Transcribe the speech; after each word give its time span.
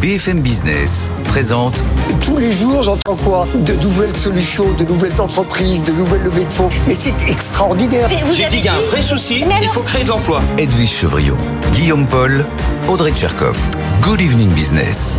BFM 0.00 0.40
Business 0.40 1.10
présente. 1.24 1.84
Tous 2.24 2.38
les 2.38 2.54
jours, 2.54 2.82
j'entends 2.82 3.16
quoi 3.16 3.46
De 3.54 3.74
nouvelles 3.74 4.16
solutions, 4.16 4.72
de 4.72 4.84
nouvelles 4.84 5.20
entreprises, 5.20 5.84
de 5.84 5.92
nouvelles 5.92 6.22
levées 6.22 6.46
de 6.46 6.52
fonds. 6.52 6.70
Mais 6.88 6.94
c'est 6.94 7.28
extraordinaire. 7.28 8.08
J'ai 8.32 8.48
dit 8.48 8.56
qu'il 8.56 8.64
y 8.64 8.68
a 8.68 8.74
un 8.76 8.80
vrai 8.90 9.02
souci, 9.02 9.44
il 9.60 9.68
faut 9.68 9.82
créer 9.82 10.04
de 10.04 10.08
l'emploi. 10.08 10.40
Edwige 10.56 10.90
Chevriot, 10.90 11.36
Guillaume 11.74 12.06
Paul, 12.06 12.46
Audrey 12.88 13.12
Tcherkov. 13.12 13.58
Good 14.00 14.22
evening 14.22 14.48
business. 14.54 15.16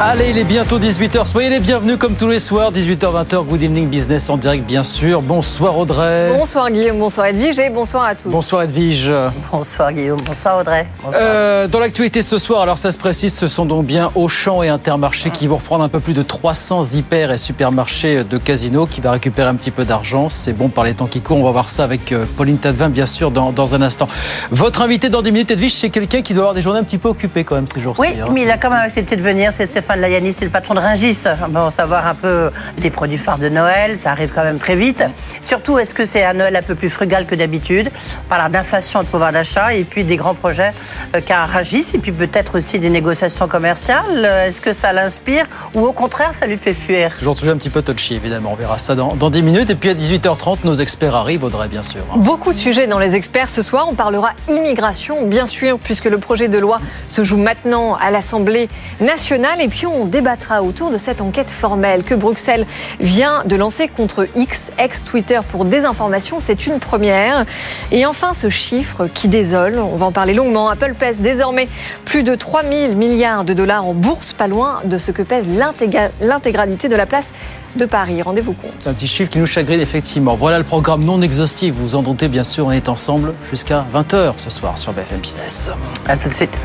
Allez, 0.00 0.30
il 0.30 0.38
est 0.38 0.44
bientôt 0.44 0.80
18h. 0.80 1.24
Soyez 1.24 1.48
les 1.48 1.60
bienvenus 1.60 1.98
comme 1.98 2.16
tous 2.16 2.26
les 2.26 2.40
soirs, 2.40 2.72
18h-20h. 2.72 3.44
Good 3.44 3.62
evening 3.62 3.88
business 3.88 4.28
en 4.28 4.36
direct, 4.36 4.66
bien 4.66 4.82
sûr. 4.82 5.22
Bonsoir 5.22 5.78
Audrey. 5.78 6.32
Bonsoir 6.36 6.68
Guillaume, 6.68 6.98
bonsoir 6.98 7.28
Edwige 7.28 7.60
et 7.60 7.70
bonsoir 7.70 8.02
à 8.02 8.14
tous. 8.16 8.28
Bonsoir 8.28 8.64
Edwige. 8.64 9.12
Bonsoir 9.52 9.92
Guillaume, 9.92 10.18
bonsoir 10.26 10.58
Audrey. 10.58 10.88
Bonsoir. 11.00 11.22
Euh, 11.24 11.68
dans 11.68 11.78
l'actualité 11.78 12.22
ce 12.22 12.38
soir, 12.38 12.62
alors 12.62 12.76
ça 12.76 12.90
se 12.90 12.98
précise, 12.98 13.32
ce 13.34 13.46
sont 13.46 13.66
donc 13.66 13.86
bien 13.86 14.10
Auchan 14.16 14.64
et 14.64 14.68
Intermarché 14.68 15.30
qui 15.30 15.46
vont 15.46 15.56
reprendre 15.56 15.84
un 15.84 15.88
peu 15.88 16.00
plus 16.00 16.12
de 16.12 16.22
300 16.22 16.82
hyper 16.94 17.30
et 17.30 17.38
supermarchés 17.38 18.24
de 18.24 18.36
Casino 18.36 18.86
qui 18.86 19.00
va 19.00 19.12
récupérer 19.12 19.48
un 19.48 19.54
petit 19.54 19.70
peu 19.70 19.84
d'argent. 19.84 20.28
C'est 20.28 20.54
bon 20.54 20.70
par 20.70 20.82
les 20.82 20.94
temps 20.94 21.06
qui 21.06 21.20
courent. 21.20 21.38
On 21.38 21.44
va 21.44 21.52
voir 21.52 21.70
ça 21.70 21.84
avec 21.84 22.10
euh, 22.10 22.24
Pauline 22.36 22.58
Tadevin, 22.58 22.88
bien 22.88 23.06
sûr, 23.06 23.30
dans, 23.30 23.52
dans 23.52 23.76
un 23.76 23.82
instant. 23.82 24.08
Votre 24.50 24.82
invité 24.82 25.08
dans 25.08 25.22
10 25.22 25.30
minutes, 25.30 25.50
Edwige, 25.52 25.74
c'est 25.74 25.90
quelqu'un 25.90 26.20
qui 26.20 26.34
doit 26.34 26.42
avoir 26.42 26.54
des 26.54 26.62
journées 26.62 26.80
un 26.80 26.84
petit 26.84 26.98
peu 26.98 27.08
occupées 27.08 27.44
quand 27.44 27.54
même 27.54 27.68
ces 27.72 27.80
jours-ci. 27.80 28.02
Oui, 28.02 28.20
hein. 28.20 28.26
mais 28.32 28.42
il 28.42 28.50
a 28.50 28.58
quand 28.58 28.70
même 28.70 28.80
accepté 28.80 29.14
de 29.14 29.22
venir, 29.22 29.52
c'est 29.52 29.66
Stéphane 29.66 29.83
Layani, 29.94 30.32
c'est 30.32 30.44
le 30.44 30.50
patron 30.50 30.74
de 30.74 30.80
Ringis. 30.80 31.24
Bon, 31.50 31.70
savoir 31.70 32.06
un 32.06 32.14
peu 32.14 32.50
des 32.78 32.90
produits 32.90 33.18
phares 33.18 33.38
de 33.38 33.48
Noël, 33.48 33.98
ça 33.98 34.10
arrive 34.10 34.32
quand 34.34 34.44
même 34.44 34.58
très 34.58 34.74
vite. 34.76 35.04
Surtout, 35.40 35.78
est-ce 35.78 35.94
que 35.94 36.04
c'est 36.04 36.24
un 36.24 36.32
Noël 36.34 36.56
un 36.56 36.62
peu 36.62 36.74
plus 36.74 36.90
frugal 36.90 37.26
que 37.26 37.34
d'habitude? 37.34 37.90
On 38.26 38.28
parle 38.28 38.50
d'inflation 38.50 39.00
de 39.00 39.06
pouvoir 39.06 39.32
d'achat, 39.32 39.74
et 39.74 39.84
puis 39.84 40.04
des 40.04 40.16
grands 40.16 40.34
projets 40.34 40.72
euh, 41.14 41.20
qu'a 41.20 41.44
Ringis, 41.44 41.90
et 41.94 41.98
puis 41.98 42.12
peut-être 42.12 42.56
aussi 42.58 42.78
des 42.78 42.90
négociations 42.90 43.46
commerciales. 43.48 44.04
Euh, 44.24 44.46
Est-ce 44.48 44.60
que 44.60 44.72
ça 44.72 44.92
l'inspire, 44.92 45.44
ou 45.74 45.80
au 45.84 45.92
contraire, 45.92 46.32
ça 46.34 46.46
lui 46.46 46.56
fait 46.56 46.74
fuir? 46.74 47.16
Toujours, 47.16 47.34
toujours 47.34 47.52
un 47.54 47.58
petit 47.58 47.70
peu 47.70 47.82
touchy, 47.82 48.14
évidemment. 48.14 48.50
On 48.52 48.56
verra 48.56 48.78
ça 48.78 48.94
dans, 48.94 49.14
dans 49.14 49.30
10 49.30 49.42
minutes. 49.42 49.70
Et 49.70 49.74
puis 49.74 49.90
à 49.90 49.94
18h30, 49.94 50.58
nos 50.64 50.74
experts 50.74 51.14
arrivent, 51.14 51.44
Audrey, 51.44 51.68
bien 51.68 51.82
sûr. 51.82 52.02
Beaucoup 52.16 52.52
de 52.52 52.58
sujets 52.58 52.86
dans 52.86 52.98
les 52.98 53.14
experts 53.16 53.50
ce 53.50 53.62
soir. 53.62 53.86
On 53.90 53.94
parlera 53.94 54.30
immigration, 54.48 55.26
bien 55.26 55.46
sûr, 55.46 55.78
puisque 55.78 56.04
le 56.06 56.18
projet 56.18 56.48
de 56.48 56.58
loi 56.58 56.80
se 57.08 57.24
joue 57.24 57.36
maintenant 57.36 57.94
à 57.96 58.10
l'Assemblée 58.10 58.68
nationale. 59.00 59.60
Et 59.60 59.68
puis 59.68 59.73
on 59.84 60.04
débattra 60.06 60.62
autour 60.62 60.90
de 60.90 60.98
cette 60.98 61.20
enquête 61.20 61.50
formelle 61.50 62.02
que 62.04 62.14
Bruxelles 62.14 62.66
vient 63.00 63.42
de 63.44 63.56
lancer 63.56 63.88
contre 63.88 64.28
X, 64.36 64.70
ex-Twitter 64.78 65.40
pour 65.48 65.64
désinformation. 65.64 66.36
C'est 66.40 66.66
une 66.66 66.78
première. 66.78 67.44
Et 67.90 68.06
enfin, 68.06 68.32
ce 68.34 68.48
chiffre 68.48 69.06
qui 69.12 69.28
désole. 69.28 69.78
On 69.78 69.96
va 69.96 70.06
en 70.06 70.12
parler 70.12 70.34
longuement. 70.34 70.68
Apple 70.68 70.94
pèse 70.98 71.20
désormais 71.20 71.68
plus 72.04 72.22
de 72.22 72.34
3 72.34 72.62
000 72.62 72.94
milliards 72.94 73.44
de 73.44 73.52
dollars 73.52 73.84
en 73.84 73.94
bourse, 73.94 74.32
pas 74.32 74.46
loin 74.48 74.80
de 74.84 74.96
ce 74.98 75.10
que 75.10 75.22
pèse 75.22 75.46
l'intégra- 75.48 76.10
l'intégralité 76.20 76.88
de 76.88 76.96
la 76.96 77.06
place 77.06 77.32
de 77.76 77.84
Paris. 77.86 78.22
Rendez-vous 78.22 78.52
compte. 78.52 78.70
C'est 78.80 78.88
un 78.90 78.94
petit 78.94 79.08
chiffre 79.08 79.30
qui 79.30 79.38
nous 79.38 79.46
chagrine 79.46 79.80
effectivement. 79.80 80.36
Voilà 80.36 80.58
le 80.58 80.64
programme 80.64 81.02
non 81.04 81.20
exhaustif. 81.20 81.74
Vous 81.74 81.82
vous 81.82 81.94
en 81.96 82.02
doutez, 82.02 82.28
bien 82.28 82.44
sûr, 82.44 82.66
on 82.66 82.70
est 82.72 82.88
ensemble 82.88 83.34
jusqu'à 83.50 83.84
20h 83.94 84.34
ce 84.36 84.50
soir 84.50 84.78
sur 84.78 84.92
BFM 84.92 85.18
Business. 85.18 85.70
À 86.06 86.16
tout 86.16 86.28
de 86.28 86.34
suite. 86.34 86.56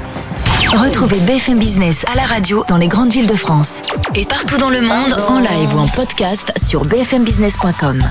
Retrouvez 0.74 1.20
BFM 1.22 1.58
Business 1.58 2.06
à 2.12 2.16
la 2.16 2.24
radio 2.24 2.64
dans 2.70 2.78
les 2.78 2.88
grandes 2.88 3.12
villes 3.12 3.28
de 3.28 3.36
France. 3.36 3.82
Et 4.16 4.24
partout 4.26 4.58
dans 4.58 4.70
le 4.70 4.82
monde, 4.82 5.16
en 5.28 5.40
live 5.40 5.76
ou 5.76 5.80
en 5.80 5.88
podcast 5.88 6.52
sur 6.58 6.86
bfmbusiness.com. 6.86 8.02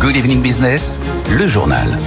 Good 0.00 0.16
evening 0.16 0.42
business, 0.42 1.00
le 1.30 1.48
journal. 1.48 1.98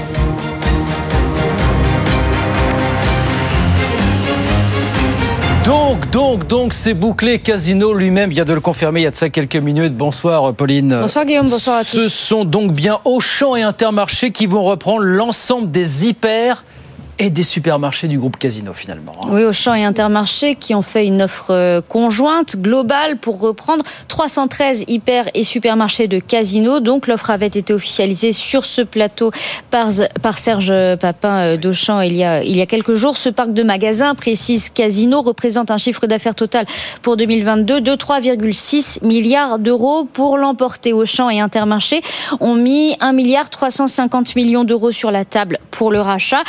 Donc, 5.69 6.09
donc, 6.09 6.47
donc, 6.47 6.73
c'est 6.73 6.95
bouclé. 6.95 7.37
Casino 7.37 7.93
lui-même 7.93 8.31
vient 8.31 8.43
de 8.43 8.53
le 8.53 8.59
confirmer 8.59 9.01
il 9.01 9.03
y 9.03 9.05
a 9.05 9.11
de 9.11 9.15
ça 9.15 9.29
quelques 9.29 9.55
minutes. 9.55 9.95
Bonsoir, 9.95 10.51
Pauline. 10.55 10.97
Bonsoir, 10.99 11.25
Guillaume. 11.25 11.47
Bonsoir 11.47 11.77
à 11.77 11.83
Ce 11.83 11.97
tous. 11.97 12.09
sont 12.11 12.43
donc 12.43 12.71
bien 12.71 12.99
Auchan 13.05 13.55
et 13.55 13.61
Intermarché 13.61 14.31
qui 14.31 14.47
vont 14.47 14.63
reprendre 14.63 15.01
l'ensemble 15.01 15.69
des 15.69 16.07
hyper 16.07 16.63
et 17.19 17.29
des 17.29 17.43
supermarchés 17.43 18.07
du 18.07 18.17
groupe 18.17 18.37
Casino, 18.37 18.73
finalement. 18.73 19.11
hein. 19.21 19.27
Oui, 19.29 19.43
Auchan 19.43 19.73
et 19.73 19.83
Intermarché 19.83 20.55
qui 20.55 20.73
ont 20.73 20.81
fait 20.81 21.05
une 21.05 21.21
offre 21.21 21.51
euh, 21.51 21.81
conjointe, 21.81 22.55
globale, 22.55 23.17
pour 23.17 23.39
reprendre 23.41 23.83
313 24.07 24.85
hyper 24.87 25.25
et 25.33 25.43
supermarchés 25.43 26.07
de 26.07 26.19
Casino. 26.19 26.79
Donc, 26.79 27.07
l'offre 27.07 27.29
avait 27.29 27.47
été 27.47 27.73
officialisée 27.73 28.31
sur 28.31 28.65
ce 28.65 28.81
plateau 28.81 29.31
par, 29.69 29.91
Serge 30.37 30.73
Papin 30.97 31.39
euh, 31.39 31.57
d'Auchan 31.57 31.99
il 32.01 32.15
y, 32.15 32.23
a, 32.23 32.41
il 32.41 32.55
y 32.55 32.61
a 32.61 32.65
quelques 32.65 32.95
jours. 32.95 33.17
Ce 33.17 33.27
parc 33.29 33.51
de 33.51 33.63
magasins, 33.63 34.15
précise 34.15 34.69
Casino, 34.69 35.21
représente 35.21 35.71
un 35.71 35.77
chiffre 35.77 36.07
d'affaires 36.07 36.35
total 36.35 36.65
pour 37.01 37.17
2022 37.17 37.81
de 37.81 37.91
3,6 37.91 39.05
milliards 39.05 39.59
d'euros. 39.59 40.05
Pour 40.05 40.37
l'emporter, 40.37 40.93
Auchan 40.93 41.29
et 41.29 41.41
Intermarché 41.41 42.01
ont 42.39 42.55
mis 42.55 42.95
1 43.01 43.11
milliard 43.11 43.49
350 43.49 44.35
millions 44.37 44.63
d'euros 44.63 44.93
sur 44.93 45.11
la 45.11 45.25
table 45.25 45.59
pour 45.71 45.91
le 45.91 45.99
rachat. 45.99 46.43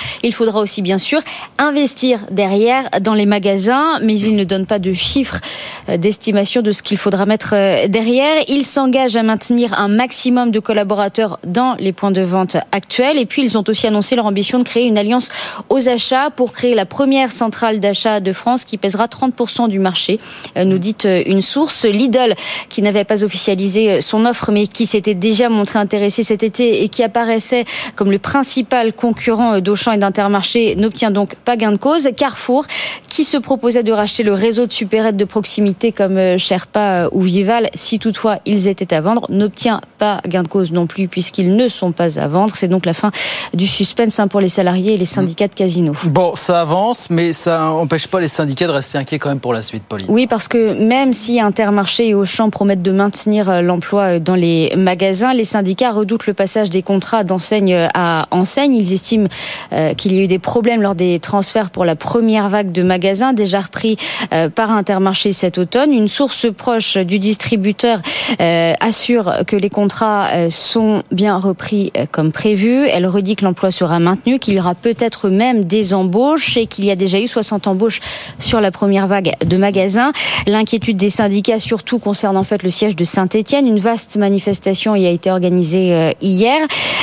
Aussi 0.61 0.83
bien 0.83 0.99
sûr 0.99 1.21
investir 1.59 2.21
derrière 2.31 2.89
dans 3.01 3.15
les 3.15 3.27
magasins, 3.27 3.99
mais 4.03 4.19
il 4.19 4.37
ne 4.37 4.45
donne 4.45 4.67
pas 4.67 4.79
de 4.79 4.93
chiffres 4.93 5.41
euh, 5.89 5.97
d'estimation 5.97 6.63
de 6.63 6.73
ce 6.73 6.83
qu'il 6.83 6.97
faudra 6.97 7.27
mettre 7.27 7.55
euh, 7.55 7.89
derrière. 7.89 8.43
Il 8.49 8.65
s'engage 8.65 9.17
à 9.17 9.23
maintenir 9.23 9.79
un 9.79 9.89
maximum 9.89 10.51
de 10.51 10.61
collaborateurs 10.61 11.39
dans 11.47 11.75
les 11.79 11.93
points 11.93 12.11
de 12.11 12.23
vente 12.23 12.57
actuels. 12.73 13.19
Et 13.19 13.27
puis 13.27 13.43
ils 13.43 13.57
ont 13.57 13.65
aussi 13.69 13.87
annoncé 13.87 14.17
leur 14.17 14.27
ambition 14.27 14.59
de 14.59 14.65
créer 14.65 14.87
une 14.87 14.99
alliance 14.99 15.29
aux 15.69 15.89
achats 15.89 16.31
pour 16.31 16.53
créer 16.53 16.75
la 16.75 16.87
première 16.87 17.33
centrale 17.33 17.81
d'achat 17.81 18.21
de 18.21 18.33
France 18.33 18.65
qui 18.65 18.77
pèsera 18.77 19.07
30% 19.07 19.69
du 19.69 19.79
marché, 19.79 20.19
euh, 20.57 20.65
nous 20.65 20.79
dit 20.79 20.97
une 21.05 21.43
source. 21.43 21.85
Lidl, 21.85 22.35
qui 22.69 22.83
n'avait 22.83 23.05
pas 23.05 23.25
officialisé 23.25 24.01
son 24.01 24.27
offre, 24.27 24.51
mais 24.51 24.67
qui 24.67 24.87
s'était 24.87 25.15
déjà 25.15 25.49
montré 25.49 25.79
intéressé 25.79 26.23
cet 26.23 26.43
été 26.43 26.83
et 26.83 26.89
qui 26.89 27.03
apparaissait 27.03 27.65
comme 27.95 28.11
le 28.11 28.19
principal 28.19 28.93
concurrent 28.93 29.61
d'Auchan 29.61 29.93
et 29.93 29.99
d'Intermarché, 29.99 30.50
n'obtient 30.77 31.11
donc 31.11 31.35
pas 31.37 31.57
gain 31.57 31.73
de 31.73 31.77
cause. 31.77 32.09
Carrefour, 32.17 32.65
qui 33.09 33.25
se 33.25 33.37
proposait 33.37 33.83
de 33.83 33.93
racheter 33.93 34.23
le 34.23 34.33
réseau 34.33 34.67
de 34.67 34.73
supérettes 34.73 35.17
de 35.17 35.25
proximité 35.25 35.93
comme 35.93 36.17
euh, 36.17 36.39
Sherpa 36.39 37.05
euh, 37.05 37.09
ou 37.13 37.23
Vival, 37.23 37.69
si 37.75 37.99
toutefois 37.99 38.39
ils 38.47 38.69
étaient 38.69 38.95
à 38.95 39.01
vendre, 39.01 39.27
n'obtient 39.29 39.81
pas 40.01 40.21
gain 40.27 40.43
de 40.43 40.49
cause 40.49 40.73
non 40.73 40.87
plus 40.87 41.07
puisqu'ils 41.09 41.55
ne 41.55 41.69
sont 41.69 41.93
pas 41.93 42.19
à 42.19 42.27
vendre. 42.27 42.57
C'est 42.57 42.69
donc 42.69 42.87
la 42.87 42.95
fin 42.95 43.11
du 43.55 43.67
suspense 43.67 44.19
hein, 44.19 44.29
pour 44.29 44.41
les 44.41 44.49
salariés 44.49 44.95
et 44.95 44.97
les 44.97 45.05
syndicats 45.05 45.49
de 45.49 45.55
Casino. 45.55 45.93
Bon, 46.05 46.35
ça 46.35 46.63
avance, 46.63 47.09
mais 47.11 47.33
ça 47.33 47.59
n'empêche 47.59 48.09
pas 48.09 48.21
les 48.21 48.29
syndicats 48.29 48.67
de 48.67 48.73
rester 48.73 48.97
inquiets 48.99 49.19
quand 49.19 49.29
même 49.29 49.41
pour 49.41 49.53
la 49.53 49.63
suite, 49.63 49.85
Pauline. 49.89 50.07
Oui, 50.09 50.27
parce 50.27 50.49
que 50.49 50.73
même 50.73 51.13
si 51.13 51.41
Intermarché 51.41 52.09
et 52.09 52.15
Auchan 52.15 52.49
promettent 52.49 52.83
de 52.83 52.93
maintenir 52.93 53.51
euh, 53.51 53.61
l'emploi 53.61 54.19
dans 54.19 54.35
les 54.35 54.73
magasins, 54.77 55.35
les 55.35 55.45
syndicats 55.45 55.93
redoutent 55.93 56.27
le 56.27 56.35
passage 56.35 56.71
des 56.71 56.83
contrats 56.83 57.23
d'enseigne 57.23 57.89
à 57.95 58.27
enseigne. 58.31 58.75
Ils 58.75 58.93
estiment 58.93 59.29
euh, 59.73 59.95
qu'il 59.95 60.15
y 60.15 60.19
a 60.19 60.23
eu 60.23 60.27
des 60.27 60.39
problèmes 60.39 60.81
lors 60.83 60.95
des 60.95 61.19
transferts 61.21 61.71
pour 61.71 61.85
la 61.85 61.97
première 61.97 62.49
vague 62.49 62.73
de 62.73 62.83
magasins 62.83 63.33
déjà 63.33 63.61
repris 63.61 63.97
euh, 64.33 64.49
par 64.49 64.71
Intermarché 64.71 65.33
cet 65.33 65.59
automne. 65.59 65.93
Une 65.93 66.09
source 66.09 66.47
proche 66.53 66.97
du 66.97 67.19
distributeur 67.19 68.01
euh, 68.41 68.73
assure 68.81 69.33
que 69.47 69.57
les 69.57 69.71
contrats 69.71 69.90
euh, 70.03 70.51
sont 70.51 71.03
bien 71.11 71.37
repris 71.37 71.93
euh, 71.97 72.07
comme 72.11 72.33
prévu. 72.33 72.87
Elle 72.89 73.07
redit 73.07 73.37
que 73.37 73.45
l'emploi 73.45 73.71
sera 73.71 73.99
maintenu, 73.99 74.39
qu'il 74.39 74.55
y 74.55 74.61
aura 74.61 74.75
peut-être 74.75 75.29
même 75.29 75.65
des 75.65 75.95
embauches 75.95 76.57
et 76.57 76.67
qu'il 76.67 76.85
y 76.85 76.91
a 76.91 76.97
déjà 76.97 77.21
eu 77.21 77.29
60 77.29 77.67
embauches 77.67 78.01
sur 78.39 78.61
la 78.61 78.71
première 78.71 79.07
vague 79.07 79.33
de 79.45 79.57
magasins. 79.57 80.13
L'inquiétude 80.47 80.97
des 80.97 81.11
syndicats 81.11 81.61
surtout 81.61 81.99
concerne 81.99 82.37
en 82.37 82.45
fait 82.45 82.63
le 82.63 82.71
siège 82.71 82.97
de 82.97 83.05
Saint-Étienne. 83.05 83.67
Une 83.67 83.79
vaste 83.79 84.17
manifestation 84.17 84.95
y 84.95 85.07
a 85.07 85.11
été 85.11 85.31
organisée 85.31 85.95
euh, 85.95 86.11
hier. 86.21 86.59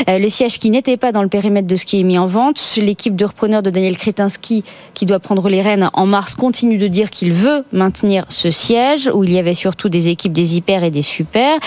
Le 0.07 0.29
siège 0.29 0.59
qui 0.59 0.69
n'était 0.69 0.97
pas 0.97 1.11
dans 1.11 1.23
le 1.23 1.27
périmètre 1.27 1.67
de 1.67 1.75
ce 1.75 1.85
qui 1.85 1.99
est 1.99 2.03
mis 2.03 2.17
en 2.17 2.27
vente. 2.27 2.75
L'équipe 2.77 3.15
de 3.15 3.25
repreneurs 3.25 3.63
de 3.63 3.69
Daniel 3.69 3.97
Kretinsky, 3.97 4.63
qui 4.93 5.05
doit 5.05 5.19
prendre 5.19 5.49
les 5.49 5.61
rênes 5.61 5.89
en 5.94 6.06
mars, 6.06 6.35
continue 6.35 6.77
de 6.77 6.88
dire 6.88 7.09
qu'il 7.09 7.33
veut 7.33 7.65
maintenir 7.71 8.25
ce 8.29 8.51
siège 8.51 9.09
où 9.13 9.23
il 9.23 9.33
y 9.33 9.39
avait 9.39 9.56
surtout 9.56 9.89
des 9.89 10.07
équipes 10.07 10.33
des 10.33 10.56
hyper 10.56 10.83
et 10.83 10.91
des 10.91 11.01
super. 11.01 11.57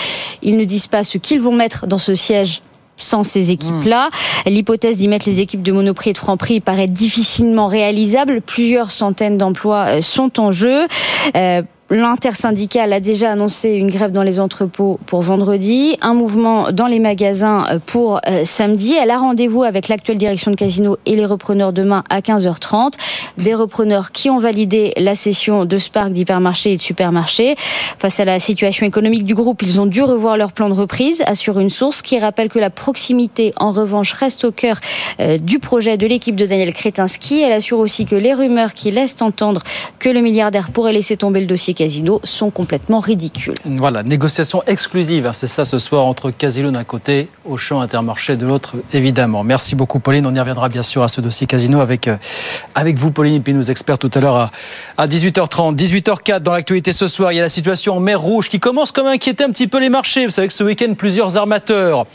Ils 0.41 0.57
ne 0.57 0.63
disent 0.63 0.87
pas 0.87 1.03
ce 1.11 1.17
qu'ils 1.17 1.41
vont 1.41 1.51
mettre 1.51 1.87
dans 1.87 1.97
ce 1.97 2.15
siège 2.15 2.61
sans 2.95 3.23
ces 3.23 3.51
équipes-là. 3.51 4.09
L'hypothèse 4.45 4.95
d'y 4.95 5.07
mettre 5.09 5.27
les 5.27 5.41
équipes 5.41 5.63
de 5.63 5.71
Monoprix 5.71 6.11
et 6.11 6.13
de 6.13 6.17
Franprix 6.17 6.61
paraît 6.61 6.87
difficilement 6.87 7.67
réalisable. 7.67 8.41
Plusieurs 8.41 8.91
centaines 8.91 9.37
d'emplois 9.37 9.85
euh, 9.87 10.01
sont 10.01 10.39
en 10.39 10.51
jeu. 10.51 10.87
Euh, 11.35 11.63
L'intersyndicale 11.91 12.93
a 12.93 13.01
déjà 13.01 13.33
annoncé 13.33 13.71
une 13.71 13.91
grève 13.91 14.13
dans 14.13 14.23
les 14.23 14.39
entrepôts 14.39 14.97
pour 15.07 15.23
vendredi, 15.23 15.97
un 15.99 16.13
mouvement 16.13 16.71
dans 16.71 16.87
les 16.87 16.99
magasins 16.99 17.65
pour 17.85 18.21
euh, 18.29 18.45
samedi. 18.45 18.93
Elle 18.93 19.11
a 19.11 19.17
rendez-vous 19.17 19.63
avec 19.63 19.89
l'actuelle 19.89 20.17
direction 20.17 20.51
de 20.51 20.55
Casino 20.55 20.95
et 21.05 21.17
les 21.17 21.25
repreneurs 21.25 21.73
demain 21.73 22.05
à 22.09 22.21
15h30. 22.21 22.93
Des 23.37 23.53
repreneurs 23.53 24.13
qui 24.13 24.29
ont 24.29 24.39
validé 24.39 24.93
la 24.95 25.15
session 25.15 25.65
de 25.65 25.77
Spark 25.77 26.13
d'hypermarchés 26.13 26.71
et 26.71 26.77
de 26.77 26.81
supermarchés. 26.81 27.55
Face 27.97 28.21
à 28.21 28.25
la 28.25 28.39
situation 28.39 28.85
économique 28.85 29.25
du 29.25 29.35
groupe, 29.35 29.61
ils 29.61 29.81
ont 29.81 29.85
dû 29.85 30.01
revoir 30.01 30.37
leur 30.37 30.53
plan 30.53 30.69
de 30.69 30.73
reprise, 30.73 31.23
assure 31.27 31.59
une 31.59 31.69
source 31.69 32.01
qui 32.01 32.17
rappelle 32.19 32.47
que 32.47 32.59
la 32.59 32.69
proximité, 32.69 33.53
en 33.57 33.73
revanche, 33.73 34.13
reste 34.13 34.45
au 34.45 34.51
cœur 34.53 34.79
euh, 35.19 35.37
du 35.37 35.59
projet 35.59 35.97
de 35.97 36.07
l'équipe 36.07 36.37
de 36.37 36.45
Daniel 36.45 36.73
Kretinsky. 36.73 37.41
Elle 37.41 37.51
assure 37.51 37.79
aussi 37.79 38.05
que 38.05 38.15
les 38.15 38.33
rumeurs 38.33 38.73
qui 38.73 38.91
laissent 38.91 39.21
entendre 39.21 39.61
que 39.99 40.07
le 40.07 40.21
milliardaire 40.21 40.71
pourrait 40.71 40.93
laisser 40.93 41.17
tomber 41.17 41.41
le 41.41 41.47
dossier 41.47 41.73
Casino 41.81 42.21
sont 42.23 42.51
complètement 42.51 42.99
ridicules. 42.99 43.55
Voilà, 43.65 44.03
négociation 44.03 44.61
exclusive, 44.67 45.25
hein, 45.25 45.33
c'est 45.33 45.47
ça 45.47 45.65
ce 45.65 45.79
soir 45.79 46.05
entre 46.05 46.29
Casino 46.29 46.69
d'un 46.69 46.83
côté, 46.83 47.27
Auchan 47.43 47.81
Intermarché 47.81 48.35
de 48.35 48.45
l'autre, 48.45 48.75
évidemment. 48.93 49.43
Merci 49.43 49.73
beaucoup 49.73 49.99
Pauline, 49.99 50.27
on 50.27 50.35
y 50.35 50.39
reviendra 50.39 50.69
bien 50.69 50.83
sûr 50.83 51.01
à 51.01 51.07
ce 51.07 51.21
dossier 51.21 51.47
Casino 51.47 51.81
avec, 51.81 52.07
euh, 52.07 52.17
avec 52.75 52.99
vous 52.99 53.09
Pauline 53.09 53.37
et 53.37 53.39
puis 53.39 53.55
nos 53.55 53.63
experts 53.63 53.97
tout 53.97 54.11
à 54.13 54.19
l'heure 54.19 54.35
à, 54.35 54.51
à 54.95 55.07
18h30. 55.07 55.75
18h04 55.75 56.41
dans 56.41 56.53
l'actualité 56.53 56.93
ce 56.93 57.07
soir, 57.07 57.31
il 57.31 57.37
y 57.37 57.39
a 57.39 57.43
la 57.43 57.49
situation 57.49 57.97
en 57.97 57.99
mer 57.99 58.21
Rouge 58.21 58.47
qui 58.47 58.59
commence 58.59 58.91
comme 58.91 59.07
à 59.07 59.11
inquiéter 59.13 59.43
un 59.43 59.49
petit 59.49 59.65
peu 59.67 59.79
les 59.79 59.89
marchés. 59.89 60.25
Vous 60.25 60.31
savez 60.31 60.49
que 60.49 60.53
ce 60.53 60.63
week-end, 60.63 60.93
plusieurs 60.95 61.35
armateurs 61.35 62.05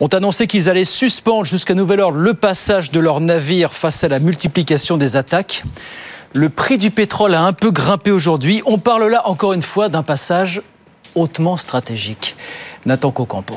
ont 0.00 0.08
annoncé 0.08 0.46
qu'ils 0.46 0.68
allaient 0.68 0.84
suspendre 0.84 1.46
jusqu'à 1.46 1.72
nouvel 1.72 2.00
ordre 2.00 2.18
le 2.18 2.34
passage 2.34 2.90
de 2.90 3.00
leurs 3.00 3.22
navires 3.22 3.72
face 3.72 4.04
à 4.04 4.08
la 4.08 4.18
multiplication 4.18 4.98
des 4.98 5.16
attaques. 5.16 5.64
Le 6.34 6.48
prix 6.48 6.78
du 6.78 6.90
pétrole 6.90 7.34
a 7.34 7.42
un 7.42 7.52
peu 7.52 7.70
grimpé 7.70 8.10
aujourd'hui. 8.10 8.62
On 8.64 8.78
parle 8.78 9.06
là 9.08 9.28
encore 9.28 9.52
une 9.52 9.62
fois 9.62 9.90
d'un 9.90 10.02
passage 10.02 10.62
hautement 11.14 11.58
stratégique. 11.58 12.36
Nathan 12.86 13.10
Cocampo. 13.10 13.54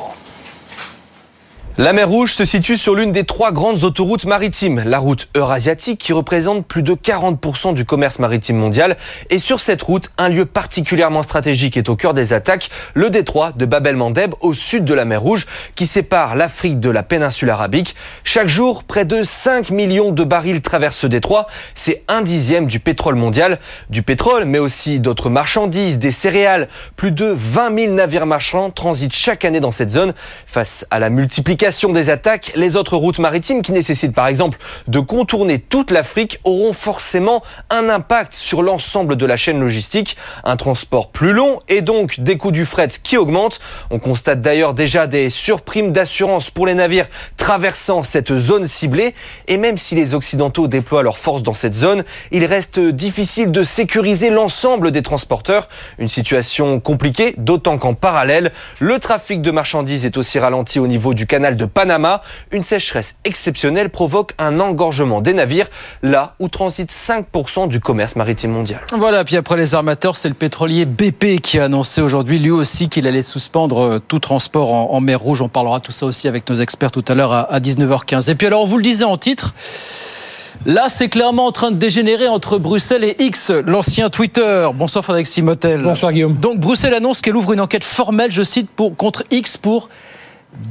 La 1.77 1.92
mer 1.92 2.07
Rouge 2.07 2.31
se 2.31 2.45
situe 2.45 2.77
sur 2.77 2.95
l'une 2.95 3.12
des 3.12 3.25
trois 3.25 3.51
grandes 3.51 3.83
autoroutes 3.83 4.24
maritimes, 4.24 4.81
la 4.86 4.98
route 4.98 5.27
eurasiatique 5.36 6.00
qui 6.00 6.13
représente 6.13 6.66
plus 6.66 6.83
de 6.83 6.94
40% 6.94 7.74
du 7.74 7.83
commerce 7.83 8.19
maritime 8.19 8.56
mondial. 8.56 8.95
Et 9.30 9.39
sur 9.39 9.60
cette 9.60 9.81
route, 9.81 10.10
un 10.18 10.30
lieu 10.30 10.45
particulièrement 10.45 11.22
stratégique 11.22 11.75
est 11.75 11.89
au 11.89 11.98
cœur 11.98 12.13
des 12.13 12.31
attaques, 12.31 12.69
le 12.94 13.10
détroit 13.10 13.51
de 13.51 13.66
Bab 13.66 13.88
el-Mandeb 13.88 14.36
au 14.39 14.54
sud 14.54 14.86
de 14.86 14.94
la 14.94 15.04
mer 15.04 15.19
Rouge 15.19 15.48
qui 15.75 15.86
sépare 15.86 16.38
l'Afrique 16.38 16.80
de 16.80 16.89
la 16.89 17.04
péninsule 17.04 17.50
arabique. 17.50 17.98
Chaque 18.24 18.48
jour, 18.48 18.86
près 18.86 19.04
de 19.04 19.24
5 19.24 19.69
millions 19.69 20.13
de 20.13 20.24
barils 20.24 20.62
traversent 20.62 21.00
ce 21.00 21.07
détroit. 21.07 21.45
C'est 21.75 22.06
un 22.07 22.22
dixième 22.22 22.68
du 22.68 22.80
pétrole 22.80 23.16
mondial. 23.16 23.60
Du 23.89 24.01
pétrole, 24.01 24.45
mais 24.45 24.60
aussi 24.60 25.01
d'autres 25.01 25.30
marchandises, 25.30 26.00
des 26.00 26.12
céréales. 26.12 26.69
Plus 26.95 27.12
de 27.12 27.36
20 27.38 27.77
000 27.77 27.94
navires 27.95 28.25
marchands 28.25 28.69
transitent 28.69 29.13
chaque 29.13 29.44
année 29.44 29.60
dans 29.60 29.72
cette 29.72 29.92
zone. 29.92 30.13
Face 30.45 30.88
à 30.89 31.00
la 31.00 31.10
multiplication 31.10 31.64
des 31.65 32.12
attaques, 32.12 32.51
les 32.56 32.75
autres 32.75 32.95
routes 32.95 33.17
maritimes 33.17 33.63
qui 33.63 33.71
nécessitent 33.71 34.13
par 34.13 34.27
exemple 34.27 34.59
de 34.88 35.00
contourner 35.00 35.57
toute 35.57 35.89
l'Afrique 35.89 36.39
auront 36.44 36.73
forcément 36.73 37.41
un 37.71 37.89
impact 37.89 38.35
sur 38.35 38.62
l'ensemble 38.62 39.15
de 39.15 39.25
la 39.25 39.35
chaîne 39.35 39.59
logistique, 39.59 40.15
un 40.44 40.57
transport 40.57 41.09
plus 41.09 41.33
long 41.33 41.62
et 41.67 41.81
donc 41.81 42.19
des 42.19 42.38
coûts 42.38 42.51
du 42.51 42.65
fret 42.65 42.89
qui 43.01 43.17
augmentent. 43.17 43.59
On 43.89 43.97
constate 43.97 44.41
d'ailleurs 44.41 44.75
déjà 44.75 45.07
des 45.07 45.31
surprimes 45.31 45.91
d'assurance 45.91 46.51
pour 46.51 46.67
les 46.67 46.75
navires 46.75 47.07
traversant 47.35 48.03
cette 48.03 48.35
zone 48.35 48.67
ciblée 48.67 49.15
et 49.47 49.57
même 49.57 49.77
si 49.77 49.95
les 49.95 50.13
Occidentaux 50.13 50.67
déploient 50.67 51.03
leurs 51.03 51.17
forces 51.17 51.41
dans 51.41 51.53
cette 51.53 51.73
zone, 51.73 52.03
il 52.31 52.45
reste 52.45 52.79
difficile 52.79 53.51
de 53.51 53.63
sécuriser 53.63 54.29
l'ensemble 54.29 54.91
des 54.91 55.01
transporteurs. 55.01 55.67
Une 55.97 56.09
situation 56.09 56.79
compliquée, 56.79 57.33
d'autant 57.38 57.79
qu'en 57.79 57.95
parallèle, 57.95 58.51
le 58.79 59.00
trafic 59.00 59.41
de 59.41 59.50
marchandises 59.50 60.06
est 60.06 60.17
aussi 60.17 60.38
ralenti 60.38 60.79
au 60.79 60.85
niveau 60.85 61.15
du 61.15 61.25
canal 61.25 61.54
de 61.55 61.65
Panama. 61.65 62.21
Une 62.51 62.63
sécheresse 62.63 63.19
exceptionnelle 63.23 63.89
provoque 63.89 64.33
un 64.37 64.59
engorgement 64.59 65.21
des 65.21 65.33
navires, 65.33 65.67
là 66.03 66.35
où 66.39 66.47
transite 66.47 66.91
5% 66.91 67.67
du 67.67 67.79
commerce 67.79 68.15
maritime 68.15 68.51
mondial. 68.51 68.79
Voilà, 68.97 69.23
puis 69.23 69.37
après 69.37 69.57
les 69.57 69.75
armateurs, 69.75 70.17
c'est 70.17 70.29
le 70.29 70.35
pétrolier 70.35 70.85
BP 70.85 71.41
qui 71.41 71.59
a 71.59 71.65
annoncé 71.65 72.01
aujourd'hui 72.01 72.39
lui 72.39 72.51
aussi 72.51 72.89
qu'il 72.89 73.07
allait 73.07 73.23
suspendre 73.23 73.79
euh, 73.81 73.99
tout 73.99 74.19
transport 74.19 74.93
en, 74.93 75.01
mer 75.01 75.19
Rouge. 75.19 75.41
On 75.41 75.49
parlera 75.49 75.79
tout 75.79 75.91
ça 75.91 76.05
aussi 76.05 76.27
avec 76.27 76.49
nos 76.49 76.55
experts 76.55 76.91
tout 76.91 77.05
à 77.07 77.15
l'heure 77.15 77.31
à, 77.31 77.59
19h15. 77.59 78.29
Et 78.29 78.35
puis 78.35 78.47
alors, 78.47 78.63
on 78.63 78.65
vous 78.65 78.77
le 78.77 78.83
disait 78.83 79.05
en 79.05 79.17
titre, 79.17 79.53
Là, 80.65 80.85
c'est 80.87 81.09
clairement 81.09 81.45
en 81.45 81.51
train 81.51 81.69
de 81.69 81.75
dégénérer 81.75 82.27
entre 82.27 82.57
Bruxelles 82.57 83.03
et 83.03 83.15
X, 83.19 83.51
l'ancien 83.51 84.09
Twitter. 84.09 84.67
Bonsoir 84.73 85.03
Frédéric 85.03 85.27
Simotel. 85.27 85.81
Bonsoir 85.81 86.11
Guillaume. 86.11 86.33
Donc 86.33 86.59
Bruxelles 86.59 86.93
annonce 86.93 87.21
qu'elle 87.21 87.35
ouvre 87.35 87.53
une 87.53 87.59
enquête 87.59 87.83
formelle, 87.83 88.31
je 88.31 88.41
cite, 88.41 88.69
pour, 88.69 88.95
contre 88.95 89.25
X 89.29 89.57
pour 89.57 89.89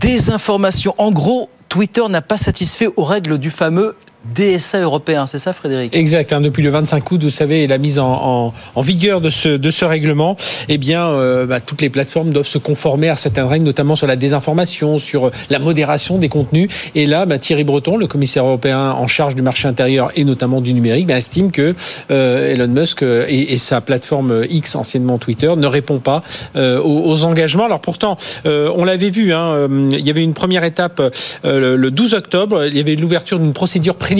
désinformation. 0.00 0.94
En 0.98 1.12
gros, 1.12 1.50
Twitter 1.68 2.02
n'a 2.08 2.22
pas 2.22 2.36
satisfait 2.36 2.88
aux 2.96 3.04
règles 3.04 3.38
du 3.38 3.50
fameux 3.50 3.96
DSA 4.32 4.80
européen, 4.80 5.26
c'est 5.26 5.38
ça 5.38 5.52
Frédéric? 5.52 5.94
Exact, 5.94 6.32
hein, 6.32 6.40
depuis 6.40 6.62
le 6.62 6.70
25 6.70 7.10
août, 7.10 7.22
vous 7.24 7.30
savez, 7.30 7.66
la 7.66 7.78
mise 7.78 7.98
en, 7.98 8.54
en, 8.74 8.80
vigueur 8.80 9.20
de 9.20 9.28
ce, 9.28 9.50
de 9.50 9.70
ce 9.70 9.84
règlement, 9.84 10.36
eh 10.68 10.78
bien, 10.78 11.06
euh, 11.06 11.46
bah, 11.46 11.60
toutes 11.60 11.82
les 11.82 11.90
plateformes 11.90 12.30
doivent 12.30 12.46
se 12.46 12.58
conformer 12.58 13.10
à 13.10 13.16
certaines 13.16 13.44
règles, 13.44 13.66
notamment 13.66 13.96
sur 13.96 14.06
la 14.06 14.16
désinformation, 14.16 14.98
sur 14.98 15.30
la 15.50 15.58
modération 15.58 16.16
des 16.16 16.28
contenus. 16.28 16.70
Et 16.94 17.06
là, 17.06 17.26
bah, 17.26 17.38
Thierry 17.38 17.64
Breton, 17.64 17.96
le 17.96 18.06
commissaire 18.06 18.46
européen 18.46 18.92
en 18.92 19.06
charge 19.06 19.34
du 19.34 19.42
marché 19.42 19.68
intérieur 19.68 20.10
et 20.16 20.24
notamment 20.24 20.60
du 20.60 20.72
numérique, 20.72 21.06
bah, 21.06 21.18
estime 21.18 21.50
que 21.50 21.74
euh, 22.10 22.52
Elon 22.52 22.68
Musk 22.68 23.02
euh, 23.02 23.26
et, 23.28 23.52
et, 23.52 23.58
sa 23.58 23.80
plateforme 23.80 24.44
X, 24.48 24.74
anciennement 24.74 25.18
Twitter, 25.18 25.52
ne 25.56 25.66
répond 25.66 25.98
pas 25.98 26.22
aux, 26.54 26.58
aux, 26.60 27.24
engagements. 27.24 27.64
Alors 27.64 27.80
pourtant, 27.80 28.18
on 28.44 28.84
l'avait 28.84 29.10
vu, 29.10 29.32
hein, 29.32 29.68
il 29.70 30.06
y 30.06 30.10
avait 30.10 30.22
une 30.22 30.34
première 30.34 30.64
étape 30.64 31.00
le 31.44 31.88
12 31.88 32.14
octobre, 32.14 32.66
il 32.66 32.76
y 32.76 32.80
avait 32.80 32.96
l'ouverture 32.96 33.38
d'une 33.38 33.52
procédure 33.52 33.96
pré 33.96 34.13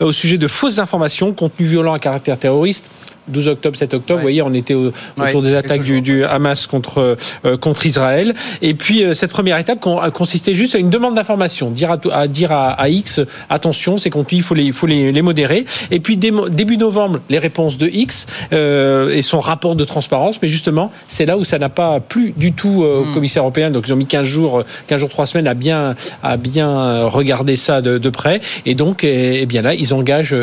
euh, 0.00 0.06
au 0.06 0.12
sujet 0.12 0.38
de 0.38 0.48
fausses 0.48 0.78
informations, 0.78 1.32
contenu 1.32 1.66
violent 1.66 1.94
à 1.94 1.98
caractère 1.98 2.38
terroriste 2.38 2.90
12 3.28 3.48
octobre, 3.48 3.76
7 3.76 3.94
octobre, 3.94 4.18
vous 4.18 4.24
voyez, 4.24 4.42
on 4.42 4.52
était 4.52 4.74
autour 4.74 5.42
des 5.42 5.54
attaques 5.54 5.82
du, 5.82 6.24
Hamas 6.24 6.66
contre 6.66 7.16
euh, 7.44 7.56
contre 7.56 7.86
Israël. 7.86 8.34
Et 8.60 8.74
puis 8.74 9.04
euh, 9.04 9.14
cette 9.14 9.30
première 9.30 9.58
étape 9.58 9.78
consistait 10.12 10.54
juste 10.54 10.74
à 10.74 10.78
une 10.78 10.90
demande 10.90 11.14
d'information, 11.14 11.70
dire 11.70 11.96
à, 12.12 12.26
dire 12.26 12.52
à, 12.52 12.88
X 12.88 13.20
attention, 13.48 13.98
ces 13.98 14.10
contenus, 14.10 14.40
il 14.40 14.42
faut 14.42 14.54
les 14.54 14.64
il 14.64 14.72
faut 14.72 14.86
les, 14.86 15.22
modérer. 15.22 15.64
Et 15.90 16.00
puis 16.00 16.16
début 16.16 16.76
novembre, 16.76 17.20
les 17.30 17.38
réponses 17.38 17.78
de 17.78 17.86
X 17.86 18.26
euh, 18.52 19.14
et 19.14 19.22
son 19.22 19.40
rapport 19.40 19.76
de 19.76 19.84
transparence. 19.84 20.40
Mais 20.42 20.48
justement, 20.48 20.90
c'est 21.06 21.26
là 21.26 21.36
où 21.36 21.44
ça 21.44 21.58
n'a 21.58 21.68
pas 21.68 22.00
plu 22.00 22.32
du 22.36 22.52
tout 22.52 22.82
au 22.82 23.04
hmm. 23.04 23.14
commissaire 23.14 23.42
européen. 23.42 23.70
Donc 23.70 23.84
ils 23.86 23.92
ont 23.92 23.96
mis 23.96 24.06
15 24.06 24.26
jours, 24.26 24.64
15 24.88 25.00
jours, 25.00 25.10
3 25.10 25.26
semaines 25.26 25.46
à 25.46 25.54
bien 25.54 25.94
à 26.22 26.36
bien 26.36 27.06
regarder 27.06 27.56
ça 27.56 27.80
de, 27.80 27.98
de 27.98 28.10
près. 28.10 28.40
Et 28.66 28.74
donc, 28.74 29.04
eh, 29.04 29.42
eh 29.42 29.46
bien 29.46 29.62
là, 29.62 29.74
ils 29.74 29.94
engagent 29.94 30.34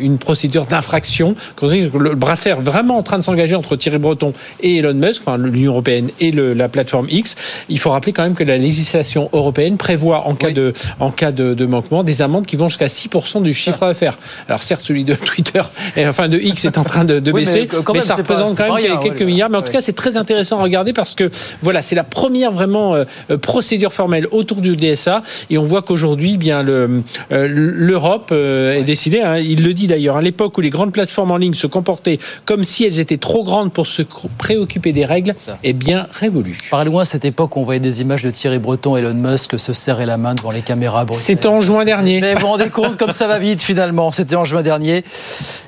une 0.00 0.18
procédure 0.18 0.66
d'infraction. 0.66 1.34
Le 1.62 2.14
bras 2.26 2.60
vraiment 2.60 2.98
en 2.98 3.02
train 3.02 3.18
de 3.18 3.22
s'engager 3.22 3.54
entre 3.54 3.76
Thierry 3.76 3.98
Breton 3.98 4.32
et 4.60 4.78
Elon 4.78 4.94
Musk, 4.94 5.22
enfin 5.24 5.38
l'Union 5.38 5.72
européenne 5.72 6.10
et 6.20 6.30
le, 6.30 6.54
la 6.54 6.68
plateforme 6.68 7.06
X. 7.10 7.36
Il 7.68 7.78
faut 7.78 7.90
rappeler 7.90 8.12
quand 8.12 8.22
même 8.22 8.34
que 8.34 8.44
la 8.44 8.58
législation 8.58 9.28
européenne 9.32 9.76
prévoit 9.76 10.26
en 10.26 10.34
cas 10.34 10.50
de 10.50 10.72
en 11.00 11.10
cas 11.10 11.32
de, 11.32 11.54
de, 11.54 11.66
manquement 11.66 12.02
des 12.02 12.22
amendes 12.22 12.46
qui 12.46 12.56
vont 12.56 12.68
jusqu'à 12.68 12.86
6% 12.86 13.42
du 13.42 13.54
chiffre 13.54 13.86
d'affaires. 13.86 14.18
Alors 14.48 14.62
certes 14.62 14.82
celui 14.84 15.04
de 15.04 15.14
Twitter, 15.14 15.62
et, 15.96 16.06
enfin 16.06 16.28
de 16.28 16.38
X 16.38 16.64
est 16.64 16.78
en 16.78 16.84
train 16.84 17.04
de, 17.04 17.20
de 17.20 17.32
baisser, 17.36 17.68
mais, 17.94 18.00
ça 18.00 18.16
représente 18.16 18.56
quand 18.56 18.74
même 18.74 19.00
quelques 19.00 19.22
milliards. 19.22 19.50
Mais 19.50 19.58
en 19.58 19.62
tout 19.62 19.72
cas 19.72 19.80
c'est 19.80 19.94
très 19.94 20.16
intéressant 20.16 20.58
à 20.58 20.62
regarder 20.62 20.92
parce 20.92 21.14
que 21.14 21.30
voilà 21.62 21.82
c'est 21.82 21.94
la 21.94 22.04
première 22.04 22.52
vraiment 22.52 22.94
euh, 22.94 23.04
euh, 23.30 23.38
procédure 23.38 23.92
formelle 23.92 24.26
autour 24.30 24.58
du 24.58 24.76
DSA 24.76 25.22
et 25.50 25.58
on 25.58 25.64
voit 25.64 25.82
qu'aujourd'hui 25.82 26.32
eh 26.34 26.36
bien 26.36 26.62
le 26.62 27.02
euh, 27.32 27.46
l'Europe 27.48 28.32
est 28.32 28.84
décidée. 28.84 29.20
Hein, 29.20 29.38
il 29.38 29.62
le 29.62 29.74
dit 29.74 29.86
d'ailleurs 29.86 30.16
à 30.16 30.22
l'époque 30.22 30.56
où 30.58 30.60
les 30.60 30.70
grandes 30.70 30.92
plateformes 30.92 31.30
en 31.30 31.36
ligne 31.36 31.54
se 31.54 31.66
comportaient 31.66 32.15
comme 32.44 32.64
si 32.64 32.84
elles 32.84 32.98
étaient 32.98 33.16
trop 33.16 33.44
grandes 33.44 33.72
pour 33.72 33.86
se 33.86 34.02
préoccuper 34.38 34.92
des 34.92 35.04
règles, 35.04 35.34
est 35.62 35.72
bien 35.72 36.06
révolue. 36.12 36.58
Par 36.70 36.84
loin, 36.84 37.02
à 37.02 37.04
cette 37.04 37.24
époque, 37.24 37.56
on 37.56 37.62
voyait 37.62 37.80
des 37.80 38.00
images 38.00 38.22
de 38.22 38.30
Thierry 38.30 38.58
Breton 38.58 38.96
et 38.96 39.00
Elon 39.00 39.14
Musk 39.14 39.58
se 39.58 39.72
serrer 39.72 40.06
la 40.06 40.16
main 40.16 40.34
devant 40.34 40.50
les 40.50 40.62
caméras. 40.62 41.06
C'était 41.12 41.46
en 41.46 41.60
juin 41.60 41.84
dernier. 41.84 42.20
Mais 42.20 42.34
vous 42.34 42.40
vous 42.40 42.46
rendez 42.46 42.70
compte 42.70 42.96
comme 42.96 43.12
ça 43.12 43.26
va 43.26 43.38
vite 43.38 43.62
finalement. 43.62 44.12
C'était 44.12 44.36
en 44.36 44.44
juin 44.44 44.62
dernier. 44.62 45.04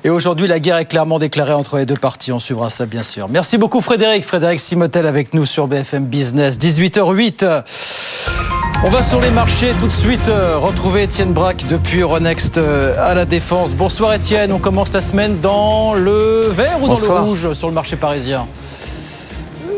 Et 0.03 0.09
aujourd'hui, 0.09 0.47
la 0.47 0.59
guerre 0.59 0.77
est 0.77 0.85
clairement 0.85 1.19
déclarée 1.19 1.53
entre 1.53 1.77
les 1.77 1.85
deux 1.85 1.95
parties. 1.95 2.31
On 2.31 2.39
suivra 2.39 2.69
ça 2.69 2.85
bien 2.85 3.03
sûr. 3.03 3.27
Merci 3.29 3.57
beaucoup 3.57 3.81
Frédéric. 3.81 4.25
Frédéric 4.25 4.59
Simotel 4.59 5.05
avec 5.05 5.33
nous 5.33 5.45
sur 5.45 5.67
BFM 5.67 6.05
Business. 6.05 6.57
18h08. 6.57 7.63
On 8.81 8.89
va 8.89 9.03
sur 9.03 9.19
les 9.19 9.29
marchés 9.29 9.73
tout 9.77 9.87
de 9.87 9.91
suite 9.91 10.29
euh, 10.29 10.57
retrouver 10.57 11.03
Étienne 11.03 11.33
Braque 11.33 11.65
depuis 11.67 11.99
Euronext 11.99 12.57
euh, 12.57 12.95
à 12.97 13.13
la 13.13 13.25
Défense. 13.25 13.75
Bonsoir 13.75 14.13
Étienne, 14.13 14.53
on 14.53 14.59
commence 14.59 14.93
la 14.93 15.01
semaine 15.01 15.41
dans 15.41 15.93
le 15.93 16.38
vert 16.41 16.81
ou 16.81 16.87
dans 16.87 16.99
le 16.99 17.19
rouge 17.19 17.53
sur 17.53 17.67
le 17.67 17.73
marché 17.73 17.95
parisien? 17.95 18.47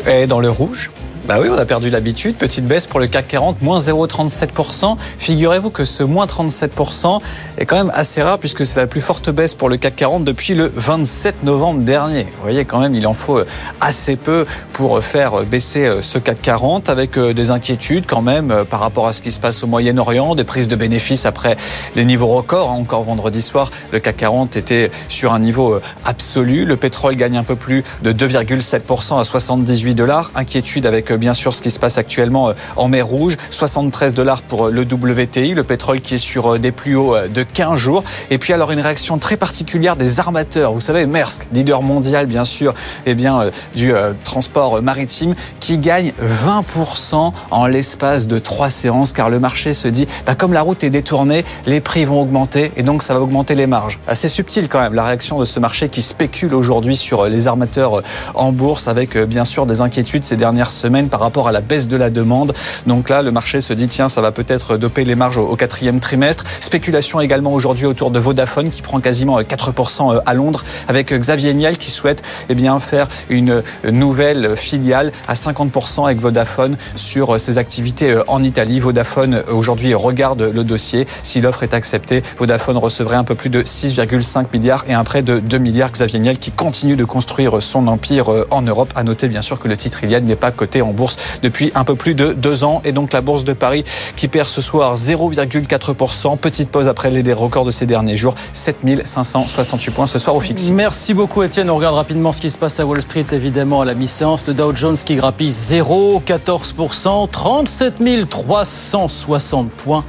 Et 0.07 0.27
Dans 0.27 0.39
le 0.39 0.49
rouge. 0.49 0.89
Bah 1.25 1.37
oui, 1.39 1.49
on 1.51 1.57
a 1.57 1.65
perdu 1.65 1.91
l'habitude. 1.91 2.35
Petite 2.35 2.65
baisse 2.65 2.87
pour 2.87 2.99
le 2.99 3.05
CAC 3.05 3.27
40, 3.27 3.61
moins 3.61 3.77
0,37%. 3.77 4.97
Figurez-vous 5.19 5.69
que 5.69 5.85
ce 5.85 6.01
moins 6.01 6.25
37% 6.25 7.19
est 7.59 7.65
quand 7.65 7.75
même 7.75 7.91
assez 7.93 8.23
rare 8.23 8.39
puisque 8.39 8.65
c'est 8.65 8.79
la 8.79 8.87
plus 8.87 9.01
forte 9.01 9.29
baisse 9.29 9.53
pour 9.53 9.69
le 9.69 9.77
CAC 9.77 9.95
40 9.97 10.23
depuis 10.23 10.55
le 10.55 10.71
27 10.73 11.43
novembre 11.43 11.81
dernier. 11.81 12.23
Vous 12.23 12.41
voyez 12.41 12.65
quand 12.65 12.79
même, 12.79 12.95
il 12.95 13.05
en 13.05 13.13
faut 13.13 13.39
assez 13.79 14.15
peu 14.15 14.47
pour 14.73 15.03
faire 15.03 15.43
baisser 15.43 15.89
ce 16.01 16.17
CAC 16.17 16.41
40 16.41 16.89
avec 16.89 17.19
des 17.19 17.51
inquiétudes 17.51 18.05
quand 18.07 18.23
même 18.23 18.65
par 18.67 18.79
rapport 18.79 19.07
à 19.07 19.13
ce 19.13 19.21
qui 19.21 19.31
se 19.31 19.39
passe 19.39 19.63
au 19.63 19.67
Moyen-Orient, 19.67 20.33
des 20.33 20.43
prises 20.43 20.69
de 20.69 20.75
bénéfices 20.75 21.27
après 21.27 21.55
les 21.95 22.03
niveaux 22.03 22.27
records. 22.27 22.71
Encore 22.71 23.03
vendredi 23.03 23.43
soir, 23.43 23.69
le 23.91 23.99
CAC 23.99 24.17
40 24.17 24.55
était 24.55 24.89
sur 25.07 25.33
un 25.33 25.39
niveau 25.39 25.79
absolu. 26.03 26.65
Le 26.65 26.77
pétrole 26.77 27.15
gagne 27.15 27.37
un 27.37 27.43
peu 27.43 27.55
plus 27.55 27.83
de 28.01 28.11
2,7% 28.11 29.19
à 29.19 29.23
78 29.23 29.93
dollars. 29.93 30.31
Inquiétude 30.33 30.87
avec 30.87 31.10
bien 31.13 31.33
sûr 31.33 31.53
ce 31.53 31.61
qui 31.61 31.71
se 31.71 31.79
passe 31.79 31.97
actuellement 31.97 32.53
en 32.75 32.87
mer 32.87 33.05
Rouge. 33.05 33.37
73 33.49 34.13
dollars 34.13 34.41
pour 34.41 34.69
le 34.69 34.81
WTI, 34.81 35.53
le 35.53 35.63
pétrole 35.63 36.01
qui 36.01 36.15
est 36.15 36.17
sur 36.17 36.59
des 36.59 36.71
plus 36.71 36.95
hauts 36.95 37.15
de 37.27 37.43
15 37.43 37.77
jours. 37.77 38.03
Et 38.29 38.37
puis 38.37 38.53
alors 38.53 38.71
une 38.71 38.79
réaction 38.79 39.17
très 39.17 39.37
particulière 39.37 39.95
des 39.95 40.19
armateurs. 40.19 40.73
Vous 40.73 40.81
savez, 40.81 41.05
Maersk, 41.05 41.47
leader 41.53 41.81
mondial 41.81 42.25
bien 42.25 42.45
sûr, 42.45 42.73
eh 43.05 43.15
bien 43.15 43.49
du 43.75 43.93
transport 44.23 44.81
maritime, 44.81 45.35
qui 45.59 45.77
gagne 45.77 46.13
20% 46.21 47.33
en 47.51 47.67
l'espace 47.67 48.27
de 48.27 48.39
trois 48.39 48.69
séances, 48.69 49.13
car 49.13 49.29
le 49.29 49.39
marché 49.39 49.73
se 49.73 49.87
dit, 49.87 50.07
bah, 50.25 50.35
comme 50.35 50.53
la 50.53 50.61
route 50.61 50.83
est 50.83 50.89
détournée, 50.89 51.43
les 51.65 51.81
prix 51.81 52.05
vont 52.05 52.21
augmenter 52.21 52.71
et 52.77 52.83
donc 52.83 53.03
ça 53.03 53.13
va 53.13 53.21
augmenter 53.21 53.55
les 53.55 53.67
marges. 53.67 53.99
Assez 54.07 54.27
subtil 54.27 54.67
quand 54.67 54.79
même 54.79 54.93
la 54.93 55.03
réaction 55.03 55.39
de 55.39 55.45
ce 55.45 55.59
marché 55.59 55.89
qui 55.89 56.01
spécule 56.01 56.53
aujourd'hui 56.53 56.95
sur 56.95 57.25
les 57.27 57.47
armateurs 57.47 58.01
en 58.33 58.51
bourse, 58.51 58.87
avec 58.87 59.17
bien 59.17 59.45
sûr 59.45 59.65
des 59.65 59.81
inquiétudes 59.81 60.23
ces 60.23 60.37
dernières 60.37 60.71
semaines 60.71 61.00
par 61.09 61.19
rapport 61.19 61.47
à 61.47 61.51
la 61.51 61.61
baisse 61.61 61.87
de 61.87 61.97
la 61.97 62.09
demande. 62.09 62.53
Donc 62.87 63.09
là, 63.09 63.21
le 63.21 63.31
marché 63.31 63.61
se 63.61 63.73
dit, 63.73 63.87
tiens, 63.87 64.09
ça 64.09 64.21
va 64.21 64.31
peut-être 64.31 64.77
doper 64.77 65.03
les 65.03 65.15
marges 65.15 65.37
au 65.37 65.55
quatrième 65.55 65.99
trimestre. 65.99 66.43
Spéculation 66.59 67.21
également 67.21 67.53
aujourd'hui 67.53 67.85
autour 67.85 68.11
de 68.11 68.19
Vodafone 68.19 68.69
qui 68.69 68.81
prend 68.81 68.99
quasiment 68.99 69.39
4% 69.41 70.21
à 70.25 70.33
Londres, 70.33 70.63
avec 70.87 71.13
Xavier 71.13 71.53
Niel 71.53 71.77
qui 71.77 71.91
souhaite 71.91 72.23
eh 72.49 72.55
bien, 72.55 72.79
faire 72.79 73.07
une 73.29 73.63
nouvelle 73.91 74.55
filiale 74.55 75.11
à 75.27 75.33
50% 75.33 76.05
avec 76.05 76.19
Vodafone 76.19 76.77
sur 76.95 77.39
ses 77.39 77.57
activités 77.57 78.17
en 78.27 78.43
Italie. 78.43 78.79
Vodafone 78.79 79.43
aujourd'hui 79.51 79.93
regarde 79.93 80.41
le 80.41 80.63
dossier. 80.63 81.07
Si 81.23 81.41
l'offre 81.41 81.63
est 81.63 81.73
acceptée, 81.73 82.23
Vodafone 82.37 82.77
recevrait 82.77 83.15
un 83.15 83.23
peu 83.23 83.35
plus 83.35 83.49
de 83.49 83.61
6,5 83.61 84.45
milliards 84.53 84.85
et 84.87 84.93
un 84.93 85.03
prêt 85.03 85.21
de 85.21 85.39
2 85.39 85.57
milliards. 85.57 85.91
Xavier 85.91 86.19
Niel 86.19 86.39
qui 86.39 86.51
continue 86.51 86.95
de 86.95 87.05
construire 87.05 87.61
son 87.61 87.87
empire 87.87 88.29
en 88.49 88.61
Europe. 88.61 88.91
À 88.95 89.03
noter 89.03 89.27
bien 89.27 89.41
sûr 89.41 89.59
que 89.59 89.67
le 89.67 89.77
titre 89.77 90.03
Iliad 90.03 90.23
n'est 90.23 90.35
pas 90.35 90.51
coté 90.51 90.81
en 90.81 90.90
bourse 90.93 91.17
depuis 91.41 91.71
un 91.75 91.83
peu 91.83 91.95
plus 91.95 92.15
de 92.15 92.33
deux 92.33 92.63
ans. 92.63 92.81
Et 92.85 92.91
donc 92.91 93.13
la 93.13 93.21
bourse 93.21 93.43
de 93.43 93.53
Paris 93.53 93.83
qui 94.15 94.27
perd 94.27 94.47
ce 94.47 94.61
soir 94.61 94.95
0,4%. 94.95 96.37
Petite 96.37 96.69
pause 96.69 96.87
après 96.87 97.09
les 97.09 97.33
records 97.33 97.65
de 97.65 97.71
ces 97.71 97.85
derniers 97.85 98.15
jours. 98.15 98.35
7568 98.53 99.91
points 99.91 100.07
ce 100.07 100.19
soir 100.19 100.35
au 100.35 100.41
fixe. 100.41 100.69
Merci 100.71 101.13
beaucoup 101.13 101.43
Étienne. 101.43 101.69
On 101.69 101.75
regarde 101.75 101.95
rapidement 101.95 102.33
ce 102.33 102.41
qui 102.41 102.49
se 102.49 102.57
passe 102.57 102.79
à 102.79 102.85
Wall 102.85 103.01
Street 103.01 103.25
évidemment 103.31 103.81
à 103.81 103.85
la 103.85 103.93
mi-séance. 103.93 104.47
Le 104.47 104.53
Dow 104.53 104.75
Jones 104.75 104.97
qui 104.97 105.15
grappille 105.15 105.51
0,14%. 105.51 107.29
37 107.29 108.01
360 108.29 109.71
points. 109.71 110.03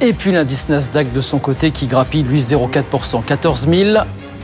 Et 0.00 0.12
puis 0.12 0.32
l'indice 0.32 0.68
Nasdaq 0.68 1.12
de 1.12 1.20
son 1.20 1.38
côté 1.38 1.70
qui 1.70 1.86
grappille 1.86 2.22
lui 2.22 2.40
0,4%. 2.40 3.22
14 3.22 3.68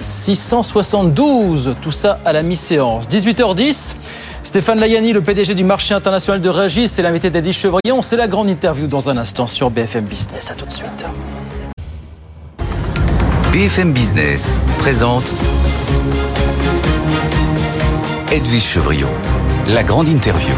672. 0.01 1.77
Tout 1.81 1.91
ça 1.91 2.21
à 2.25 2.33
la 2.33 2.43
mi-séance. 2.43 3.09
18h10. 3.09 3.95
Stéphane 4.47 4.79
Layani, 4.79 5.13
le 5.13 5.23
PDG 5.23 5.57
du 5.57 5.65
marché 5.65 5.93
international 5.93 6.41
de 6.41 6.49
Régis, 6.49 6.93
c'est 6.93 7.03
l'invité 7.03 7.31
d'Eddie 7.31 7.53
Chevrillon. 7.53 8.01
C'est 8.01 8.17
la 8.17 8.29
grande 8.29 8.49
interview 8.49 8.87
dans 8.87 9.11
un 9.11 9.17
instant 9.17 9.49
sur 9.49 9.73
BFM 9.73 10.05
Business. 10.05 10.53
À 10.53 10.55
tout 10.55 10.67
de 10.67 10.71
suite. 10.71 11.05
BFM 13.53 13.93
Business 13.93 14.61
présente 14.79 15.35
Edwige 18.31 18.63
Chevrillon, 18.63 19.09
la 19.67 19.83
grande 19.83 20.07
interview. 20.07 20.55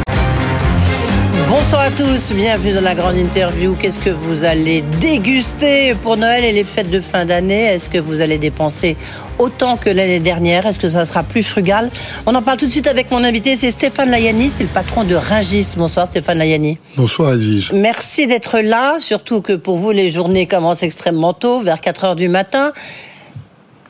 Bonsoir 1.49 1.81
à 1.81 1.91
tous, 1.91 2.35
bienvenue 2.35 2.75
dans 2.75 2.83
la 2.83 2.95
grande 2.95 3.17
interview. 3.17 3.75
Qu'est-ce 3.75 3.99
que 3.99 4.11
vous 4.11 4.45
allez 4.45 4.83
déguster 5.01 5.95
pour 5.95 6.19
Noël 6.19 6.45
et 6.45 6.53
les 6.53 6.65
fêtes 6.65 6.91
de 6.91 7.01
fin 7.01 7.25
d'année? 7.25 7.65
Est-ce 7.65 7.89
que 7.89 7.97
vous 7.97 8.21
allez 8.21 8.37
dépenser 8.37 8.99
autant 9.39 9.77
que 9.77 9.91
l'année 9.91 10.21
dernière 10.21 10.67
Est-ce 10.67 10.79
que 10.79 10.89
ça 10.89 11.05
sera 11.05 11.23
plus 11.23 11.43
frugal? 11.43 11.91
On 12.27 12.35
en 12.35 12.43
parle 12.43 12.59
tout 12.59 12.67
de 12.67 12.71
suite 12.71 12.87
avec 12.87 13.11
mon 13.11 13.25
invité, 13.25 13.57
c'est 13.57 13.71
Stéphane 13.71 14.11
Layani, 14.11 14.51
c'est 14.51 14.65
le 14.65 14.69
patron 14.69 15.05
de 15.05 15.15
Ringis. 15.15 15.75
Bonsoir 15.77 16.07
Stéphane 16.07 16.39
Layani. 16.39 16.79
Bonsoir 16.97 17.35
Edwige. 17.35 17.73
Merci 17.73 18.27
d'être 18.27 18.61
là, 18.61 18.97
surtout 19.01 19.41
que 19.41 19.53
pour 19.55 19.79
vous 19.79 19.91
les 19.91 20.09
journées 20.09 20.47
commencent 20.47 20.83
extrêmement 20.83 21.33
tôt, 21.33 21.61
vers 21.61 21.81
4 21.81 22.05
heures 22.05 22.17
du 22.17 22.29
matin. 22.29 22.73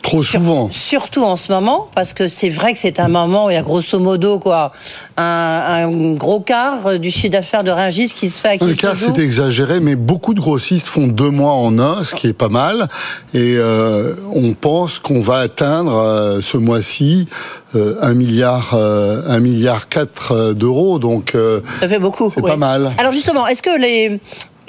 Trop 0.02 0.22
souvent. 0.22 0.70
surtout 0.70 1.22
en 1.24 1.36
ce 1.36 1.52
moment, 1.52 1.88
parce 1.94 2.12
que 2.12 2.28
c'est 2.28 2.48
vrai 2.48 2.72
que 2.72 2.78
c'est 2.78 3.00
un 3.00 3.08
moment 3.08 3.46
où 3.46 3.50
il 3.50 3.54
y 3.54 3.56
a 3.56 3.62
grosso 3.62 3.98
modo 3.98 4.38
quoi, 4.38 4.72
un, 5.16 6.14
gros 6.14 6.40
quart 6.40 6.98
du 6.98 7.10
chiffre 7.10 7.32
d'affaires 7.32 7.64
de 7.64 7.70
Ringis 7.70 8.12
qui 8.14 8.30
se 8.30 8.40
fait. 8.40 8.62
Un 8.62 8.72
quart, 8.74 8.96
c'est 8.96 9.18
exagéré, 9.18 9.80
mais 9.80 9.96
beaucoup 9.96 10.34
de 10.34 10.40
grossistes 10.40 10.86
font 10.86 11.08
deux 11.08 11.30
mois 11.30 11.52
en 11.52 11.78
un, 11.78 12.04
ce 12.04 12.14
qui 12.14 12.28
est 12.28 12.32
pas 12.32 12.48
mal. 12.48 12.88
Et 13.34 13.56
euh, 13.58 14.14
on 14.32 14.54
pense 14.54 14.98
qu'on 14.98 15.20
va 15.20 15.38
atteindre 15.38 15.96
euh, 15.96 16.40
ce 16.42 16.56
mois-ci 16.56 17.26
euh, 17.74 17.96
un 18.00 18.14
milliard, 18.14 18.74
un 18.74 19.40
milliard 19.40 19.88
quatre 19.88 20.52
d'euros. 20.54 20.98
Donc 20.98 21.36
ça 21.80 21.88
fait 21.88 21.98
beaucoup. 21.98 22.30
C'est 22.34 22.42
pas 22.42 22.56
mal. 22.56 22.92
Alors 22.98 23.12
justement, 23.12 23.46
est-ce 23.46 23.62
que 23.62 23.78
les 23.78 24.20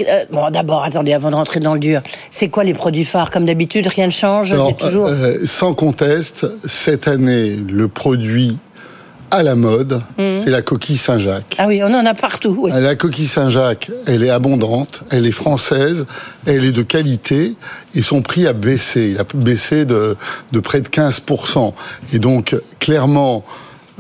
euh, 0.07 0.25
bon, 0.31 0.49
d'abord, 0.49 0.83
attendez, 0.83 1.13
avant 1.13 1.29
de 1.31 1.35
rentrer 1.35 1.59
dans 1.59 1.73
le 1.73 1.79
dur, 1.79 2.01
c'est 2.31 2.49
quoi 2.49 2.63
les 2.63 2.73
produits 2.73 3.05
phares? 3.05 3.31
Comme 3.31 3.45
d'habitude, 3.45 3.87
rien 3.87 4.07
ne 4.07 4.11
change 4.11 4.55
toujours... 4.77 5.07
Euh, 5.07 5.45
sans 5.45 5.73
conteste, 5.73 6.45
cette 6.67 7.07
année, 7.07 7.55
le 7.55 7.87
produit 7.87 8.57
à 9.31 9.43
la 9.43 9.55
mode, 9.55 10.01
mhm. 10.17 10.41
c'est 10.43 10.49
la 10.49 10.61
coquille 10.61 10.97
Saint-Jacques. 10.97 11.55
Ah 11.57 11.67
oui, 11.67 11.81
on 11.83 11.93
en 11.93 12.05
a 12.05 12.13
partout. 12.13 12.67
La 12.67 12.95
coquille 12.95 13.27
Saint-Jacques, 13.27 13.91
elle 14.07 14.23
est 14.23 14.29
abondante, 14.29 15.01
elle 15.11 15.27
est 15.27 15.31
française, 15.31 16.05
elle 16.45 16.65
est 16.65 16.71
de 16.71 16.81
qualité 16.81 17.53
et 17.95 18.01
son 18.01 18.21
prix 18.21 18.47
a 18.47 18.53
baissé. 18.53 19.11
Il 19.11 19.19
a 19.19 19.25
baissé 19.35 19.85
de, 19.85 20.17
de 20.51 20.59
près 20.59 20.81
de 20.81 20.87
15%. 20.87 21.73
Et 22.13 22.19
donc, 22.19 22.55
clairement, 22.79 23.43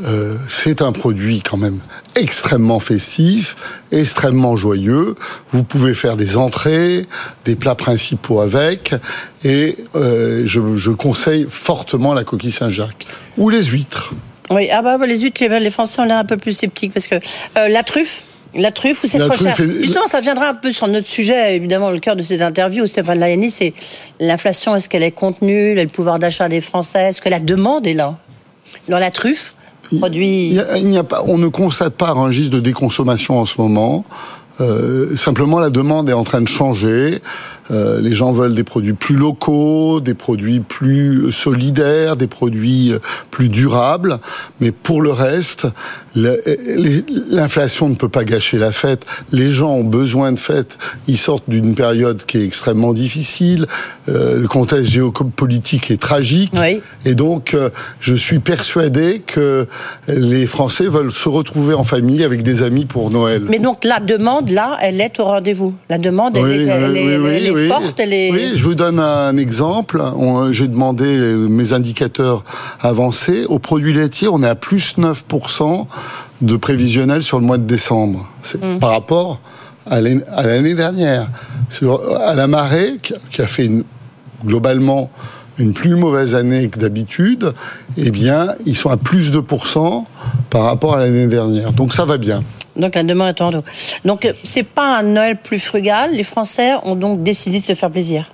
euh, 0.05 0.35
c'est 0.47 0.81
un 0.81 0.91
produit 0.91 1.41
quand 1.41 1.57
même 1.57 1.79
extrêmement 2.15 2.79
festif, 2.79 3.55
extrêmement 3.91 4.55
joyeux. 4.55 5.15
Vous 5.51 5.63
pouvez 5.63 5.93
faire 5.93 6.15
des 6.15 6.37
entrées, 6.37 7.05
des 7.45 7.55
plats 7.55 7.75
principaux 7.75 8.41
avec, 8.41 8.93
et 9.43 9.75
euh, 9.95 10.43
je, 10.45 10.91
conseille 10.91 11.47
fortement 11.49 12.13
la 12.13 12.23
coquille 12.23 12.51
Saint-Jacques 12.51 13.07
ou 13.37 13.49
les 13.49 13.63
huîtres. 13.63 14.13
Oui, 14.49 14.69
ah 14.71 14.81
bah, 14.81 14.97
les 15.05 15.19
huîtres, 15.19 15.43
les, 15.43 15.69
Français 15.69 16.01
ont 16.01 16.05
l'air 16.05 16.17
un 16.17 16.25
peu 16.25 16.37
plus 16.37 16.53
sceptiques 16.53 16.93
parce 16.93 17.07
que 17.07 17.15
euh, 17.15 17.67
la 17.67 17.83
truffe. 17.83 18.23
La 18.55 18.71
truffe 18.71 19.03
ou 19.03 19.07
c'est 19.07 19.19
trop 19.19 19.37
cher 19.37 19.55
Justement, 19.55 20.07
ça 20.07 20.21
viendra 20.21 20.49
un 20.49 20.53
peu 20.55 20.71
sur 20.71 20.87
notre 20.87 21.07
sujet, 21.07 21.55
évidemment, 21.55 21.91
le 21.91 21.99
cœur 21.99 22.15
de 22.15 22.23
cette 22.23 22.41
interview. 22.41 22.87
Stéphane 22.87 23.19
Layani, 23.19 23.51
c'est 23.51 23.75
l'inflation. 24.19 24.75
Est-ce 24.75 24.89
qu'elle 24.89 25.03
est 25.03 25.11
contenue 25.11 25.75
Le 25.75 25.85
pouvoir 25.85 26.17
d'achat 26.17 26.49
des 26.49 26.59
Français 26.59 27.09
Est-ce 27.09 27.21
que 27.21 27.29
la 27.29 27.39
demande 27.39 27.85
est 27.85 27.93
là 27.93 28.17
Dans 28.87 28.97
la 28.97 29.11
truffe? 29.11 29.53
On 29.91 31.37
ne 31.37 31.47
constate 31.47 31.95
pas 31.95 32.09
un 32.09 32.13
registre 32.13 32.55
de 32.55 32.59
déconsommation 32.59 33.39
en 33.39 33.45
ce 33.45 33.59
moment. 33.59 34.05
Euh, 34.61 35.15
simplement, 35.15 35.59
la 35.59 35.69
demande 35.69 36.09
est 36.09 36.13
en 36.13 36.23
train 36.23 36.41
de 36.41 36.47
changer. 36.47 37.19
Euh, 37.71 38.01
les 38.01 38.13
gens 38.13 38.31
veulent 38.31 38.55
des 38.55 38.63
produits 38.63 38.93
plus 38.93 39.15
locaux, 39.15 39.99
des 39.99 40.13
produits 40.13 40.59
plus 40.59 41.31
solidaires, 41.31 42.15
des 42.15 42.27
produits 42.27 42.91
euh, 42.93 42.99
plus 43.31 43.49
durables. 43.49 44.19
Mais 44.59 44.71
pour 44.71 45.01
le 45.01 45.11
reste, 45.11 45.67
l'inflation 46.15 47.89
ne 47.89 47.95
peut 47.95 48.09
pas 48.09 48.23
gâcher 48.23 48.57
la 48.57 48.71
fête. 48.71 49.05
Les 49.31 49.51
gens 49.51 49.71
ont 49.71 49.83
besoin 49.83 50.31
de 50.31 50.39
fêtes. 50.39 50.77
Ils 51.07 51.17
sortent 51.17 51.49
d'une 51.49 51.75
période 51.75 52.25
qui 52.25 52.37
est 52.37 52.45
extrêmement 52.45 52.93
difficile. 52.93 53.65
Euh, 54.07 54.39
le 54.39 54.47
contexte 54.47 54.91
géopolitique 54.91 55.91
est 55.91 56.01
tragique. 56.01 56.51
Et 57.05 57.15
donc, 57.15 57.55
je 57.99 58.13
suis 58.15 58.39
persuadé 58.39 59.21
que 59.25 59.67
les 60.07 60.47
Français 60.47 60.87
veulent 60.87 61.11
se 61.11 61.29
retrouver 61.29 61.73
en 61.73 61.83
famille 61.83 62.23
avec 62.23 62.43
des 62.43 62.63
amis 62.63 62.85
pour 62.85 63.11
Noël. 63.11 63.43
Mais 63.49 63.59
donc 63.59 63.83
la 63.83 63.99
demande, 63.99 64.49
là, 64.49 64.77
elle 64.81 65.01
est 65.01 65.19
au 65.19 65.25
rendez-vous. 65.25 65.73
La 65.89 65.97
demande, 65.97 66.37
elle, 66.37 66.45
est, 66.45 66.65
elle, 66.65 67.45
est, 67.45 67.51
oui, 68.31 68.51
je 68.55 68.63
vous 68.63 68.75
donne 68.75 68.99
un 68.99 69.35
exemple. 69.37 70.01
J'ai 70.51 70.67
demandé 70.67 71.05
mes 71.15 71.73
indicateurs 71.73 72.43
avancés. 72.81 73.45
Au 73.45 73.59
produit 73.59 73.93
laitier, 73.93 74.27
on 74.27 74.43
est 74.43 74.47
à 74.47 74.55
plus 74.55 74.97
9% 74.97 75.85
de 76.41 76.55
prévisionnel 76.55 77.23
sur 77.23 77.39
le 77.39 77.45
mois 77.45 77.57
de 77.57 77.63
décembre. 77.63 78.29
Mm. 78.61 78.79
Par 78.79 78.91
rapport 78.91 79.41
à 79.89 80.01
l'année 80.01 80.73
dernière. 80.75 81.27
à 82.21 82.33
la 82.33 82.47
marée, 82.47 82.97
qui 83.31 83.41
a 83.41 83.47
fait 83.47 83.69
globalement 84.45 85.09
une 85.57 85.73
plus 85.73 85.95
mauvaise 85.95 86.35
année 86.35 86.69
que 86.69 86.79
d'habitude, 86.79 87.53
eh 87.97 88.11
bien, 88.11 88.47
ils 88.65 88.75
sont 88.75 88.89
à 88.89 88.97
plus 88.97 89.31
de 89.31 89.39
pourcents 89.39 90.05
par 90.49 90.63
rapport 90.63 90.95
à 90.95 90.99
l'année 90.99 91.27
dernière. 91.27 91.73
Donc 91.73 91.93
ça 91.93 92.05
va 92.05 92.17
bien. 92.17 92.43
Donc 92.79 92.95
la 92.95 93.03
demande 93.03 93.29
est 93.29 93.41
en 93.41 93.51
haut. 93.53 93.63
Donc 94.05 94.25
euh, 94.25 94.33
c'est 94.43 94.63
pas 94.63 94.97
un 94.99 95.03
Noël 95.03 95.37
plus 95.41 95.59
frugal. 95.59 96.11
Les 96.13 96.23
Français 96.23 96.71
ont 96.83 96.95
donc 96.95 97.21
décidé 97.23 97.59
de 97.59 97.65
se 97.65 97.75
faire 97.75 97.91
plaisir. 97.91 98.31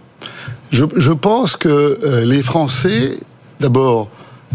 Je, 0.71 0.85
je 0.95 1.11
pense 1.11 1.57
que 1.57 1.67
euh, 2.03 2.25
les 2.25 2.41
Français, 2.41 3.17
d'abord, 3.59 4.07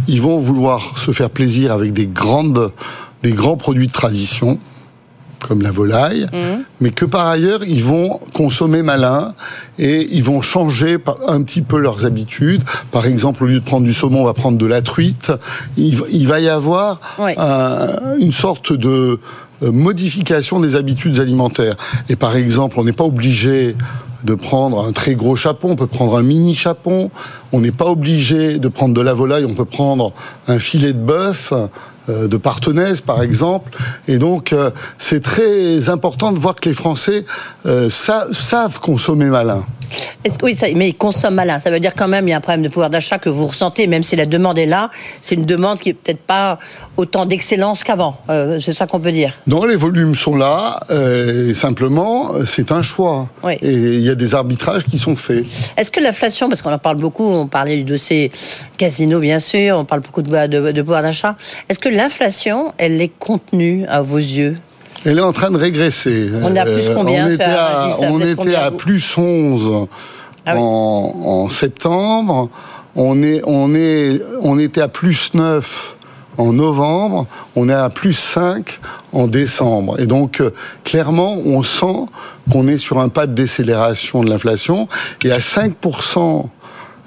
ils 0.09 0.21
vont 0.23 0.39
vouloir 0.39 0.97
se 0.99 1.11
faire 1.13 1.31
plaisir 1.31 1.73
avec 1.73 1.93
des 1.93 2.07
grandes, 2.07 2.73
des 3.23 3.33
grands 3.33 3.57
produits 3.57 3.87
de 3.89 3.93
tradition 3.93 4.59
comme 5.47 5.63
la 5.63 5.71
volaille, 5.71 6.27
Mhm. 6.35 6.65
mais 6.81 6.91
que 6.91 7.07
par 7.07 7.27
ailleurs, 7.27 7.61
ils 7.65 7.83
vont 7.83 8.21
consommer 8.35 8.83
malin 8.83 9.33
et 9.79 10.07
ils 10.13 10.23
vont 10.23 10.43
changer 10.43 10.99
un 11.29 11.43
petit 11.43 11.63
peu 11.63 11.79
leurs 11.79 12.05
habitudes. 12.05 12.63
Par 12.91 13.07
exemple, 13.07 13.45
au 13.45 13.47
lieu 13.47 13.59
de 13.61 13.65
prendre 13.65 13.87
du 13.87 13.95
saumon, 13.95 14.21
on 14.21 14.25
va 14.27 14.35
prendre 14.35 14.59
de 14.59 14.67
la 14.67 14.83
truite. 14.83 15.33
Il, 15.79 15.97
va- 16.27 16.41
y 16.41 16.49
avoir 16.51 17.01
un- 17.39 18.19
une 18.19 18.33
sorte 18.33 18.75
de 18.75 19.19
modification 19.63 20.61
des 20.61 20.77
habitudes 20.77 21.19
alimentaires. 21.21 21.77
Et 22.09 22.17
par 22.17 22.37
exemple, 22.37 22.77
on 22.79 22.85
n'est 22.85 22.93
pas 22.93 23.05
obligé 23.05 23.77
de 24.25 24.35
prendre 24.35 24.85
un 24.87 24.93
très 24.93 25.15
gros 25.15 25.35
chapon, 25.35 25.71
on 25.71 25.77
peut 25.77 25.87
prendre 25.87 26.17
un 26.17 26.23
mini 26.23 26.55
chapon. 26.55 27.11
On 27.53 27.61
n'est 27.61 27.73
pas 27.73 27.87
obligé 27.87 28.59
de 28.59 28.69
prendre 28.69 28.95
de 28.95 29.01
la 29.01 29.15
volaille, 29.15 29.47
on 29.47 29.55
peut 29.55 29.65
prendre 29.65 30.13
un 30.47 30.59
filet 30.59 30.93
de 30.93 30.99
bœuf, 30.99 31.53
euh, 32.09 32.29
de 32.29 32.37
partenaise 32.37 33.01
par 33.01 33.23
exemple. 33.23 33.73
Et 34.09 34.19
donc, 34.19 34.53
euh, 34.53 34.71
c'est 34.99 35.23
très 35.23 35.89
important 35.89 36.33
de 36.33 36.39
voir 36.39 36.55
que 36.57 36.69
les 36.69 36.75
Français 36.75 37.25
euh, 37.67 37.89
sa- 37.89 38.27
savent 38.33 38.79
consommer 38.79 39.31
malin. 39.31 39.65
Est-ce 40.25 40.39
que- 40.39 40.47
oui, 40.47 40.57
ça- 40.57 40.67
mais 40.75 40.89
ils 40.89 40.95
consomment 40.97 41.35
malin. 41.35 41.59
Ça 41.59 41.71
veut 41.71 41.81
dire 41.81 41.95
quand 41.97 42.09
même 42.09 42.27
il 42.29 42.31
y 42.31 42.35
a 42.35 42.37
un 42.37 42.41
problème 42.41 42.63
de 42.63 42.69
pouvoir 42.69 42.91
d'achat 42.91 43.19
que 43.19 43.29
vous 43.29 43.47
ressentez, 43.47 43.87
même 43.87 44.03
si 44.03 44.17
la 44.17 44.27
demande 44.27 44.59
est 44.59 44.67
là. 44.67 44.91
C'est 45.21 45.35
une 45.35 45.45
demande 45.45 45.79
qui 45.81 45.91
est 45.91 45.95
peut-être 45.95 46.21
pas 46.23 46.59
autant 46.97 47.27
d'excellence 47.27 47.85
qu'avant. 47.85 48.17
Euh, 48.31 48.61
c'est 48.61 48.73
ça 48.73 48.87
qu'on 48.87 49.01
peut 49.01 49.13
dire. 49.13 49.35
Non, 49.47 49.65
les 49.65 49.77
volumes 49.77 50.15
sont 50.15 50.37
là, 50.37 50.79
euh, 50.91 51.55
simplement, 51.55 52.33
c'est 52.47 52.73
un 52.73 52.83
choix. 52.83 53.29
Oui. 53.43 53.55
Et 53.63 53.73
il 53.73 54.01
y 54.01 54.11
a 54.11 54.15
des 54.15 54.35
arbitrages 54.35 54.85
qui 54.85 54.99
sont 54.99 55.17
faits. 55.17 55.45
Est-ce 55.77 55.91
que 55.91 56.01
l'inflation, 56.01 56.49
parce 56.49 56.63
qu'on 56.63 56.73
en 56.73 56.79
parle 56.79 56.97
beaucoup, 56.97 57.25
on 57.29 57.47
parlait 57.47 57.77
du 57.77 57.85
dossier 57.85 58.31
casino 58.77 59.21
bien 59.21 59.39
sûr, 59.39 59.77
on 59.77 59.85
parle 59.85 60.01
beaucoup 60.01 60.23
de, 60.23 60.47
de- 60.47 60.71
de 60.73 60.83
pouvoir 60.83 61.03
d'achat. 61.03 61.37
Est-ce 61.69 61.79
que 61.79 61.89
l'inflation, 61.89 62.73
elle 62.79 63.01
est 63.01 63.13
contenue 63.19 63.85
à 63.89 64.01
vos 64.03 64.19
yeux? 64.19 64.57
Elle 65.05 65.19
est 65.19 65.23
en 65.23 65.33
train 65.33 65.51
de 65.51 65.57
régresser. 65.59 66.31
On 66.43 66.55
est 66.55 66.59
à 66.59 66.65
plus 66.65 66.89
Euh, 66.89 66.95
combien, 66.95 67.25
On 67.25 67.29
ça, 67.29 67.35
était 67.35 67.45
à, 67.45 67.89
on 68.11 68.21
était 68.21 68.77
plus 68.77 69.17
11 69.17 69.87
Ah 70.47 70.53
oui. 70.55 70.61
en, 70.61 71.15
en 71.25 71.49
septembre. 71.49 72.51
On, 72.97 73.23
est, 73.23 73.41
on, 73.47 73.75
est, 73.75 74.21
on 74.43 74.59
était 74.59 74.81
à 74.83 74.89
plus 74.89 75.33
9 75.35 75.97
en 76.37 76.53
novembre. 76.53 77.27
On 77.57 77.69
est 77.69 77.75
à 77.75 77.89
plus 77.89 78.13
5 78.13 78.79
en 79.13 79.27
décembre. 79.27 79.99
Et 80.01 80.07
donc, 80.07 80.41
euh, 80.41 80.51
clairement, 80.85 81.37
on 81.47 81.63
sent 81.63 82.07
qu'on 82.51 82.69
est 82.69 82.79
sur 82.79 82.99
un 82.99 83.09
pas 83.09 83.27
de 83.27 83.33
décélération 83.35 84.23
de 84.23 84.29
l'inflation. 84.31 84.87
Et 85.25 85.31
à 85.33 85.39
5% 85.39 86.47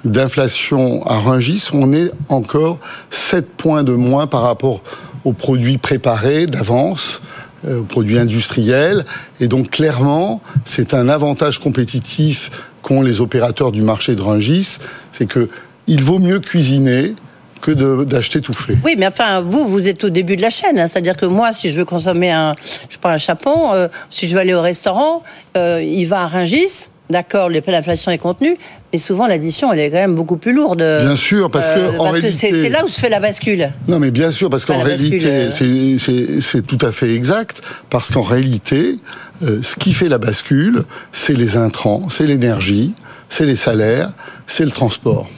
d'inflation 0.04 1.02
à 1.06 1.18
Rungis, 1.18 1.68
on 1.72 1.92
est 1.92 2.10
encore 2.28 2.78
7 3.10 3.48
points 3.56 3.84
de 3.84 3.92
moins 3.92 4.26
par 4.26 4.42
rapport 4.42 4.82
aux 5.24 5.32
produits 5.32 5.78
préparés 5.78 6.46
d'avance, 6.46 7.22
euh, 7.66 7.82
produits 7.82 8.18
industriels. 8.18 9.04
Et 9.40 9.48
donc 9.48 9.70
clairement, 9.70 10.40
c'est 10.64 10.94
un 10.94 11.08
avantage 11.08 11.58
compétitif 11.58 12.50
qu'ont 12.82 13.02
les 13.02 13.20
opérateurs 13.20 13.72
du 13.72 13.82
marché 13.82 14.14
de 14.14 14.22
Rungis, 14.22 14.78
c'est 15.12 15.26
que 15.26 15.48
il 15.86 16.02
vaut 16.02 16.18
mieux 16.18 16.40
cuisiner 16.40 17.14
que 17.60 18.04
d'acheter 18.04 18.42
tout 18.42 18.52
fait. 18.52 18.76
Oui, 18.84 18.94
mais 18.98 19.06
enfin, 19.06 19.40
vous, 19.40 19.66
vous 19.66 19.88
êtes 19.88 20.04
au 20.04 20.10
début 20.10 20.36
de 20.36 20.42
la 20.42 20.50
chaîne. 20.50 20.78
hein. 20.78 20.86
C'est-à-dire 20.86 21.16
que 21.16 21.24
moi, 21.24 21.52
si 21.52 21.70
je 21.70 21.76
veux 21.76 21.86
consommer 21.86 22.30
un, 22.30 22.52
je 22.90 22.96
un 23.08 23.18
chapon, 23.18 23.72
euh, 23.72 23.88
si 24.10 24.28
je 24.28 24.34
veux 24.34 24.40
aller 24.40 24.52
au 24.54 24.60
restaurant, 24.60 25.22
euh, 25.56 25.82
il 25.82 26.04
va 26.04 26.22
à 26.22 26.26
Ringis. 26.26 26.88
D'accord, 27.10 27.50
l'inflation 27.50 28.10
est 28.10 28.18
contenue, 28.18 28.56
mais 28.90 28.98
souvent 28.98 29.26
l'addition, 29.26 29.70
elle 29.70 29.80
est 29.80 29.90
quand 29.90 29.98
même 29.98 30.14
beaucoup 30.14 30.38
plus 30.38 30.54
lourde. 30.54 30.78
Bien 30.78 31.16
sûr, 31.16 31.50
parce 31.50 31.68
que, 31.68 31.98
en 31.98 32.04
parce 32.04 32.18
que 32.18 32.30
c'est 32.30 32.70
là 32.70 32.82
où 32.82 32.88
se 32.88 32.98
fait 32.98 33.10
la 33.10 33.20
bascule. 33.20 33.70
Non, 33.88 33.98
mais 33.98 34.10
bien 34.10 34.30
sûr, 34.30 34.48
parce 34.48 34.64
qu'en 34.64 34.78
réalité, 34.78 35.20
euh. 35.22 36.38
c'est 36.40 36.66
tout 36.66 36.78
à 36.80 36.92
fait 36.92 37.14
exact, 37.14 37.60
parce 37.90 38.10
qu'en 38.10 38.22
réalité, 38.22 38.96
euh, 39.42 39.60
ce 39.62 39.76
qui 39.76 39.92
fait 39.92 40.08
la 40.08 40.16
bascule, 40.16 40.84
c'est 41.12 41.34
les 41.34 41.58
intrants, 41.58 42.08
c'est 42.08 42.26
l'énergie, 42.26 42.94
c'est 43.28 43.44
les 43.44 43.56
salaires, 43.56 44.12
c'est 44.46 44.64
le 44.64 44.70
transport. 44.70 45.28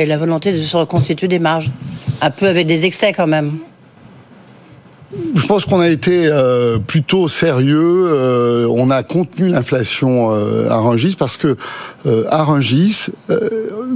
Et 0.00 0.06
la 0.06 0.16
volonté 0.16 0.52
de 0.52 0.58
se 0.58 0.76
reconstituer 0.76 1.28
des 1.28 1.38
marges. 1.38 1.70
Un 2.20 2.30
peu 2.30 2.46
avec 2.48 2.66
des 2.66 2.86
excès 2.86 3.12
quand 3.12 3.26
même. 3.28 3.58
Je 5.34 5.46
pense 5.46 5.64
qu'on 5.64 5.80
a 5.80 5.88
été 5.88 6.26
euh, 6.26 6.78
plutôt 6.78 7.28
sérieux. 7.28 8.08
euh, 8.08 8.66
on 8.68 8.90
a 8.90 9.02
contenu 9.02 9.48
l'inflation 9.48 10.30
euh, 10.32 10.68
à 10.68 10.78
Rungis 10.78 11.16
parce 11.18 11.36
que 11.36 11.56
à 12.30 12.44
Rungis, 12.44 13.06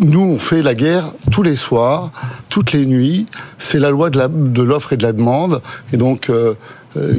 nous 0.01 0.21
on 0.21 0.39
fait 0.39 0.63
la 0.63 0.75
guerre 0.75 1.05
tous 1.31 1.43
les 1.43 1.57
soirs, 1.57 2.11
toutes 2.49 2.73
les 2.73 2.87
nuits. 2.87 3.27
C'est 3.59 3.79
la 3.79 3.91
loi 3.91 4.11
de 4.11 4.63
l'offre 4.63 4.95
et 4.95 4.97
de 4.97 5.03
la 5.03 5.13
demande. 5.13 5.61
Et 5.93 5.97
donc, 5.97 6.31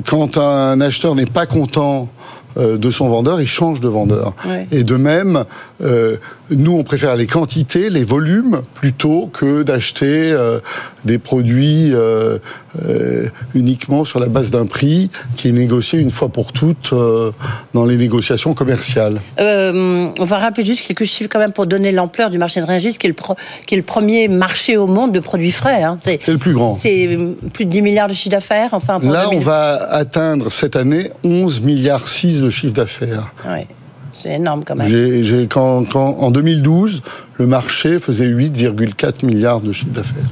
quand 0.07 0.37
un 0.37 0.81
acheteur 0.81 1.15
n'est 1.15 1.25
pas 1.25 1.45
content 1.45 2.09
de 2.57 2.91
son 2.91 3.09
vendeur, 3.09 3.41
il 3.41 3.47
change 3.47 3.79
de 3.79 3.87
vendeur. 3.87 4.35
Ouais. 4.47 4.67
Et 4.71 4.83
de 4.83 4.95
même, 4.95 5.45
nous, 6.55 6.77
on 6.77 6.83
préfère 6.83 7.15
les 7.15 7.27
quantités, 7.27 7.89
les 7.89 8.03
volumes, 8.03 8.61
plutôt 8.73 9.27
que 9.27 9.63
d'acheter 9.63 10.31
euh, 10.31 10.59
des 11.05 11.17
produits 11.17 11.91
euh, 11.93 12.37
euh, 12.87 13.27
uniquement 13.55 14.05
sur 14.05 14.19
la 14.19 14.27
base 14.27 14.51
d'un 14.51 14.65
prix 14.65 15.09
qui 15.35 15.49
est 15.49 15.51
négocié 15.53 15.99
une 15.99 16.09
fois 16.11 16.29
pour 16.29 16.51
toutes 16.53 16.93
dans 17.73 17.85
les 17.85 17.97
négociations 17.97 18.53
commerciales. 18.53 19.19
On 19.39 20.25
va 20.25 20.37
rappeler 20.37 20.65
juste 20.65 20.85
quelques 20.87 21.03
chiffres 21.05 21.29
quand 21.31 21.39
même 21.39 21.51
pour 21.53 21.65
donner 21.67 21.91
l'ampleur 21.91 22.29
du 22.29 22.37
marché 22.37 22.61
de 22.61 22.65
Rungis, 22.65 22.97
qui 22.97 23.07
est 23.07 23.09
le, 23.09 23.15
pro- 23.15 23.35
qui 23.67 23.75
est 23.75 23.77
le 23.77 23.83
premier 23.83 24.27
marché 24.27 24.77
au 24.77 24.87
monde 24.87 25.11
de 25.13 25.19
produits 25.19 25.51
frais. 25.51 25.83
hein. 25.83 25.97
C'est 26.01 26.27
le 26.27 26.37
plus 26.37 26.53
grand. 26.53 26.75
c'est 26.75 27.17
plus 27.53 27.65
de 27.65 27.69
10 27.71 27.81
milliards 27.81 28.07
de 28.07 28.13
chiffre 28.13 28.29
d'affaires. 28.31 28.69
Enfin, 28.73 28.99
Là, 29.03 29.25
on 29.27 29.31
2000. 29.31 29.45
va 29.45 29.75
atteindre 29.91 30.51
cette 30.51 30.75
année 30.75 31.09
11 31.23 31.61
milliards 31.61 32.07
6 32.07 32.41
de 32.41 32.49
chiffre 32.49 32.73
d'affaires. 32.73 33.31
Ouais, 33.47 33.67
c'est 34.13 34.29
énorme 34.35 34.63
quand 34.65 34.75
même. 34.75 34.87
J'ai- 34.87 35.47
quand, 35.47 35.83
quand- 35.85 36.17
en 36.19 36.31
2012, 36.31 37.01
le 37.37 37.47
marché 37.47 37.99
faisait 37.99 38.27
8,4 38.27 39.25
milliards 39.25 39.61
de 39.61 39.71
chiffre 39.71 39.91
d'affaires. 39.91 40.23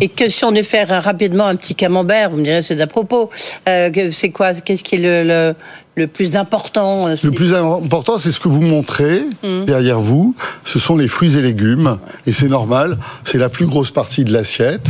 Et 0.00 0.08
que 0.08 0.28
si 0.28 0.44
on 0.44 0.50
devait 0.50 0.64
faire 0.64 1.02
rapidement 1.04 1.46
un 1.46 1.54
petit 1.54 1.76
camembert, 1.76 2.30
vous 2.30 2.38
me 2.38 2.42
direz 2.42 2.62
c'est 2.62 2.74
d'à 2.74 2.88
propos. 2.88 3.30
Euh, 3.68 3.90
c'est 4.10 4.30
quoi 4.30 4.52
Qu'est-ce 4.52 4.82
qui 4.82 4.96
est 4.96 4.98
le, 4.98 5.22
le, 5.22 5.54
le 5.94 6.06
plus 6.08 6.34
important 6.34 7.06
euh, 7.06 7.14
Le 7.22 7.30
plus 7.30 7.54
important, 7.54 8.18
c'est 8.18 8.32
ce 8.32 8.40
que 8.40 8.48
vous 8.48 8.62
montrez 8.62 9.20
Mm. 9.44 9.64
derrière 9.64 10.00
vous. 10.00 10.34
Ce 10.64 10.78
sont 10.80 10.96
les 10.96 11.06
fruits 11.06 11.36
et 11.36 11.42
légumes. 11.42 11.98
Et 12.26 12.32
c'est 12.32 12.48
normal, 12.48 12.98
c'est 13.24 13.38
la 13.38 13.48
plus 13.48 13.66
grosse 13.66 13.92
partie 13.92 14.24
de 14.24 14.32
l'assiette. 14.32 14.88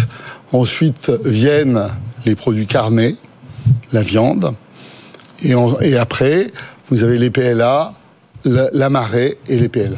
Ensuite 0.54 1.10
viennent 1.24 1.82
les 2.24 2.34
produits 2.34 2.66
carnés, 2.66 3.16
la 3.92 4.02
viande. 4.02 4.54
Et, 5.42 5.54
en- 5.54 5.78
et 5.80 5.96
après, 5.98 6.46
vous 6.88 7.02
avez 7.02 7.18
les 7.18 7.28
PLA, 7.30 7.92
la, 8.44 8.68
la 8.72 8.90
marée 8.90 9.38
et 9.48 9.56
les 9.56 9.68
PLA, 9.68 9.96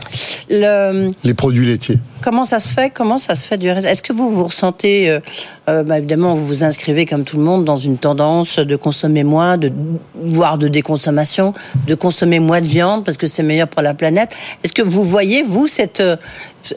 le- 0.51 1.11
les 1.25 1.35
produits 1.35 1.67
laitiers. 1.67 1.99
Comment 2.25 2.47
ça 2.47 2.59
se 2.59 2.73
fait 2.73 2.89
Comment 2.89 3.19
ça 3.19 3.35
se 3.35 3.47
fait 3.47 3.59
du 3.59 3.71
reste? 3.71 3.87
Est-ce 3.87 4.03
que 4.03 4.15
vous 4.15 4.31
vous 4.31 4.45
ressentez, 4.45 5.11
euh, 5.11 5.21
euh, 5.69 5.83
bah, 5.83 5.99
évidemment, 5.99 6.33
vous 6.35 6.47
vous 6.47 6.65
inscrivez 6.65 7.05
comme 7.05 7.23
tout 7.25 7.37
le 7.37 7.43
monde 7.43 7.67
dans 7.67 7.77
une 7.77 7.99
tendance 7.99 8.59
de 8.59 8.77
consommer 8.77 9.25
moins, 9.25 9.59
de 9.59 9.71
voire 10.15 10.57
de 10.57 10.69
déconsommation, 10.69 11.53
de 11.87 11.95
consommer 11.95 12.41
moins 12.41 12.63
de 12.63 12.67
viande 12.67 13.05
parce 13.05 13.19
que 13.19 13.27
c'est 13.27 13.43
meilleur 13.43 13.69
pour 13.69 13.83
la 13.83 13.93
planète? 13.93 14.31
Est-ce 14.63 14.73
que 14.73 14.81
vous 14.81 15.05
voyez 15.05 15.43
vous 15.43 15.69
cette 15.69 16.01
euh, 16.01 16.17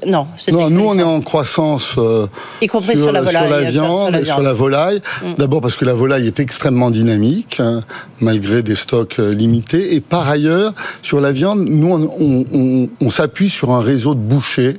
non 0.06 0.28
cette 0.36 0.54
Non, 0.54 0.70
nous 0.70 0.84
on 0.86 1.00
est 1.00 1.04
en 1.04 1.22
croissance 1.22 1.96
euh, 1.98 2.28
Y 2.62 2.68
compris 2.68 2.98
sur 2.98 3.14
la 3.14 3.22
volaille, 3.22 3.48
sur 3.48 3.56
la 3.56 3.70
viande, 3.70 4.02
sur 4.02 4.12
la 4.12 4.20
et 4.20 4.26
sur 4.26 4.42
la 4.42 4.52
volaille. 4.54 5.02
Mm. 5.24 5.34
D'abord 5.38 5.62
parce 5.62 5.78
que 5.78 5.86
la 5.86 5.94
volaille 5.94 6.28
est 6.28 6.42
extrêmement 6.42 6.92
dynamique, 6.92 7.62
hein, 7.62 7.80
malgré 8.20 8.64
des 8.64 8.76
stocks 8.76 9.18
limités. 9.18 9.96
Et 9.96 10.02
par 10.02 10.28
ailleurs, 10.28 10.74
sur 11.02 11.22
la 11.22 11.32
viande, 11.32 11.64
nous 11.70 11.88
on, 11.94 12.02
on- 12.20 12.46
on- 12.54 12.90
on 13.00 13.10
s'appuie 13.10 13.50
sur 13.50 13.72
un 13.72 13.80
réseau 13.80 14.14
de 14.14 14.20
bouchers, 14.20 14.76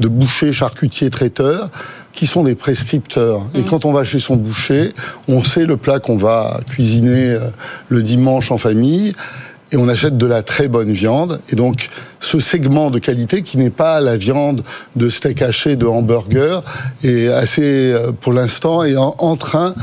de 0.00 0.08
bouchers, 0.08 0.52
charcutiers, 0.52 1.10
traiteurs, 1.10 1.70
qui 2.12 2.26
sont 2.26 2.44
des 2.44 2.54
prescripteurs. 2.54 3.42
Et 3.54 3.62
quand 3.62 3.84
on 3.84 3.92
va 3.92 4.04
chez 4.04 4.18
son 4.18 4.36
boucher, 4.36 4.92
on 5.28 5.44
sait 5.44 5.64
le 5.64 5.76
plat 5.76 6.00
qu'on 6.00 6.16
va 6.16 6.60
cuisiner 6.66 7.32
euh, 7.32 7.40
le 7.88 8.02
dimanche 8.02 8.50
en 8.50 8.58
famille. 8.58 9.12
Et 9.72 9.76
on 9.76 9.88
achète 9.88 10.16
de 10.16 10.26
la 10.26 10.42
très 10.42 10.68
bonne 10.68 10.92
viande. 10.92 11.40
Et 11.50 11.56
donc, 11.56 11.88
ce 12.20 12.38
segment 12.38 12.90
de 12.90 13.00
qualité 13.00 13.42
qui 13.42 13.58
n'est 13.58 13.70
pas 13.70 14.00
la 14.00 14.16
viande 14.16 14.62
de 14.94 15.10
steak 15.10 15.42
haché, 15.42 15.74
de 15.74 15.86
hamburger, 15.86 16.62
est 17.02 17.28
assez, 17.28 17.92
euh, 17.92 18.12
pour 18.12 18.32
l'instant, 18.32 18.84
est 18.84 18.96
en, 18.96 19.14
en 19.18 19.36
train 19.36 19.74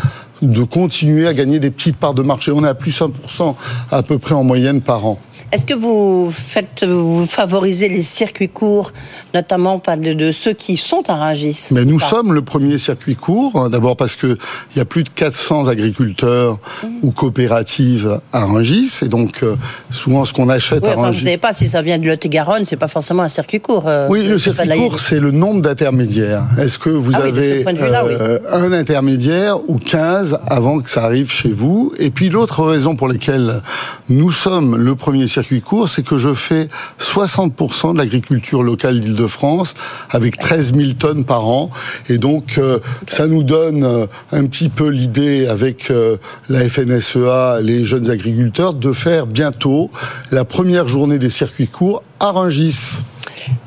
de 0.41 0.63
continuer 0.63 1.27
à 1.27 1.33
gagner 1.33 1.59
des 1.59 1.69
petites 1.69 1.97
parts 1.97 2.13
de 2.13 2.21
marché. 2.21 2.51
On 2.51 2.63
est 2.63 2.67
à 2.67 2.75
plus 2.75 2.99
1% 2.99 3.55
à 3.91 4.03
peu 4.03 4.17
près 4.19 4.35
en 4.35 4.43
moyenne 4.43 4.81
par 4.81 5.05
an. 5.05 5.19
Est-ce 5.53 5.65
que 5.67 5.75
vous 5.75 6.29
faites, 6.31 6.83
vous 6.83 7.27
favorisez 7.27 7.87
les 7.87 8.01
circuits 8.01 8.49
courts, 8.49 8.91
notamment 9.35 9.77
pas 9.77 9.95
de, 9.97 10.13
de 10.13 10.31
ceux 10.31 10.53
qui 10.53 10.77
sont 10.77 11.03
à 11.07 11.15
Rungis 11.15 11.67
Mais 11.69 11.81
ou 11.81 11.85
nous 11.85 11.99
sommes 11.99 12.33
le 12.33 12.41
premier 12.41 12.79
circuit 12.79 13.15
court, 13.15 13.51
hein, 13.55 13.69
d'abord 13.69 13.95
parce 13.95 14.15
que 14.15 14.35
il 14.73 14.77
y 14.79 14.81
a 14.81 14.85
plus 14.85 15.03
de 15.03 15.09
400 15.09 15.67
agriculteurs 15.67 16.57
Mmh. 16.83 16.87
ou 17.03 17.11
coopératives 17.11 18.19
à 18.33 18.45
Rungis, 18.45 18.91
et 19.03 19.07
donc 19.07 19.43
euh, 19.43 19.55
souvent 19.91 20.25
ce 20.25 20.33
qu'on 20.33 20.49
achète 20.49 20.83
Oui, 20.83 20.89
à 20.89 20.93
enfin, 20.93 20.99
vous 21.01 21.05
Rungis. 21.07 21.23
savez 21.23 21.37
pas 21.37 21.53
si 21.53 21.67
ça 21.67 21.81
vient 21.83 21.99
de 21.99 22.05
Lot-et-Garonne, 22.07 22.65
c'est 22.65 22.75
pas 22.77 22.87
forcément 22.87 23.21
un 23.23 23.27
circuit 23.27 23.59
court. 23.61 23.83
euh, 23.87 24.07
Oui, 24.09 24.23
le 24.23 24.39
circuit 24.39 24.67
court, 24.69 24.99
c'est 24.99 25.19
le 25.19 25.31
nombre 25.31 25.61
d'intermédiaires. 25.61 26.43
Est-ce 26.59 26.79
que 26.79 26.89
vous 26.89 27.11
Ah 27.13 27.23
avez 27.23 27.63
oui. 27.63 27.73
euh, 28.19 28.39
un 28.51 28.71
intermédiaire 28.71 29.57
ou 29.69 29.77
15 29.77 30.39
avant 30.47 30.79
que 30.79 30.89
ça 30.89 31.03
arrive 31.03 31.31
chez 31.31 31.51
vous? 31.51 31.93
Et 31.99 32.09
puis 32.09 32.29
l'autre 32.29 32.63
raison 32.63 32.95
pour 32.95 33.07
laquelle 33.07 33.61
nous 34.09 34.31
sommes 34.31 34.75
le 34.75 34.95
premier 34.95 35.27
circuit 35.27 35.42
c'est 35.87 36.03
que 36.03 36.17
je 36.17 36.33
fais 36.33 36.67
60% 36.99 37.93
de 37.93 37.97
l'agriculture 37.97 38.63
locale 38.63 38.99
d'Île-de-France 38.99 39.75
avec 40.09 40.37
13 40.37 40.73
000 40.75 40.93
tonnes 40.93 41.25
par 41.25 41.47
an. 41.47 41.69
Et 42.09 42.17
donc, 42.17 42.57
euh, 42.57 42.79
ça 43.07 43.27
nous 43.27 43.43
donne 43.43 43.83
euh, 43.83 44.05
un 44.31 44.45
petit 44.45 44.69
peu 44.69 44.89
l'idée 44.89 45.47
avec 45.47 45.89
euh, 45.91 46.17
la 46.49 46.67
FNSEA, 46.67 47.59
les 47.61 47.85
jeunes 47.85 48.09
agriculteurs, 48.09 48.73
de 48.73 48.93
faire 48.93 49.27
bientôt 49.27 49.91
la 50.31 50.45
première 50.45 50.87
journée 50.87 51.19
des 51.19 51.29
circuits 51.29 51.67
courts 51.67 52.03
à 52.19 52.31
Rungis. 52.31 53.01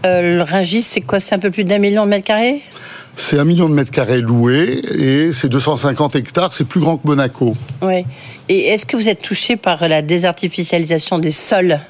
Le 0.05 0.43
Rungis, 0.43 0.83
c'est 0.83 1.01
quoi? 1.01 1.21
C'est 1.21 1.35
un 1.35 1.39
peu 1.39 1.51
plus 1.51 1.65
d'un 1.65 1.79
million 1.79 2.05
de 2.05 2.11
mètres 2.11 2.27
carrés? 2.27 2.63
C'est 3.19 3.39
un 3.39 3.45
million 3.45 3.69
de 3.69 3.75
mètres 3.75 3.91
carrés 3.91 4.21
loués 4.21 4.81
et 4.95 5.33
c'est 5.33 5.49
250 5.49 6.15
hectares, 6.17 6.53
c'est 6.53 6.67
plus 6.67 6.81
grand 6.81 6.99
que 6.99 7.07
Monaco. 7.07 7.57
Oui. 7.83 8.05
Et 8.49 8.67
est-ce 8.69 8.85
que 8.85 8.97
vous 8.97 9.09
êtes 9.09 9.23
touché 9.23 9.57
par 9.57 9.89
la 9.89 10.03
désartificialisation 10.03 11.19
des 11.19 11.31
sols? 11.31 11.81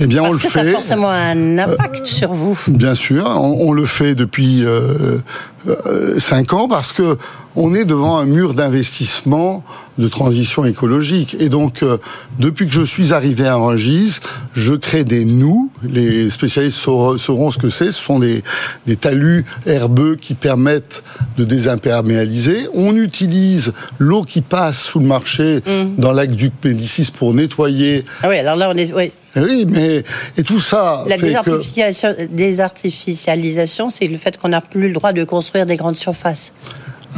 Eh 0.00 0.06
bien, 0.06 0.22
Parce 0.22 0.36
on 0.36 0.38
que 0.38 0.44
le 0.44 0.50
ça 0.50 0.60
a. 0.60 0.64
Euh, 0.64 0.72
forcément 0.72 1.10
un 1.10 1.58
impact 1.58 2.06
sur 2.06 2.32
vous. 2.32 2.58
Bien 2.68 2.94
sûr, 2.94 3.24
on, 3.26 3.68
on 3.68 3.72
le 3.72 3.86
fait 3.86 4.14
depuis 4.14 4.64
euh, 4.64 5.18
euh, 5.66 6.18
cinq 6.18 6.52
ans 6.52 6.68
parce 6.68 6.92
que 6.92 7.16
on 7.54 7.74
est 7.74 7.84
devant 7.84 8.16
un 8.16 8.24
mur 8.24 8.54
d'investissement 8.54 9.62
de 9.98 10.08
transition 10.08 10.64
écologique. 10.64 11.36
Et 11.38 11.50
donc, 11.50 11.82
euh, 11.82 11.98
depuis 12.38 12.66
que 12.66 12.72
je 12.72 12.80
suis 12.82 13.12
arrivé 13.12 13.46
à 13.46 13.56
Rungis, 13.56 14.20
je 14.54 14.72
crée 14.72 15.04
des 15.04 15.26
nous. 15.26 15.70
Les 15.82 16.30
spécialistes 16.30 16.78
sauront, 16.78 17.18
sauront 17.18 17.50
ce 17.50 17.58
que 17.58 17.68
c'est. 17.68 17.92
Ce 17.92 18.00
sont 18.02 18.18
des, 18.18 18.42
des 18.86 18.96
talus 18.96 19.44
herbeux 19.66 20.16
qui 20.16 20.32
permettent 20.32 21.02
de 21.36 21.44
désimperméabiliser. 21.44 22.68
On 22.72 22.96
utilise 22.96 23.72
l'eau 23.98 24.22
qui 24.22 24.40
passe 24.40 24.80
sous 24.80 25.00
le 25.00 25.06
marché 25.06 25.60
dans 25.98 26.12
l'aqueduc 26.12 26.54
Médicis 26.64 27.10
pour 27.14 27.34
nettoyer. 27.34 28.04
Ah 28.22 28.28
oui, 28.30 28.38
alors 28.38 28.56
là, 28.56 28.70
on 28.74 28.76
est. 28.78 28.92
Oui. 28.94 29.12
Oui, 29.36 29.66
mais 29.68 30.04
et 30.36 30.42
tout 30.42 30.60
ça 30.60 31.04
La 31.08 31.16
que 31.16 32.26
désartificialisation, 32.26 33.90
c'est 33.90 34.06
le 34.06 34.18
fait 34.18 34.36
qu'on 34.38 34.48
n'a 34.50 34.60
plus 34.60 34.88
le 34.88 34.92
droit 34.94 35.12
de 35.12 35.24
construire 35.24 35.66
des 35.66 35.76
grandes 35.76 35.96
surfaces. 35.96 36.52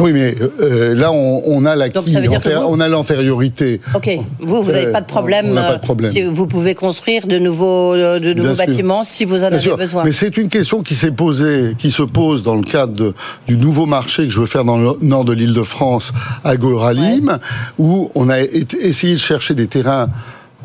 Oui, 0.01 0.13
mais 0.13 0.35
euh, 0.61 0.93
là, 0.97 1.13
on, 1.13 1.43
on 1.47 1.65
a 1.65 1.77
l'acquis, 1.77 1.99
vous- 2.17 2.61
on 2.69 2.81
a 2.81 2.89
l'antériorité. 2.89 3.81
Ok, 3.95 4.11
vous, 4.41 4.61
vous 4.61 4.73
n'avez 4.73 4.87
Euh, 4.87 4.93
pas 4.93 5.01
de 5.01 5.07
problème. 5.07 5.47
on 5.51 5.55
n'a 5.55 5.63
pas 5.63 5.71
de 5.71 5.75
euh, 5.77 5.79
problème. 5.79 6.11
si 6.11 6.23
vous 6.23 6.49
pouvez 6.49 6.75
construire 6.75 7.29
de 7.29 7.39
nouveaux, 7.39 7.95
euh, 7.95 8.19
de 8.19 8.33
nouveaux 8.33 8.55
Bien 8.55 8.55
sûr. 8.57 8.67
bâtiments 8.67 9.03
si 9.05 9.25
vous 9.25 9.37
en 9.37 9.39
Bien 9.39 9.47
avez 9.53 9.59
sûr. 9.61 9.77
besoin. 9.77 10.03
Mais 10.03 10.11
c'est 10.11 10.37
une 10.37 10.49
question 10.49 10.83
qui 10.83 10.97
s'est 10.97 11.13
posée, 11.13 11.77
qui 11.79 11.93
se 11.93 12.03
pose 12.03 12.43
dans 12.43 12.57
le 12.57 12.63
cadre 12.65 12.93
de- 12.93 13.15
du 13.47 13.57
nouveau 13.57 13.87
marché 13.87 14.25
que 14.25 14.31
je 14.31 14.41
veux 14.41 14.47
faire 14.47 14.65
dans 14.65 14.79
le 14.79 14.95
nord 15.01 15.25
de 15.25 15.33
l'Île-de-France, 15.33 16.13
à 16.43 16.57
Goralim, 16.57 17.39
où 17.79 18.11
on 18.17 18.29
a 18.31 18.41
essayé 18.41 19.15
de 19.15 19.21
chercher 19.21 19.55
des 19.55 19.69
terrains 19.69 20.09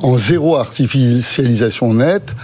en 0.01 0.17
zéro 0.17 0.57
artificialisation 0.57 1.93
nette, 1.93 2.35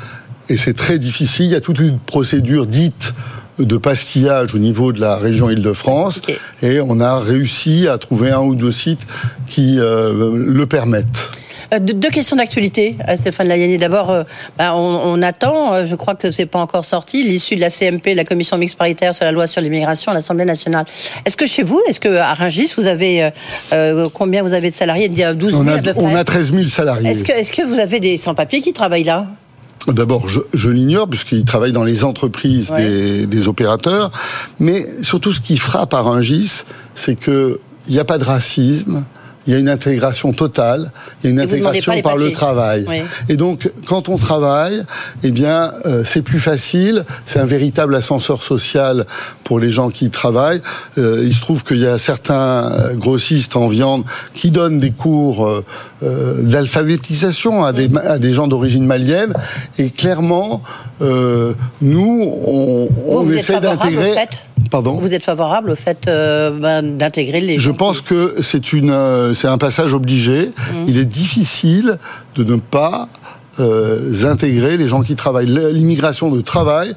et 0.50 0.58
c'est 0.58 0.74
très 0.74 1.00
difficile. 1.00 1.46
Il 1.46 1.52
y 1.52 1.56
a 1.56 1.62
toute 1.62 1.80
une 1.80 2.00
procédure 2.00 2.68
dite 2.68 3.14
de 3.60 3.78
pastillage 3.78 4.54
au 4.54 4.58
niveau 4.58 4.92
de 4.92 5.00
la 5.00 5.18
région 5.18 5.50
Île-de-France, 5.50 6.22
et 6.62 6.82
on 6.82 7.00
a 7.00 7.20
réussi 7.20 7.88
à 7.88 7.98
trouver 7.98 8.32
un 8.32 8.42
ou 8.42 8.56
deux 8.56 8.72
sites 8.72 9.08
qui 9.48 9.80
euh, 9.80 10.34
le 10.36 10.66
permettent. 10.66 11.32
Euh, 11.74 11.80
deux, 11.80 12.10
questions 12.10 12.36
d'actualité, 12.36 12.96
à 13.06 13.16
Stéphane 13.18 13.48
Layani. 13.48 13.78
D'abord, 13.78 14.10
euh, 14.10 14.24
bah, 14.58 14.76
on, 14.76 14.80
on 15.04 15.22
attend, 15.22 15.74
euh, 15.74 15.86
je 15.86 15.96
crois 15.96 16.16
que 16.16 16.32
c'est 16.32 16.46
pas 16.46 16.60
encore 16.60 16.86
sorti, 16.86 17.24
l'issue 17.24 17.56
de 17.56 17.62
la 17.62 17.70
CMP, 17.70 18.14
la 18.16 18.24
commission 18.24 18.58
mixte 18.58 18.78
paritaire 18.78 19.14
sur 19.14 19.26
la 19.26 19.32
loi 19.32 19.48
sur 19.48 19.62
l'immigration 19.62 20.12
à 20.12 20.16
l'Assemblée 20.16 20.46
nationale. 20.46 20.86
Est-ce 21.26 21.38
que 21.38 21.46
chez 21.46 21.64
vous, 21.64 21.82
est-ce 21.88 22.00
que 22.00 22.16
à 22.18 22.34
Rungis, 22.34 22.74
vous 22.78 22.88
avez 22.88 23.24
euh, 23.24 23.30
euh, 23.74 24.08
combien 24.14 24.44
vous 24.44 24.54
avez 24.54 24.70
de 24.72 24.76
salariés? 24.76 25.10
12 25.10 25.52
000 25.52 25.64
On 25.64 25.68
à 25.68 25.74
a, 25.76 25.82
peu 25.82 25.94
on 25.96 26.04
près. 26.10 26.16
a 26.16 26.24
13 26.24 26.52
000 26.54 26.64
salariés. 26.66 27.10
Est-ce 27.10 27.52
que, 27.52 27.66
vous 27.66 27.80
avez 27.80 28.00
des 28.00 28.18
sans-papiers 28.18 28.62
qui 28.62 28.74
travaillent 28.74 29.04
là? 29.04 29.26
D'abord, 29.88 30.28
je, 30.30 30.40
je 30.54 30.70
l'ignore 30.70 31.08
puisqu'il 31.08 31.44
travaille 31.46 31.72
dans 31.72 31.84
les 31.84 32.04
entreprises 32.04 32.72
Ouais. 32.72 32.82
des, 32.84 33.26
des 33.28 33.48
opérateurs. 33.48 34.10
Mais 34.60 34.86
surtout, 35.04 35.32
ce 35.34 35.42
qui 35.42 35.58
frappe 35.58 35.94
à 35.94 36.02
Rungis, 36.02 36.64
c'est 36.96 37.16
que 37.16 37.60
il 37.88 37.94
n'y 37.94 38.00
a 38.00 38.04
pas 38.06 38.18
de 38.18 38.24
racisme. 38.24 39.04
Il 39.48 39.54
y 39.54 39.56
a 39.56 39.60
une 39.60 39.70
intégration 39.70 40.34
totale, 40.34 40.92
il 41.22 41.26
y 41.26 41.28
a 41.28 41.32
une 41.32 41.40
Et 41.40 41.44
intégration 41.44 42.02
par 42.02 42.18
le 42.18 42.32
travail. 42.32 42.86
Oui. 42.88 42.98
Et 43.30 43.38
donc, 43.38 43.72
quand 43.88 44.10
on 44.10 44.18
travaille, 44.18 44.82
eh 45.24 45.32
bien, 45.32 45.72
euh, 45.86 46.04
c'est 46.06 46.22
plus 46.22 46.40
facile. 46.40 47.06
C'est 47.26 47.40
un 47.40 47.46
véritable 47.46 47.96
ascenseur 47.96 48.44
social 48.44 49.06
pour 49.46 49.60
les 49.60 49.72
gens 49.72 49.90
qui 49.90 50.10
travaillent. 50.10 50.62
Euh, 50.98 51.24
il 51.24 51.34
se 51.34 51.40
trouve 51.40 51.64
qu'il 51.64 51.78
y 51.78 51.88
a 51.88 51.98
certains 51.98 52.72
euh, 52.72 52.96
grossistes 52.96 53.56
en 53.56 53.68
viande 53.68 54.04
qui 54.34 54.52
donnent 54.52 54.80
des 54.80 54.92
cours 54.92 55.48
euh, 55.48 56.42
d'alphabétisation 56.42 57.64
à 57.64 57.72
des, 57.72 57.90
à 57.98 58.18
des 58.18 58.34
gens 58.34 58.48
d'origine 58.48 58.86
malienne. 58.86 59.34
Et 59.78 59.90
clairement, 59.92 60.62
nous, 61.00 62.34
on, 62.46 62.90
vous 63.24 63.34
essaie 63.34 63.60
d'intégrer. 63.60 64.16
Pardon. 64.76 64.96
Vous 64.96 65.14
êtes 65.14 65.24
favorable 65.24 65.70
au 65.70 65.76
fait 65.76 66.06
euh, 66.10 66.52
ben, 66.52 66.98
d'intégrer 66.98 67.40
les 67.40 67.56
Je 67.58 67.62
gens 67.70 67.74
pense 67.76 68.02
qui- 68.02 68.08
que 68.10 68.36
c'est 68.42 68.74
une, 68.74 68.90
euh, 68.92 69.34
c'est 69.34 69.48
un 69.48 69.58
passage 69.58 69.94
obligé. 69.94 70.48
Mhm. 70.74 70.84
Il 70.88 70.98
est 70.98 71.06
difficile 71.06 71.98
de 72.36 72.44
ne 72.44 72.58
pas 72.58 73.08
euh, 73.60 74.26
intégrer 74.26 74.78
les 74.78 74.88
gens 74.88 75.02
qui 75.02 75.16
travaillent. 75.16 75.48
L'immigration 75.48 76.30
de 76.30 76.42
travail, 76.42 76.94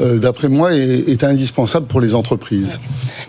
euh, 0.00 0.18
d'après 0.18 0.48
moi, 0.48 0.74
est, 0.74 1.22
indispensable 1.24 1.86
pour 1.86 2.00
les 2.00 2.14
entreprises. 2.14 2.80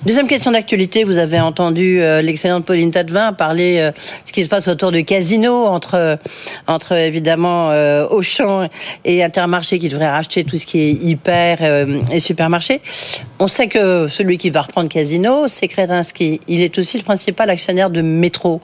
Deuxième 0.05 0.27
question 0.27 0.51
d'actualité, 0.51 1.03
vous 1.03 1.17
avez 1.17 1.39
entendu 1.41 2.01
euh, 2.01 2.21
l'excellente 2.21 2.65
Pauline 2.65 2.91
Tadevin 2.91 3.33
parler 3.33 3.79
euh, 3.79 3.91
ce 4.25 4.31
qui 4.31 4.43
se 4.43 4.49
passe 4.49 4.67
autour 4.67 4.91
de 4.91 5.01
Casino 5.01 5.65
entre 5.65 6.17
entre 6.67 6.93
évidemment 6.93 7.71
Auchan 8.09 8.69
et 9.03 9.23
Intermarché 9.23 9.79
qui 9.79 9.89
devrait 9.89 10.09
racheter 10.09 10.43
tout 10.43 10.57
ce 10.57 10.65
qui 10.65 10.79
est 10.79 10.91
hyper 10.91 11.59
et 12.11 12.19
supermarché. 12.19 12.81
On 13.39 13.47
sait 13.47 13.67
que 13.67 14.07
celui 14.07 14.37
qui 14.37 14.49
va 14.49 14.61
reprendre 14.61 14.89
Casino, 14.89 15.47
c'est 15.47 15.67
Kretinsky. 15.67 16.39
Il 16.47 16.61
est 16.61 16.77
aussi 16.77 16.97
le 16.97 17.03
principal 17.03 17.49
actionnaire 17.49 17.89
de 17.89 18.01
Métro. 18.01 18.61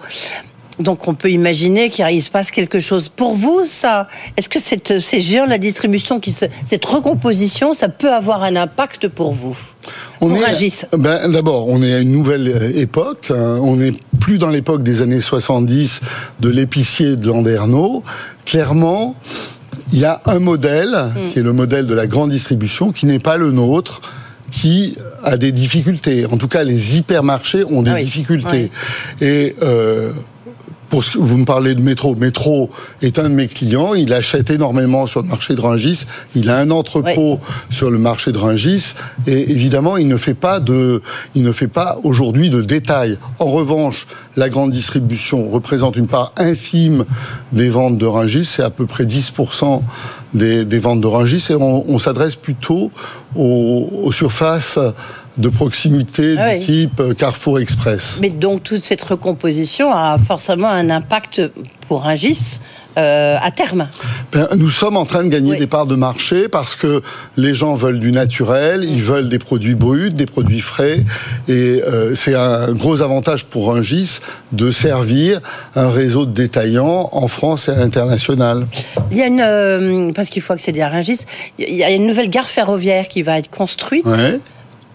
Donc 0.79 1.07
on 1.07 1.15
peut 1.15 1.31
imaginer 1.31 1.89
qu'il 1.89 2.21
se 2.23 2.29
passe 2.29 2.51
quelque 2.51 2.79
chose. 2.79 3.09
Pour 3.09 3.33
vous, 3.33 3.61
ça, 3.65 4.07
est-ce 4.37 4.47
que 4.47 4.59
cette, 4.59 4.99
géants, 4.99 5.45
la 5.47 5.57
distribution, 5.57 6.19
qui 6.19 6.31
se, 6.31 6.45
cette 6.65 6.85
recomposition, 6.85 7.73
ça 7.73 7.89
peut 7.89 8.13
avoir 8.13 8.43
un 8.43 8.55
impact 8.55 9.07
pour 9.07 9.33
vous? 9.33 9.57
On 10.21 10.29
Pour 10.29 10.37
est, 10.47 10.85
ben, 10.95 11.31
d'abord, 11.31 11.67
on 11.67 11.81
est 11.81 11.93
à 11.93 11.99
une 11.99 12.11
nouvelle 12.11 12.47
euh, 12.47 12.79
époque. 12.79 13.31
hein. 13.31 13.59
On 13.61 13.77
n'est 13.77 13.93
plus 14.19 14.37
dans 14.37 14.49
l'époque 14.49 14.83
des 14.83 15.01
années 15.01 15.21
70 15.21 15.99
de 16.39 16.49
l'épicier 16.49 17.15
de 17.15 17.27
Landerneau. 17.27 18.03
Clairement, 18.45 19.15
il 19.93 19.99
y 19.99 20.05
a 20.05 20.21
un 20.25 20.39
modèle, 20.39 20.95
Mm. 21.15 21.31
qui 21.31 21.39
est 21.39 21.43
le 21.43 21.53
modèle 21.53 21.87
de 21.87 21.93
la 21.93 22.07
grande 22.07 22.29
distribution, 22.31 22.91
qui 22.91 23.05
n'est 23.05 23.19
pas 23.19 23.37
le 23.37 23.51
nôtre 23.51 24.01
qui 24.51 24.95
a 25.23 25.35
des 25.35 25.51
difficultés. 25.51 26.25
En 26.25 26.37
tout 26.37 26.47
cas, 26.47 26.63
les 26.63 26.97
hypermarchés 26.97 27.65
ont 27.65 27.81
des 27.83 27.91
Ah 27.91 27.95
oui. 27.95 28.05
difficultés. 28.05 28.71
Et 29.19 29.55
euh, 29.61 30.11
pour 30.89 31.03
ce 31.03 31.11
que 31.11 31.17
vous 31.17 31.37
me 31.37 31.45
parlez 31.45 31.75
de 31.75 31.81
Métro, 31.81 32.15
Métro 32.15 32.69
est 33.01 33.19
un 33.19 33.29
de 33.29 33.33
mes 33.33 33.47
clients. 33.47 33.93
Il 33.93 34.13
achète 34.13 34.49
énormément 34.49 35.05
sur 35.05 35.21
le 35.21 35.27
marché 35.27 35.53
de 35.53 35.61
Rungis. 35.61 36.05
Il 36.35 36.49
a 36.49 36.57
un 36.57 36.71
entrepôt 36.71 37.39
sur 37.69 37.91
le 37.91 37.97
marché 37.97 38.31
de 38.31 38.37
Rungis. 38.37 38.93
Et 39.25 39.51
évidemment, 39.51 39.97
il 39.97 40.07
ne 40.07 40.17
fait 40.17 40.33
pas 40.33 40.59
de, 40.59 41.01
il 41.35 41.43
ne 41.43 41.51
fait 41.51 41.67
pas 41.67 41.97
aujourd'hui 42.03 42.49
de 42.49 42.61
détails. 42.61 43.17
En 43.39 43.45
revanche, 43.45 44.07
la 44.35 44.49
grande 44.49 44.71
distribution 44.71 45.49
représente 45.49 45.97
une 45.97 46.07
part 46.07 46.33
infime 46.37 47.05
des 47.51 47.69
ventes 47.69 47.97
de 47.97 48.05
Rungis. 48.05 48.45
C'est 48.45 48.63
à 48.63 48.69
peu 48.69 48.85
près 48.85 49.05
10% 49.05 49.81
des, 50.33 50.63
des 50.63 50.79
ventes 50.79 51.01
de 51.01 51.07
Rungis. 51.07 51.47
Et 51.49 51.55
on, 51.55 51.89
on 51.89 51.99
s'adresse 51.99 52.35
plutôt 52.35 52.91
aux, 53.35 53.89
aux 54.03 54.11
surfaces 54.11 54.79
de 55.37 55.49
proximité 55.49 56.35
Ah 56.37 56.55
du 56.55 56.65
type 56.65 57.01
Carrefour 57.17 57.59
Express. 57.59 58.19
Mais 58.21 58.29
donc 58.29 58.63
toute 58.63 58.81
cette 58.81 59.03
recomposition 59.03 59.89
aura 59.89 60.17
forcément 60.17 60.69
un 60.69 60.89
impact 60.89 61.41
pour 61.87 62.03
Rungis 62.03 62.59
euh, 62.97 63.37
à 63.39 63.51
terme 63.51 63.87
ben, 64.31 64.47
Nous 64.57 64.71
sommes 64.71 64.97
en 64.97 65.05
train 65.05 65.23
de 65.23 65.29
gagner 65.29 65.55
des 65.55 65.67
parts 65.67 65.85
de 65.85 65.95
marché 65.95 66.47
parce 66.47 66.73
que 66.73 67.03
les 67.35 67.53
gens 67.53 67.75
veulent 67.75 67.99
du 67.99 68.11
naturel, 68.11 68.83
ils 68.83 69.01
veulent 69.01 69.29
des 69.29 69.37
produits 69.37 69.75
bruts, 69.75 70.09
des 70.09 70.25
produits 70.25 70.61
frais, 70.61 71.03
et 71.47 71.83
euh, 71.83 72.15
c'est 72.15 72.33
un 72.33 72.73
gros 72.73 73.03
avantage 73.03 73.45
pour 73.45 73.67
Rungis 73.67 74.17
de 74.51 74.71
servir 74.71 75.41
un 75.75 75.89
réseau 75.89 76.25
de 76.25 76.31
détaillants 76.31 77.09
en 77.11 77.27
France 77.27 77.67
et 77.67 77.71
à 77.71 77.75
l'international. 77.75 78.63
Il 79.11 79.17
y 79.17 79.21
a 79.21 79.27
une, 79.27 79.41
euh, 79.41 80.11
parce 80.13 80.29
qu'il 80.29 80.41
faut 80.41 80.53
accéder 80.53 80.81
à 80.81 80.89
Rungis, 80.89 81.19
il 81.59 81.75
y 81.75 81.83
a 81.83 81.91
une 81.91 82.07
nouvelle 82.07 82.29
gare 82.29 82.49
ferroviaire 82.49 83.07
qui 83.09 83.21
va 83.21 83.37
être 83.37 83.51
construite. 83.51 84.05
Ouais 84.05 84.39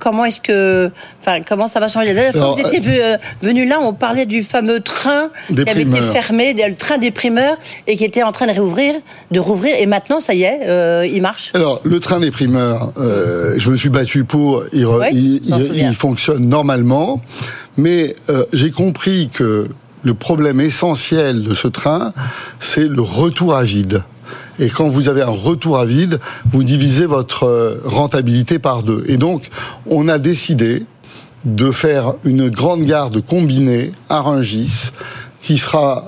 comment 0.03 0.25
est-ce 0.25 0.41
que, 0.41 0.91
enfin, 1.21 1.43
comment 1.47 1.69
ça 1.69 1.79
va 1.79 1.87
changer 1.87 2.09
La 2.09 2.15
dernière 2.15 2.33
fois 2.33 2.57
que 2.57 2.61
vous 2.61 2.77
étiez 2.77 3.05
euh, 3.05 3.17
venu 3.41 3.67
là, 3.67 3.79
on 3.81 3.93
parlait 3.93 4.27
du 4.27 4.43
fameux 4.43 4.81
train 4.81 5.31
qui 5.47 5.61
avait 5.61 5.83
été 5.83 6.03
fermé, 6.13 6.55
le 6.55 6.75
train 6.75 6.99
des 6.99 7.13
primeurs, 7.13 7.57
et 7.87 7.95
qui 7.95 8.05
était 8.05 8.25
en 8.25 8.33
train 8.33 8.49
de 8.49 8.59
rouvrir, 8.59 9.77
et 9.79 9.87
maintenant, 9.87 10.19
ça 10.19 10.35
y 10.35 10.43
est, 10.43 10.63
euh, 10.67 11.07
il 11.07 11.23
marche. 11.23 11.53
Alors, 11.55 11.81
le 11.85 12.01
train 12.01 12.19
des 12.19 12.33
primeurs, 12.33 12.93
euh, 12.99 13.55
je 13.59 13.71
me 13.71 13.77
suis 13.77 13.91
battu 13.91 14.25
pour, 14.25 14.65
il, 14.73 14.89
il, 15.13 15.95
fonctionne 15.95 16.49
normalement, 16.49 17.23
mais 17.77 18.17
j'ai 18.53 18.73
compris 18.73 19.31
que 19.33 19.69
le 20.03 20.15
problème 20.15 20.61
essentiel 20.61 21.45
de 21.45 21.55
ce 21.55 21.69
train, 21.69 22.13
c'est 22.59 22.89
le 22.89 23.03
retour 23.03 23.55
à 23.55 23.63
vide. 23.63 24.03
Et 24.59 24.69
quand 24.69 24.89
vous 24.89 25.09
avez 25.09 25.23
un 25.23 25.31
retour 25.31 25.79
à 25.79 25.85
vide, 25.85 26.21
vous 26.51 26.63
divisez 26.65 27.07
votre 27.07 27.45
euh, 27.45 27.81
rentabilité 27.85 28.59
par 28.59 28.83
deux. 28.83 29.05
Et 29.09 29.17
donc, 29.17 29.49
on 29.87 30.09
a 30.09 30.19
décidé 30.19 30.85
de 31.45 31.73
faire 31.73 32.15
une 32.25 32.49
grande 32.49 32.85
garde 32.85 33.25
combinée 33.25 33.93
à 34.09 34.21
Rungis 34.21 34.91
qui 35.41 35.59
fera 35.59 36.05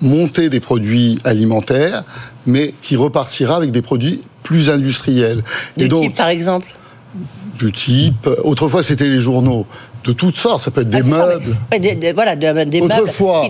monter 0.00 0.50
des 0.50 0.60
produits 0.60 1.18
alimentaires, 1.24 2.04
mais 2.46 2.74
qui 2.82 2.96
repartira 2.96 3.56
avec 3.56 3.70
des 3.72 3.82
produits 3.82 4.20
plus 4.42 4.70
industriels. 4.70 5.42
Du 5.76 5.88
type, 5.88 6.14
par 6.14 6.28
exemple 6.28 6.76
du 7.56 7.72
type. 7.72 8.28
Autrefois, 8.44 8.82
c'était 8.82 9.08
les 9.08 9.20
journaux 9.20 9.66
de 10.04 10.12
toutes 10.12 10.36
sortes. 10.36 10.62
Ça 10.62 10.70
peut 10.70 10.82
être 10.82 10.90
ah, 10.92 11.00
des 11.00 11.10
meubles. 11.10 11.56
voilà, 12.14 12.36
des, 12.36 12.52
meubles 12.52 12.70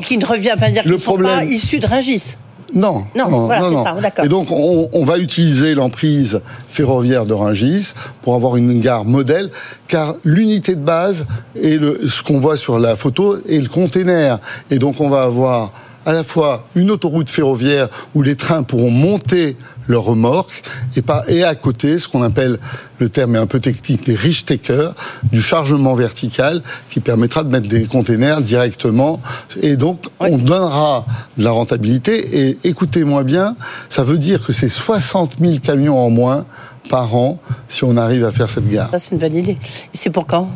qui, 0.03 0.19
ne 0.19 0.25
revient, 0.25 0.53
enfin, 0.55 0.71
dire 0.71 0.83
le 0.87 0.99
problème, 0.99 1.31
sont 1.31 1.37
pas 1.39 1.45
issus 1.45 1.79
de 1.79 1.87
Rungis. 1.87 2.37
Non, 2.75 3.05
non, 3.15 3.31
non, 3.31 3.47
voilà, 3.47 3.71
non. 3.71 3.85
Ça, 3.85 4.25
Et 4.25 4.29
donc, 4.29 4.49
on, 4.51 5.05
va 5.05 5.19
utiliser 5.19 5.75
l'emprise 5.75 6.41
ferroviaire 6.69 7.25
de 7.27 7.33
Rungis 7.33 7.93
pour 8.23 8.35
avoir 8.35 8.57
une 8.57 8.81
gare 8.81 9.05
modèle, 9.05 9.51
car 9.89 10.17
l'unité 10.25 10.75
de 10.75 10.81
base 10.81 11.27
est 11.55 11.81
le, 11.81 12.01
ce 12.09 12.23
qu'on 12.23 12.41
voit 12.41 12.57
sur 12.57 12.79
la 12.79 12.97
photo 12.97 13.37
est 13.49 13.61
le 13.61 13.69
container. 13.69 14.41
Et 14.71 14.79
donc, 14.79 15.01
on 15.01 15.09
va 15.09 15.23
avoir 15.23 15.73
à 16.07 16.13
la 16.13 16.25
fois 16.25 16.67
une 16.77 16.91
autoroute 16.91 17.29
ferroviaire 17.29 17.89
où 18.15 18.23
les 18.23 18.37
trains 18.37 18.63
pourront 18.63 18.91
monter 18.91 19.57
leurs 19.89 20.05
remorques 20.05 20.63
et, 20.97 21.03
pas, 21.03 21.25
et 21.29 21.43
à 21.45 21.55
côté 21.55 21.99
ce 21.99 22.09
qu'on 22.09 22.23
appelle, 22.23 22.59
le 22.99 23.09
terme 23.09 23.37
est 23.37 23.41
un 23.41 23.47
peu 23.47 23.61
technique, 23.61 24.07
des 24.07 24.15
rich 24.15 24.45
takers, 24.47 24.95
du 25.31 25.43
chargement 25.43 25.95
vertical 25.95 26.63
qui 26.91 27.01
permettra 27.01 27.45
de 27.45 27.51
mettre 27.51 27.69
des 27.69 27.85
containers 27.85 28.41
directement 28.41 29.21
et 29.61 29.77
donc 29.77 30.05
on 30.21 30.39
donnera 30.39 31.05
de 31.37 31.45
la 31.45 31.51
rentabilité 31.51 32.47
et 32.49 32.59
écoutez-moi 32.65 33.25
bien, 33.25 33.57
ça 33.89 34.05
veut 34.05 34.19
dire 34.19 34.45
que 34.47 34.53
c'est 34.53 34.69
60 34.69 35.37
000 35.41 35.59
camions 35.59 35.99
en 35.99 36.11
moins 36.11 36.47
par 36.89 37.17
an 37.17 37.41
si 37.69 37.83
on 37.83 37.97
arrive 37.97 38.25
à 38.25 38.31
faire 38.31 38.49
cette 38.49 38.69
gare. 38.69 38.91
Ça 38.91 39.01
c'est 39.01 39.13
une 39.13 39.19
bonne 39.19 39.35
idée. 39.35 39.59
Et 39.93 39.97
c'est 39.97 40.11
pour 40.11 40.27
quand? 40.27 40.49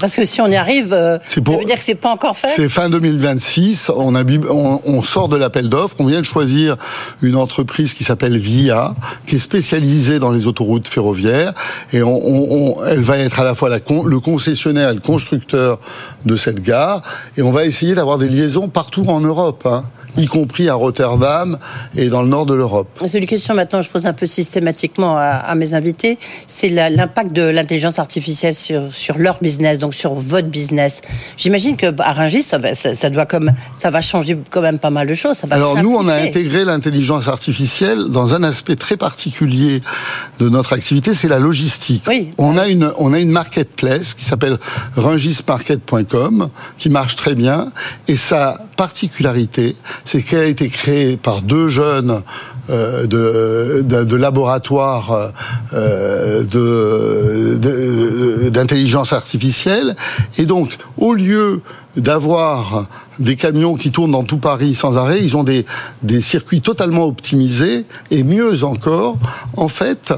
Parce 0.00 0.16
que 0.16 0.24
si 0.24 0.40
on 0.40 0.48
y 0.48 0.56
arrive, 0.56 0.92
euh, 0.92 1.18
ça 1.28 1.40
veut 1.40 1.64
dire 1.64 1.76
que 1.76 1.82
c'est 1.82 1.94
pas 1.94 2.10
encore 2.10 2.36
fait. 2.36 2.48
C'est 2.54 2.68
fin 2.68 2.90
2026. 2.90 3.90
On, 3.94 4.14
a, 4.14 4.22
on, 4.50 5.02
sort 5.02 5.28
de 5.28 5.36
l'appel 5.36 5.68
d'offres. 5.68 5.96
On 5.98 6.06
vient 6.06 6.20
de 6.20 6.26
choisir 6.26 6.76
une 7.22 7.36
entreprise 7.36 7.94
qui 7.94 8.04
s'appelle 8.04 8.36
Via, 8.36 8.94
qui 9.26 9.36
est 9.36 9.38
spécialisée 9.38 10.18
dans 10.18 10.30
les 10.30 10.46
autoroutes 10.46 10.88
ferroviaires, 10.88 11.52
et 11.92 12.02
on, 12.02 12.84
elle 12.84 13.02
va 13.02 13.18
être 13.18 13.40
à 13.40 13.44
la 13.44 13.54
fois 13.54 13.68
la, 13.68 13.78
le 13.78 14.20
concessionnaire 14.20 14.90
et 14.90 14.94
le 14.94 15.00
constructeur 15.00 15.78
de 16.24 16.36
cette 16.36 16.62
gare. 16.62 17.02
Et 17.36 17.42
on 17.42 17.52
va 17.52 17.64
essayer 17.64 17.94
d'avoir 17.94 18.18
des 18.18 18.28
liaisons 18.28 18.68
partout 18.68 19.04
en 19.08 19.20
Europe. 19.20 19.66
Hein 19.66 19.84
y 20.16 20.26
compris 20.26 20.68
à 20.68 20.74
Rotterdam 20.74 21.58
et 21.96 22.08
dans 22.08 22.22
le 22.22 22.28
nord 22.28 22.46
de 22.46 22.54
l'Europe. 22.54 22.88
C'est 23.06 23.18
une 23.18 23.26
question 23.26 23.54
maintenant 23.54 23.80
que 23.80 23.86
je 23.86 23.90
pose 23.90 24.06
un 24.06 24.12
peu 24.12 24.26
systématiquement 24.26 25.16
à, 25.16 25.54
mes 25.54 25.74
invités, 25.74 26.18
c'est 26.46 26.68
l'impact 26.68 27.32
de 27.32 27.42
l'intelligence 27.42 27.98
artificielle 27.98 28.54
sur, 28.54 28.92
sur 28.92 29.18
leur 29.18 29.38
business, 29.40 29.71
donc 29.78 29.94
sur 29.94 30.14
votre 30.14 30.48
business. 30.48 31.02
J'imagine 31.36 31.76
que 31.76 31.86
à 32.00 32.12
Rungis, 32.12 32.42
ça, 32.42 32.58
ça, 32.74 33.10
doit 33.10 33.26
comme, 33.26 33.52
ça 33.78 33.90
va 33.90 34.00
changer 34.00 34.38
quand 34.50 34.60
même 34.60 34.78
pas 34.78 34.90
mal 34.90 35.06
de 35.06 35.14
choses. 35.14 35.36
Ça 35.36 35.46
va 35.46 35.56
Alors 35.56 35.82
nous, 35.82 35.94
on 35.94 36.08
a 36.08 36.14
intégré 36.14 36.64
l'intelligence 36.64 37.28
artificielle 37.28 38.08
dans 38.08 38.34
un 38.34 38.42
aspect 38.42 38.76
très 38.76 38.96
particulier 38.96 39.80
de 40.38 40.48
notre 40.48 40.72
activité, 40.72 41.14
c'est 41.14 41.28
la 41.28 41.38
logistique. 41.38 42.04
Oui. 42.08 42.30
On 42.38 42.56
a 42.56 42.68
une, 42.68 42.92
on 42.98 43.12
a 43.12 43.18
une 43.18 43.30
marketplace 43.30 44.14
qui 44.14 44.24
s'appelle 44.24 44.58
rungismarket.com 44.96 46.48
qui 46.78 46.88
marche 46.90 47.16
très 47.16 47.34
bien 47.34 47.72
et 48.08 48.16
sa 48.16 48.58
particularité, 48.76 49.76
c'est 50.04 50.22
qu'elle 50.22 50.40
a 50.40 50.46
été 50.46 50.68
créée 50.68 51.16
par 51.16 51.42
deux 51.42 51.68
jeunes 51.68 52.22
euh, 52.70 53.08
de, 53.08 53.82
de, 53.82 54.04
de, 54.04 54.16
laboratoires 54.16 55.32
euh, 55.72 56.44
d'intelligence 58.50 59.12
artificielle. 59.12 59.96
Et 60.38 60.46
donc, 60.46 60.78
au 60.96 61.12
lieu 61.12 61.60
d'avoir 61.96 62.86
des 63.18 63.34
camions 63.34 63.74
qui 63.74 63.90
tournent 63.90 64.12
dans 64.12 64.22
tout 64.22 64.36
Paris 64.38 64.74
sans 64.74 64.96
arrêt, 64.96 65.18
ils 65.20 65.36
ont 65.36 65.42
des, 65.42 65.66
des 66.04 66.20
circuits 66.20 66.60
totalement 66.60 67.04
optimisés. 67.04 67.84
Et 68.12 68.22
mieux 68.22 68.62
encore, 68.62 69.18
en 69.56 69.68
fait, 69.68 70.14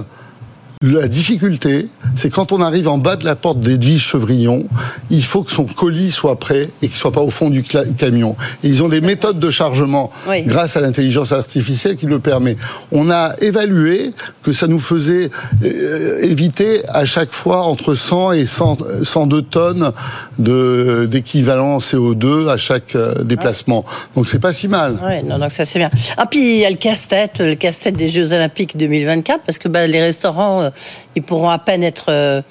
la 0.92 1.08
difficulté, 1.08 1.88
c'est 2.16 2.30
quand 2.30 2.52
on 2.52 2.60
arrive 2.60 2.88
en 2.88 2.98
bas 2.98 3.16
de 3.16 3.24
la 3.24 3.36
porte 3.36 3.60
d'Edwige 3.60 4.02
Chevrillon, 4.02 4.66
il 5.10 5.24
faut 5.24 5.42
que 5.42 5.50
son 5.50 5.64
colis 5.64 6.10
soit 6.10 6.38
prêt 6.38 6.68
et 6.82 6.88
qu'il 6.88 6.96
soit 6.96 7.12
pas 7.12 7.20
au 7.20 7.30
fond 7.30 7.50
du 7.50 7.62
camion. 7.62 8.36
Et 8.62 8.68
ils 8.68 8.82
ont 8.82 8.88
des 8.88 9.00
méthodes 9.00 9.38
de 9.38 9.50
chargement 9.50 10.10
grâce 10.46 10.76
à 10.76 10.80
l'intelligence 10.80 11.32
artificielle 11.32 11.96
qui 11.96 12.06
le 12.06 12.18
permet. 12.18 12.56
On 12.92 13.10
a 13.10 13.34
évalué 13.40 14.12
que 14.42 14.52
ça 14.52 14.66
nous 14.66 14.78
faisait 14.78 15.30
euh, 15.64 16.22
éviter 16.22 16.82
à 16.88 17.06
chaque 17.06 17.32
fois 17.32 17.62
entre 17.62 17.94
100 17.94 18.32
et 18.32 18.46
102 18.46 19.42
tonnes 19.42 19.92
de 20.38 21.08
d'équivalent 21.10 21.78
CO2 21.78 22.48
à 22.48 22.56
chaque 22.56 22.94
euh, 22.94 23.24
déplacement. 23.24 23.84
Donc 24.14 24.28
c'est 24.28 24.38
pas 24.38 24.52
si 24.52 24.68
mal. 24.68 24.98
Oui, 25.04 25.22
non, 25.24 25.38
donc 25.38 25.52
ça 25.52 25.64
c'est 25.64 25.78
bien. 25.78 25.90
Ah 26.16 26.26
puis 26.26 26.56
il 26.56 26.60
y 26.60 26.64
a 26.66 26.70
le 26.70 26.76
casse-tête, 26.76 27.40
le 27.40 27.54
casse-tête 27.54 27.96
des 27.96 28.08
Jeux 28.08 28.32
Olympiques 28.32 28.76
2024 28.76 29.42
parce 29.44 29.58
que 29.58 29.68
bah, 29.68 29.86
les 29.86 30.00
restaurants 30.00 30.62
euh, 30.62 30.70
ils 31.14 31.22
pourront 31.22 31.50
à 31.50 31.58
peine 31.58 31.82
être 31.82 32.42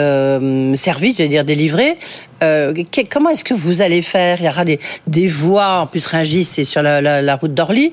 euh, 0.00 0.30
euh, 0.40 0.76
servis, 0.76 1.14
je 1.18 1.24
dire 1.24 1.44
délivrés. 1.44 1.96
Euh, 2.42 2.72
comment 3.10 3.28
est-ce 3.30 3.44
que 3.44 3.52
vous 3.52 3.82
allez 3.82 4.00
faire? 4.00 4.38
Il 4.40 4.46
y 4.46 4.48
aura 4.48 4.64
des, 4.64 4.80
des 5.06 5.28
voies, 5.28 5.80
en 5.80 5.86
plus 5.86 6.06
Rungis, 6.06 6.44
c'est 6.44 6.64
sur 6.64 6.82
la, 6.82 7.36
route 7.36 7.52
d'Orly. 7.52 7.92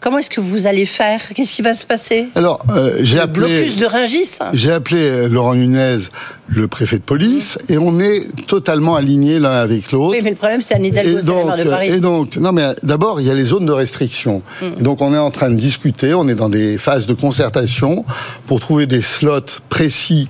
comment 0.00 0.18
est-ce 0.18 0.30
que 0.30 0.40
vous 0.40 0.66
allez 0.66 0.86
faire? 0.86 1.20
Qu'est-ce 1.34 1.56
qui 1.56 1.62
va 1.62 1.74
se 1.74 1.84
passer? 1.84 2.28
Alors, 2.36 2.64
j'ai 3.00 3.18
appelé... 3.18 3.46
blocus 3.46 3.76
de 3.76 3.86
Rungis 3.86 4.38
J'ai 4.52 4.70
appelé 4.70 5.28
Laurent 5.28 5.54
Nunez, 5.54 5.96
le 6.46 6.68
préfet 6.68 6.98
de 6.98 7.02
police, 7.02 7.58
et 7.68 7.76
on 7.76 7.98
est 7.98 8.24
totalement 8.46 8.94
alignés 8.94 9.40
l'un 9.40 9.50
avec 9.50 9.90
l'autre. 9.90 10.12
Oui, 10.16 10.20
mais 10.22 10.30
le 10.30 10.36
problème, 10.36 10.60
c'est 10.60 10.74
Anne 10.74 10.84
Hidalgo, 10.84 11.22
donc, 11.22 11.58
de 11.58 11.64
Paris. 11.64 11.88
Et 11.88 12.00
donc, 12.00 12.36
non 12.36 12.52
mais 12.52 12.68
d'abord, 12.84 13.20
il 13.20 13.26
y 13.26 13.30
a 13.30 13.34
les 13.34 13.46
zones 13.46 13.66
de 13.66 13.72
restriction. 13.72 14.42
Mm. 14.62 14.82
donc, 14.82 15.02
on 15.02 15.12
est 15.12 15.18
en 15.18 15.32
train 15.32 15.50
de 15.50 15.56
discuter, 15.56 16.14
on 16.14 16.28
est 16.28 16.36
dans 16.36 16.48
des 16.48 16.78
phases 16.78 17.06
de 17.06 17.14
concertation 17.14 18.04
pour 18.46 18.60
trouver 18.60 18.86
des 18.86 19.02
slots 19.02 19.40
précis 19.68 20.28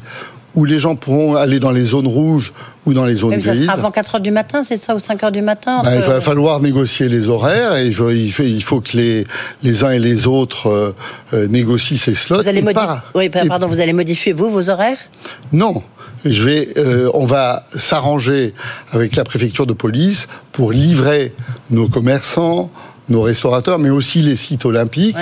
où 0.57 0.64
les 0.64 0.79
gens 0.79 0.97
pourront 0.97 1.37
aller 1.37 1.61
dans 1.61 1.71
les 1.71 1.85
zones 1.85 2.07
rouges 2.07 2.53
ou 2.87 2.95
dans 2.95 3.05
les 3.05 3.14
zones 3.14 3.31
Mais 3.31 3.38
grises. 3.38 3.61
Ça 3.61 3.64
sera 3.66 3.73
avant 3.75 3.90
4 3.90 4.16
heures 4.16 4.21
du 4.23 4.31
matin, 4.31 4.62
c'est 4.64 4.77
ça, 4.77 4.95
ou 4.95 4.99
5 4.99 5.23
heures 5.25 5.33
du 5.33 5.42
matin 5.42 5.83
ben, 5.85 5.95
Il 5.95 6.01
va 6.01 6.21
falloir 6.23 6.61
négocier 6.61 7.09
les 7.09 7.29
horaires 7.29 7.77
et 7.77 7.87
il 7.87 8.62
faut, 8.62 8.81
que 8.81 8.97
les, 8.97 9.25
les 9.62 9.85
uns 9.85 9.90
et 9.90 9.99
les 9.99 10.27
autres 10.27 10.69
euh, 10.69 10.95
euh, 11.35 11.47
négocient 11.47 11.99
ces 11.99 12.14
slots. 12.14 12.42
Vous 12.42 12.49
allez 12.49 12.62
modifier, 12.62 12.88
oui, 13.14 13.29
pardon, 13.29 13.69
vous 13.69 13.81
allez 13.81 13.92
modifier 13.92 14.33
vous 14.33 14.51
vos 14.51 14.71
horaires? 14.71 14.99
Non. 15.53 15.83
Je 16.25 16.42
vais, 16.42 16.69
euh, 16.77 17.11
on 17.14 17.27
va 17.27 17.62
s'arranger 17.77 18.55
avec 18.90 19.14
la 19.14 19.23
préfecture 19.23 19.66
de 19.66 19.75
police 19.75 20.27
pour 20.51 20.73
livrer 20.73 21.35
nos 21.71 21.88
commerçants, 21.88 22.71
nos 23.09 23.23
restaurateurs, 23.23 23.79
mais 23.79 23.90
aussi 23.90 24.23
les 24.23 24.35
sites 24.35 24.64
olympiques 24.64 25.16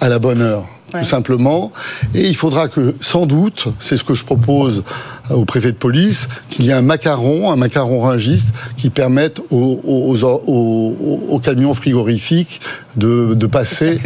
à 0.00 0.08
la 0.08 0.18
bonne 0.18 0.40
heure 0.40 0.66
tout 0.92 1.04
simplement. 1.04 1.72
Et 2.14 2.26
il 2.26 2.36
faudra 2.36 2.68
que, 2.68 2.94
sans 3.00 3.26
doute, 3.26 3.68
c'est 3.80 3.96
ce 3.96 4.04
que 4.04 4.14
je 4.14 4.24
propose 4.24 4.82
au 5.30 5.44
préfet 5.44 5.72
de 5.72 5.76
police, 5.76 6.28
qu'il 6.48 6.64
y 6.64 6.70
ait 6.70 6.74
un 6.74 6.82
macaron, 6.82 7.50
un 7.52 7.56
macaron 7.56 8.00
ringiste, 8.00 8.54
qui 8.76 8.90
permette 8.90 9.40
aux, 9.50 9.80
aux, 9.84 11.40
camions 11.40 11.74
frigorifiques 11.74 12.60
de, 12.96 13.34
de 13.34 13.46
passer, 13.46 14.00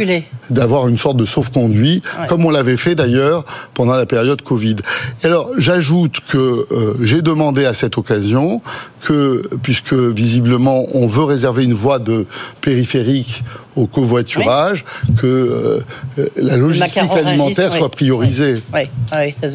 d'avoir 0.49 0.87
une 0.87 0.97
sorte 0.97 1.17
de 1.17 1.25
sauf-conduit, 1.25 2.01
comme 2.27 2.45
on 2.45 2.49
l'avait 2.49 2.77
fait 2.77 2.95
d'ailleurs 2.95 3.45
pendant 3.73 3.95
la 3.95 4.05
période 4.05 4.41
Covid. 4.41 4.75
Et 5.23 5.25
alors, 5.25 5.49
j'ajoute 5.57 6.19
que 6.29 6.37
euh, 6.37 6.93
j'ai 7.01 7.21
demandé 7.21 7.65
à 7.65 7.73
cette 7.73 7.97
occasion 7.97 8.61
que, 9.01 9.43
puisque 9.61 9.93
visiblement 9.93 10.83
on 10.93 11.07
veut 11.07 11.23
réserver 11.23 11.63
une 11.63 11.73
voie 11.73 11.99
de 11.99 12.25
périphérique 12.61 13.43
au 13.75 13.87
covoiturage, 13.87 14.85
que 15.17 15.27
euh, 16.17 16.25
la 16.35 16.57
logistique 16.57 16.97
alimentaire 16.97 17.73
soit 17.73 17.89
priorisée. 17.89 18.61
Oui, 18.73 18.81
oui, 19.15 19.33
ça. 19.33 19.47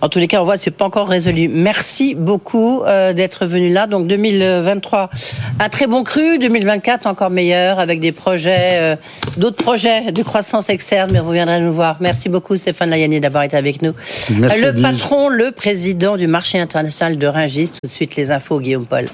En 0.00 0.08
tous 0.08 0.18
les 0.18 0.28
cas, 0.28 0.40
on 0.40 0.44
voit, 0.44 0.56
c'est 0.56 0.70
pas 0.70 0.84
encore 0.84 1.08
résolu. 1.08 1.48
Merci 1.48 2.14
beaucoup 2.14 2.82
euh, 2.82 3.12
d'être 3.12 3.46
venu 3.46 3.72
là. 3.72 3.86
Donc 3.86 4.06
2023, 4.06 5.10
un 5.58 5.68
très 5.68 5.86
bon 5.86 6.04
cru. 6.04 6.38
2024, 6.38 7.06
encore 7.06 7.30
meilleur, 7.30 7.80
avec 7.80 8.00
des 8.00 8.12
projets, 8.12 8.72
euh, 8.72 8.96
d'autres 9.36 9.62
projets 9.62 10.12
de 10.12 10.22
croissance 10.22 10.68
externe. 10.68 11.10
Mais 11.12 11.20
vous 11.20 11.32
viendrez 11.32 11.60
nous 11.60 11.72
voir. 11.72 11.96
Merci 12.00 12.28
beaucoup, 12.28 12.56
Stéphane 12.56 12.90
Layani, 12.90 13.20
d'avoir 13.20 13.44
été 13.44 13.56
avec 13.56 13.82
nous. 13.82 13.92
Merci, 14.36 14.62
le 14.62 14.74
patron, 14.80 15.28
le 15.28 15.50
président 15.52 16.16
du 16.16 16.26
marché 16.26 16.58
international 16.58 17.18
de 17.18 17.26
Rungis. 17.26 17.70
Tout 17.70 17.88
de 17.88 17.92
suite, 17.92 18.16
les 18.16 18.30
infos, 18.30 18.60
Guillaume 18.60 18.86
Paul. 18.86 19.06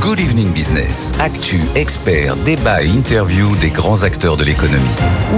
Good 0.00 0.18
Evening 0.18 0.50
Business. 0.54 1.12
Actu, 1.20 1.60
experts, 1.74 2.34
débat 2.36 2.82
et 2.82 2.86
interview 2.86 3.54
des 3.56 3.68
grands 3.68 4.02
acteurs 4.02 4.38
de 4.38 4.44
l'économie. 4.44 4.88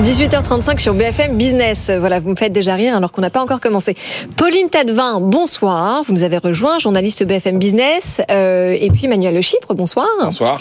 18h35 0.02 0.78
sur 0.78 0.94
BFM 0.94 1.36
Business. 1.36 1.90
Voilà, 1.90 2.20
vous 2.20 2.30
me 2.30 2.36
faites 2.36 2.52
déjà 2.52 2.76
rire 2.76 2.94
alors 2.94 3.10
qu'on 3.10 3.22
n'a 3.22 3.30
pas 3.30 3.42
encore 3.42 3.60
commencé. 3.60 3.96
Pauline 4.36 4.68
Tadevin, 4.70 5.18
bonsoir. 5.20 6.04
Vous 6.04 6.12
nous 6.12 6.22
avez 6.22 6.38
rejoint, 6.38 6.78
journaliste 6.78 7.24
BFM 7.24 7.58
Business. 7.58 8.20
Euh, 8.30 8.76
et 8.78 8.88
puis 8.90 9.08
Manuel 9.08 9.34
Le 9.34 9.40
Chypre, 9.40 9.74
bonsoir. 9.74 10.06
Bonsoir. 10.20 10.60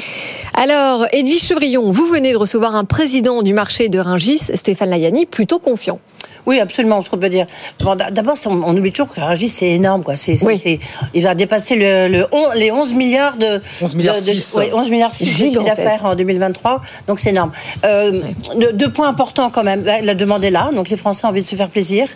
Alors, 0.55 1.05
Edwige 1.11 1.43
Chevrillon, 1.43 1.91
vous 1.91 2.07
venez 2.07 2.31
de 2.31 2.37
recevoir 2.37 2.75
un 2.75 2.85
président 2.85 3.43
du 3.43 3.53
marché 3.53 3.87
de 3.87 3.99
Ringis, 3.99 4.49
Stéphane 4.55 4.89
Layani, 4.89 5.27
plutôt 5.27 5.59
confiant. 5.59 5.99
Oui, 6.47 6.59
absolument, 6.59 7.01
ce 7.03 7.09
qu'on 7.09 7.17
peut 7.19 7.29
dire. 7.29 7.45
Bon, 7.81 7.95
D'abord, 7.95 8.35
on, 8.47 8.63
on 8.63 8.75
oublie 8.75 8.91
toujours 8.91 9.13
que 9.13 9.21
Rungis, 9.21 9.49
c'est 9.49 9.69
énorme. 9.69 10.03
Quoi. 10.03 10.15
C'est, 10.15 10.35
c'est- 10.35 10.45
Oui. 10.45 10.59
c'est- 10.61 10.79
il 11.13 11.23
va 11.23 11.35
dépasser 11.35 11.75
le, 11.75 12.07
le 12.07 12.27
on- 12.31 12.51
les 12.55 12.71
11 12.71 12.93
milliards 12.95 13.37
de... 13.37 13.61
11 13.81 13.95
milliards 13.95 14.15
de, 14.15 14.19
de- 14.21 14.39
six. 14.39 14.53
ouais, 14.55 14.71
11 14.73 14.89
milliards 14.89 15.13
six 15.13 15.25
de 15.25 15.29
chiffre 15.29 15.49
Gigantesque. 15.61 15.75
d'affaires 15.83 16.05
en 16.05 16.15
2023. 16.15 16.81
Donc, 17.07 17.19
c'est 17.19 17.29
énorme. 17.29 17.51
Euh, 17.85 18.21
deux, 18.57 18.73
deux 18.73 18.91
points 18.91 19.07
importants 19.07 19.49
quand 19.51 19.63
même. 19.63 19.83
La 19.85 20.15
demande 20.15 20.43
est 20.43 20.49
là. 20.49 20.69
Donc, 20.73 20.89
les 20.89 20.97
Français 20.97 21.25
ont 21.25 21.29
envie 21.29 21.41
de 21.41 21.45
se 21.47 21.55
faire 21.55 21.69
plaisir. 21.69 22.07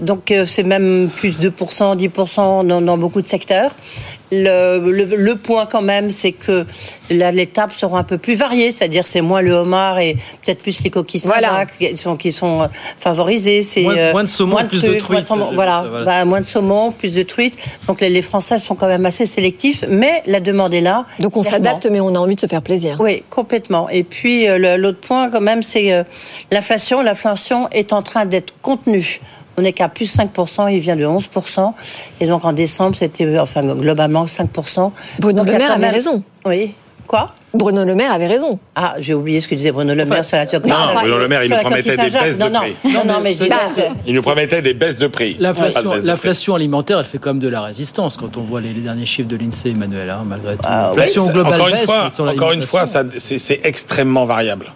Donc, 0.00 0.30
euh, 0.32 0.44
c'est 0.44 0.64
même 0.64 1.08
plus 1.14 1.38
2%, 1.38 1.94
10% 1.96 2.66
dans, 2.66 2.80
dans 2.80 2.98
beaucoup 2.98 3.22
de 3.22 3.26
secteurs. 3.28 3.70
Le, 4.30 4.78
le, 4.92 5.04
le 5.16 5.36
point 5.36 5.64
quand 5.66 5.80
même, 5.80 6.10
c'est 6.10 6.32
que 6.32 6.66
là, 7.10 7.32
les 7.32 7.46
tables 7.46 7.72
seront 7.72 7.96
un 7.96 8.04
peu 8.04 8.18
plus 8.18 8.34
variées, 8.34 8.70
c'est-à-dire 8.70 9.06
c'est 9.06 9.22
moins 9.22 9.40
le 9.40 9.52
homard 9.52 9.98
et 9.98 10.16
peut-être 10.44 10.62
plus 10.62 10.82
les 10.82 10.90
coquilles 10.90 11.22
Voilà. 11.24 11.48
Saint-Jacques 11.48 11.78
qui 11.78 11.96
sont, 11.96 12.16
qui 12.16 12.30
sont 12.32 12.62
euh, 12.62 12.66
favorisées. 12.98 13.62
C'est 13.62 13.82
Moins- 13.82 13.96
euh, 13.96 14.12
moins 14.12 14.24
de 14.24 14.28
saumon 14.28 14.56
plus 14.68 14.82
de 14.82 14.94
trucs, 14.98 15.10
moins 15.10 15.22
truites, 15.22 15.54
voilà, 15.54 15.82
ça, 15.82 15.88
voilà. 15.88 16.04
Bah, 16.04 16.24
moins 16.26 16.40
de 16.40 16.44
saumon, 16.46 16.92
plus 16.92 17.14
de 17.14 17.22
truites. 17.22 17.56
Donc 17.86 18.00
les, 18.02 18.10
les 18.10 18.22
Français 18.22 18.58
sont 18.58 18.74
quand 18.74 18.86
même 18.88 19.06
assez 19.06 19.24
sélectifs, 19.26 19.84
mais 19.88 20.22
la 20.26 20.40
demande 20.40 20.74
est 20.74 20.80
là. 20.82 21.06
Donc 21.20 21.36
on 21.36 21.42
s'adapte, 21.42 21.86
mais 21.90 22.00
on 22.00 22.14
a 22.14 22.18
envie 22.18 22.34
de 22.36 22.40
se 22.40 22.46
faire 22.46 22.62
plaisir. 22.62 22.98
Oui, 23.00 23.22
complètement. 23.30 23.88
Et 23.88 24.02
puis 24.04 24.46
euh, 24.48 24.76
l'autre 24.76 25.00
point 25.00 25.30
quand 25.30 25.40
même, 25.40 25.62
c'est 25.62 25.92
euh, 25.92 26.04
l'inflation. 26.50 27.00
L'inflation 27.02 27.68
est 27.70 27.92
en 27.94 28.02
train 28.02 28.26
d'être 28.26 28.52
contenue. 28.60 29.20
On 29.58 29.62
n'est 29.62 29.72
qu'à 29.72 29.88
plus 29.88 30.16
5%, 30.16 30.72
il 30.72 30.78
vient 30.78 30.94
de 30.94 31.04
11%. 31.04 31.72
Et 32.20 32.26
donc 32.26 32.44
en 32.44 32.52
décembre, 32.52 32.94
c'était 32.96 33.38
enfin 33.40 33.62
globalement 33.62 34.24
5%. 34.24 34.92
Bruno 35.18 35.38
Donc, 35.38 35.46
Le 35.46 35.52
il 35.52 35.58
Maire 35.58 35.72
avait 35.72 35.90
raison. 35.90 36.22
Oui. 36.46 36.74
Quoi? 37.08 37.30
Bruno 37.54 37.84
Le 37.84 37.96
Maire 37.96 38.12
avait 38.12 38.28
raison. 38.28 38.60
Ah, 38.76 38.94
j'ai 39.00 39.14
oublié 39.14 39.40
ce 39.40 39.48
que 39.48 39.56
disait 39.56 39.72
Bruno 39.72 39.94
Le 39.94 40.04
Maire 40.04 40.24
sur 40.24 40.36
la 40.36 40.44
Non, 40.44 40.50
sur 40.50 40.60
la- 40.94 41.00
Bruno 41.00 41.18
Le 41.18 41.26
Maire, 41.26 41.42
il 41.42 41.48
sur 41.48 41.56
nous 41.56 41.62
promettait 41.62 41.96
des 41.96 42.10
baisses 42.10 42.38
de 42.38 42.44
non, 42.44 42.50
non, 42.50 42.60
prix. 42.60 42.76
non, 42.84 43.04
non, 43.04 43.20
mais 43.20 43.32
je 43.32 43.38
disais. 43.38 43.50
Bah, 43.50 43.94
Il 44.06 44.14
nous 44.14 44.22
promettait 44.22 44.62
des 44.62 44.74
baisses 44.74 44.96
de 44.96 45.08
prix. 45.08 45.36
L'inflation, 45.40 46.54
alimentaire, 46.54 47.00
elle 47.00 47.04
fait 47.06 47.18
quand 47.18 47.30
même 47.30 47.38
de 47.42 47.48
la 47.48 47.62
résistance 47.62 48.16
quand 48.16 48.36
on 48.36 48.42
voit 48.42 48.60
les, 48.60 48.72
les 48.72 48.82
derniers 48.82 49.06
chiffres 49.06 49.28
de 49.28 49.36
l'INSEE, 49.36 49.70
Emmanuel, 49.70 50.08
hein, 50.10 50.22
malgré 50.24 50.54
tout. 50.54 50.62
Ah. 50.64 50.90
L'inflation 50.90 51.26
globale 51.30 51.54
encore 51.60 51.68
une 51.68 51.78
fois, 51.78 52.08
encore 52.28 52.52
une 52.52 52.62
fois, 52.62 52.84
c'est 52.86 53.60
extrêmement 53.66 54.24
variable. 54.24 54.66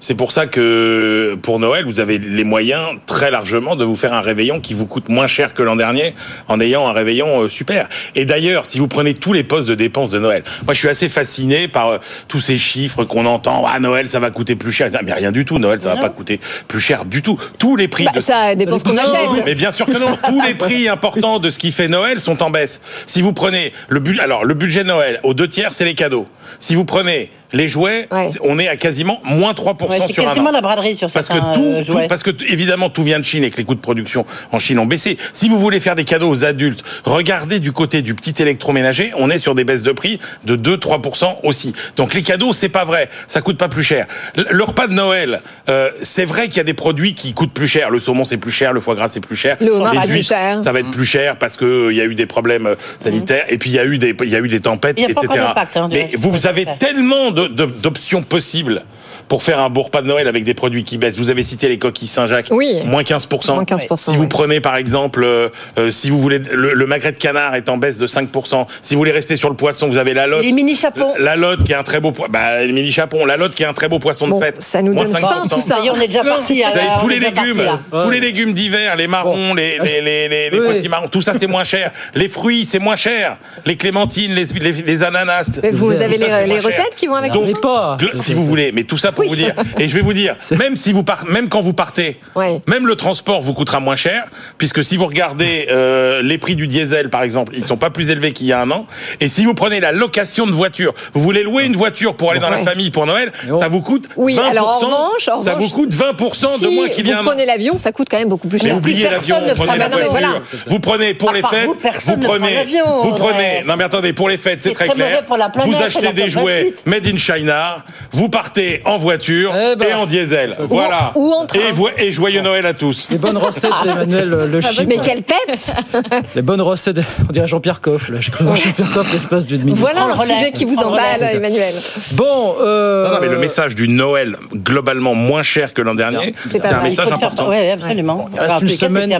C'est 0.00 0.14
pour 0.14 0.30
ça 0.30 0.46
que 0.46 1.36
pour 1.42 1.58
Noël, 1.58 1.84
vous 1.84 1.98
avez 1.98 2.18
les 2.18 2.44
moyens 2.44 2.82
très 3.06 3.32
largement 3.32 3.74
de 3.74 3.84
vous 3.84 3.96
faire 3.96 4.12
un 4.12 4.20
réveillon 4.20 4.60
qui 4.60 4.72
vous 4.72 4.86
coûte 4.86 5.08
moins 5.08 5.26
cher 5.26 5.54
que 5.54 5.62
l'an 5.64 5.74
dernier 5.74 6.14
en 6.46 6.60
ayant 6.60 6.86
un 6.86 6.92
réveillon 6.92 7.42
euh, 7.42 7.48
super. 7.48 7.88
Et 8.14 8.24
d'ailleurs, 8.24 8.64
si 8.64 8.78
vous 8.78 8.86
prenez 8.86 9.12
tous 9.14 9.32
les 9.32 9.42
postes 9.42 9.66
de 9.68 9.74
dépenses 9.74 10.10
de 10.10 10.20
Noël, 10.20 10.44
moi 10.64 10.74
je 10.74 10.78
suis 10.78 10.88
assez 10.88 11.08
fasciné 11.08 11.66
par 11.66 11.88
euh, 11.88 11.98
tous 12.28 12.40
ces 12.40 12.58
chiffres 12.58 13.02
qu'on 13.02 13.26
entend. 13.26 13.64
Ah 13.66 13.80
Noël, 13.80 14.08
ça 14.08 14.20
va 14.20 14.30
coûter 14.30 14.54
plus 14.54 14.70
cher. 14.70 14.88
Mais 15.04 15.12
rien 15.12 15.32
du 15.32 15.44
tout. 15.44 15.58
Noël, 15.58 15.80
ça 15.80 15.94
va 15.96 16.00
pas 16.00 16.10
coûter 16.10 16.38
plus 16.68 16.80
cher 16.80 17.04
du 17.04 17.20
tout. 17.20 17.36
Tous 17.58 17.74
les 17.74 17.88
prix 17.88 18.04
Bah, 18.04 18.12
de 18.14 18.20
ça 18.20 18.54
dépend 18.54 18.78
ce 18.78 18.84
qu'on 18.84 18.96
achète. 18.96 19.44
mais 19.44 19.56
bien 19.56 19.72
sûr 19.72 19.86
que 19.86 19.98
non. 19.98 20.16
Tous 20.28 20.40
les 20.42 20.54
prix 20.54 20.88
importants 20.88 21.40
de 21.40 21.50
ce 21.50 21.58
qui 21.58 21.72
fait 21.72 21.88
Noël 21.88 22.20
sont 22.20 22.40
en 22.44 22.50
baisse. 22.50 22.80
Si 23.06 23.20
vous 23.20 23.32
prenez 23.32 23.72
le 23.88 23.98
budget, 23.98 24.20
alors 24.20 24.44
le 24.44 24.54
budget 24.54 24.84
de 24.84 24.88
Noël, 24.88 25.18
aux 25.24 25.34
deux 25.34 25.48
tiers, 25.48 25.72
c'est 25.72 25.84
les 25.84 25.94
cadeaux. 25.94 26.28
Si 26.60 26.76
vous 26.76 26.84
prenez 26.84 27.30
les 27.52 27.68
jouets, 27.68 28.08
Ouais. 28.12 28.28
on 28.42 28.58
est 28.58 28.68
à 28.68 28.76
quasiment 28.76 29.20
moins 29.24 29.54
3% 29.54 29.88
Ouais, 29.88 30.00
c'est 30.06 30.12
sur 30.12 30.22
un 30.24 30.26
quasiment 30.28 30.50
an. 30.50 30.52
la 30.52 30.60
braderie 30.60 30.94
sur 30.94 31.10
Parce 31.10 31.28
que 31.28 31.38
tout, 31.54 31.64
euh, 31.64 31.82
tout- 31.84 32.08
parce 32.08 32.22
que 32.22 32.30
évidemment 32.50 32.90
tout 32.90 33.02
vient 33.02 33.18
de 33.18 33.24
Chine 33.24 33.42
et 33.44 33.50
que 33.50 33.56
les 33.56 33.64
coûts 33.64 33.74
de 33.74 33.80
production 33.80 34.26
en 34.52 34.58
Chine 34.58 34.78
ont 34.78 34.86
baissé. 34.86 35.16
Si 35.32 35.48
vous 35.48 35.58
voulez 35.58 35.80
faire 35.80 35.94
des 35.94 36.04
cadeaux 36.04 36.28
aux 36.28 36.44
adultes, 36.44 36.82
regardez 37.04 37.60
du 37.60 37.72
côté 37.72 38.02
du 38.02 38.14
petit 38.14 38.34
électroménager, 38.42 39.12
on 39.16 39.30
est 39.30 39.38
sur 39.38 39.54
des 39.54 39.64
baisses 39.64 39.82
de 39.82 39.92
prix 39.92 40.20
de 40.44 40.56
2-3% 40.56 41.36
aussi. 41.42 41.72
Donc 41.96 42.14
les 42.14 42.22
cadeaux, 42.22 42.52
c'est 42.52 42.68
pas 42.68 42.84
vrai, 42.84 43.08
ça 43.26 43.40
coûte 43.40 43.56
pas 43.58 43.68
plus 43.68 43.82
cher. 43.82 44.06
Le, 44.36 44.62
repas 44.64 44.86
de 44.86 44.92
Noël, 44.92 45.40
euh, 45.70 45.90
c'est 46.02 46.24
vrai 46.26 46.48
qu'il 46.48 46.58
y 46.58 46.60
a 46.60 46.64
des 46.64 46.74
produits 46.74 47.14
qui 47.14 47.32
coûtent 47.32 47.52
plus 47.52 47.68
cher. 47.68 47.90
Le 47.90 47.98
saumon 48.00 48.24
c'est 48.24 48.36
plus 48.36 48.50
cher, 48.52 48.72
le 48.72 48.80
foie 48.80 48.94
gras 48.94 49.08
c'est 49.08 49.20
plus 49.20 49.36
cher, 49.36 49.56
Le 49.60 49.70
homard 49.70 49.94
les 50.06 50.12
huîtres 50.12 50.28
cher. 50.28 50.62
ça 50.62 50.72
va 50.72 50.80
être 50.80 50.90
plus 50.90 51.06
cher 51.06 51.36
parce 51.36 51.56
que 51.56 51.64
euh, 51.64 51.92
il 51.92 51.96
y 51.96 52.00
a 52.00 52.04
eu 52.04 52.14
des 52.14 52.26
problèmes 52.26 52.74
sanitaires 53.02 53.44
et 53.48 53.56
puis 53.58 53.70
il 53.70 53.76
y 53.76 53.78
a 53.78 53.84
eu 53.84 53.96
des 53.98 54.14
il 54.22 54.28
y 54.30 54.36
a 54.36 54.40
eu 54.40 54.48
des 54.48 54.60
tempêtes, 54.60 54.96
Il 54.98 55.02
y 55.08 55.10
a 55.10 55.14
pas 55.14 55.22
etc. 55.22 55.44
hein, 55.76 55.88
Mais 55.90 56.06
vous, 56.18 56.46
avez 56.46 56.66
tellement 56.78 57.30
de- 57.30 57.37
d'options 57.46 58.22
possibles 58.22 58.82
pour 59.28 59.42
faire 59.42 59.60
un 59.60 59.68
beau 59.70 59.82
repas 59.82 60.02
de 60.02 60.06
Noël 60.06 60.26
avec 60.28 60.44
des 60.44 60.54
produits 60.54 60.84
qui 60.84 60.98
baissent. 60.98 61.16
Vous 61.18 61.30
avez 61.30 61.42
cité 61.42 61.68
les 61.68 61.78
coquilles 61.78 62.08
Saint-Jacques, 62.08 62.48
Oui. 62.50 62.80
moins 62.86 63.02
15%. 63.02 63.54
Moins 63.54 63.64
15%, 63.64 64.10
Si 64.12 64.16
vous 64.16 64.26
prenez 64.28 64.60
par 64.60 64.76
exemple, 64.76 65.22
euh, 65.24 65.48
euh, 65.78 65.90
si 65.90 66.10
vous 66.10 66.18
voulez, 66.18 66.38
le, 66.38 66.72
le 66.74 66.86
magret 66.86 67.12
de 67.12 67.16
canard 67.18 67.54
est 67.54 67.68
en 67.68 67.76
baisse 67.76 67.98
de 67.98 68.06
5%. 68.06 68.66
Si 68.82 68.94
vous 68.94 68.98
voulez 69.00 69.12
rester 69.12 69.36
sur 69.36 69.48
le 69.50 69.56
poisson, 69.56 69.86
vous 69.88 69.98
avez 69.98 70.14
la 70.14 70.26
lotte. 70.26 70.42
Les 70.44 70.52
mini 70.52 70.74
chapeaux. 70.74 71.12
La 71.18 71.36
lotte 71.36 71.64
qui 71.64 71.72
est 71.72 71.76
un 71.76 71.82
très 71.82 72.00
beau 72.00 72.12
poisson. 72.12 72.32
Bah, 72.32 72.64
les 72.64 72.72
mini 72.72 72.90
chapons. 72.90 73.24
La 73.26 73.36
lotte 73.36 73.54
qui 73.54 73.62
est 73.62 73.66
un 73.66 73.72
très 73.74 73.88
beau 73.88 73.98
poisson 73.98 74.28
Bon, 74.28 74.38
de 74.38 74.44
fête. 74.44 74.62
ça 74.62 74.82
nous 74.82 74.92
Moins 74.92 75.04
donne 75.04 75.12
5%. 75.14 75.20
faim, 75.20 75.42
tout 75.50 75.60
ça. 75.60 75.78
On 75.90 76.00
est 76.00 76.06
déjà 76.06 76.24
parti. 76.24 76.62
à 76.62 76.70
Vous 76.70 76.78
avez 76.78 76.86
la- 76.88 76.98
tous 77.00 77.08
les 77.08 77.18
légumes, 77.20 77.62
tous 77.90 78.10
les 78.10 78.20
légumes 78.20 78.52
d'hiver, 78.54 78.96
les 78.96 79.06
marrons, 79.06 79.54
les, 79.54 79.78
les, 79.82 80.00
les, 80.00 80.28
les, 80.28 80.50
les 80.50 80.58
Oui. 80.60 80.74
petits 80.78 80.88
marrons, 80.88 81.08
tout 81.08 81.22
ça 81.22 81.34
c'est 81.38 81.46
moins 81.46 81.64
cher. 81.64 81.92
Les 82.14 82.28
fruits 82.28 82.64
c'est 82.64 82.78
moins 82.78 82.96
cher. 82.96 83.36
Les 83.66 83.76
clémentines, 83.76 84.32
les, 84.34 84.44
les, 84.60 84.72
les 84.72 85.02
ananas. 85.02 85.50
Mais 85.62 85.70
vous 85.70 85.86
tout 85.86 86.00
avez 86.00 86.18
ça, 86.18 86.44
les, 86.46 86.54
cher. 86.54 86.62
recettes 86.64 86.94
qui 86.96 87.06
vont 87.06 87.14
avec 87.14 87.32
Donc, 87.32 87.44
ça 87.44 87.52
pas. 87.60 87.98
Si 88.14 88.34
vous 88.34 88.44
voulez, 88.44 88.72
mais 88.72 88.84
tout 88.84 88.96
ça 88.98 89.12
pour 89.22 89.28
vous 89.28 89.36
dire. 89.36 89.54
Et 89.78 89.88
je 89.88 89.94
vais 89.94 90.00
vous 90.00 90.12
dire, 90.12 90.36
même 90.58 90.76
si 90.76 90.92
vous 90.92 91.04
même 91.28 91.48
quand 91.48 91.60
vous 91.60 91.72
partez, 91.72 92.20
Ouais. 92.34 92.60
même 92.66 92.86
le 92.86 92.94
transport 92.96 93.40
vous 93.42 93.54
coûtera 93.54 93.80
moins 93.80 93.96
cher, 93.96 94.24
puisque 94.58 94.84
si 94.84 94.96
vous 94.96 95.06
regardez 95.06 95.68
euh, 95.70 96.22
les 96.22 96.38
prix 96.38 96.56
du 96.56 96.66
diesel, 96.66 97.10
par 97.10 97.22
exemple, 97.22 97.52
ils 97.56 97.64
sont 97.64 97.76
pas 97.76 97.90
plus 97.90 98.10
élevés 98.10 98.32
qu'il 98.32 98.46
y 98.46 98.52
a 98.52 98.60
un 98.60 98.70
an. 98.70 98.86
Et 99.20 99.28
si 99.28 99.44
vous 99.44 99.54
prenez 99.54 99.80
la 99.80 99.92
location 99.92 100.46
de 100.46 100.52
voiture, 100.52 100.94
vous 101.14 101.20
voulez 101.20 101.42
louer 101.42 101.64
une 101.64 101.76
voiture 101.76 102.14
pour 102.16 102.30
aller 102.30 102.40
dans 102.40 102.50
la 102.50 102.58
famille 102.58 102.90
pour 102.90 103.06
Noël, 103.06 103.32
ça 103.58 103.68
vous 103.68 103.80
coûte 103.82 104.04
Oui, 104.16 104.36
20%. 104.36 104.50
alors 104.50 104.68
en 104.68 104.78
revanche, 104.78 105.28
en 105.28 105.40
ça 105.40 105.54
revanche, 105.54 105.70
vous 105.70 105.74
coûte 105.76 105.92
20% 105.94 106.60
de 106.62 106.68
moins 106.68 106.88
qu'il 106.88 107.06
y 107.06 107.12
a 107.12 107.14
un 107.18 107.22
vous 107.22 107.28
an. 107.28 107.30
prenez 107.30 107.46
l'avion, 107.46 107.78
ça 107.78 107.92
coûte 107.92 108.08
quand 108.10 108.18
même 108.18 108.28
beaucoup 108.28 108.48
plus 108.48 108.62
Mais 108.62 108.68
cher. 108.70 108.76
oubliez 108.76 109.08
personne 109.08 109.44
l'avion, 109.44 109.48
ne 109.48 109.54
prenez 109.54 109.78
la 109.78 109.88
voiture. 109.88 110.10
voilà. 110.10 110.28
Vous 110.66 110.80
prenez 110.80 111.14
pour 111.14 111.32
les 111.32 111.42
fêtes, 111.42 111.66
vous, 111.66 111.74
vous 112.06 112.16
prenez, 112.18 112.54
l'avion, 112.54 113.02
vous 113.02 113.14
prenez. 113.14 113.64
Non 113.66 113.76
mais 113.76 113.84
attendez, 113.84 114.12
pour 114.12 114.28
les 114.28 114.36
fêtes, 114.38 114.60
c'est 114.62 114.72
très 114.74 114.88
clair. 114.88 115.22
vous 115.64 115.82
achetez 115.82 116.12
des 116.12 116.28
jouets 116.30 116.74
28. 116.76 116.86
made 116.86 117.06
in 117.06 117.16
China, 117.16 117.84
vous 118.12 118.28
partez 118.28 118.82
en 118.84 118.96
voiture 118.96 119.07
Eh 119.12 119.76
ben. 119.76 119.88
et 119.88 119.94
en 119.94 120.06
diesel. 120.06 120.56
Voilà. 120.60 121.12
ou 121.14 121.32
en 121.32 121.46
train. 121.46 121.58
Et, 121.58 121.72
vo- 121.72 121.88
et 121.96 122.12
joyeux 122.12 122.42
Noël 122.42 122.66
à 122.66 122.74
tous. 122.74 123.08
Les 123.10 123.18
bonnes 123.18 123.36
recettes 123.38 123.70
d'Emmanuel 123.84 124.28
Le 124.28 124.60
Chypre. 124.60 124.82
Mais 124.88 124.98
quel 125.02 125.22
peps 125.22 125.72
Les 126.34 126.42
bonnes 126.42 126.60
recettes, 126.60 126.98
on 127.28 127.32
dirait 127.32 127.46
Jean-Pierre 127.46 127.80
Coff. 127.80 128.08
Là, 128.08 128.20
j'ai 128.20 128.30
cru 128.30 128.44
voir 128.44 128.56
Jean-Pierre 128.56 128.90
Coff 128.92 129.10
l'espace 129.12 129.46
d'une 129.46 129.62
minute. 129.62 129.76
Voilà 129.78 130.06
le 130.08 130.14
sujet 130.34 130.52
qui 130.52 130.64
vous 130.64 130.78
emballe. 130.78 131.22
Emmanuel. 131.22 131.74
Bon, 132.12 132.54
euh, 132.60 133.08
Non, 133.08 133.14
non, 133.14 133.18
mais 133.20 133.28
le 133.28 133.38
message 133.38 133.74
du 133.74 133.88
Noël 133.88 134.36
globalement 134.54 135.14
moins 135.14 135.42
cher 135.42 135.72
que 135.74 135.82
l'an 135.82 135.94
dernier, 135.94 136.34
C'est 136.50 136.64
un 136.66 136.82
message 136.82 137.10
important. 137.10 137.48
Oui, 137.48 137.68
absolument. 137.70 138.28
Il 138.34 138.40
reste 138.40 138.62
une 138.62 138.68
semaine, 138.68 139.12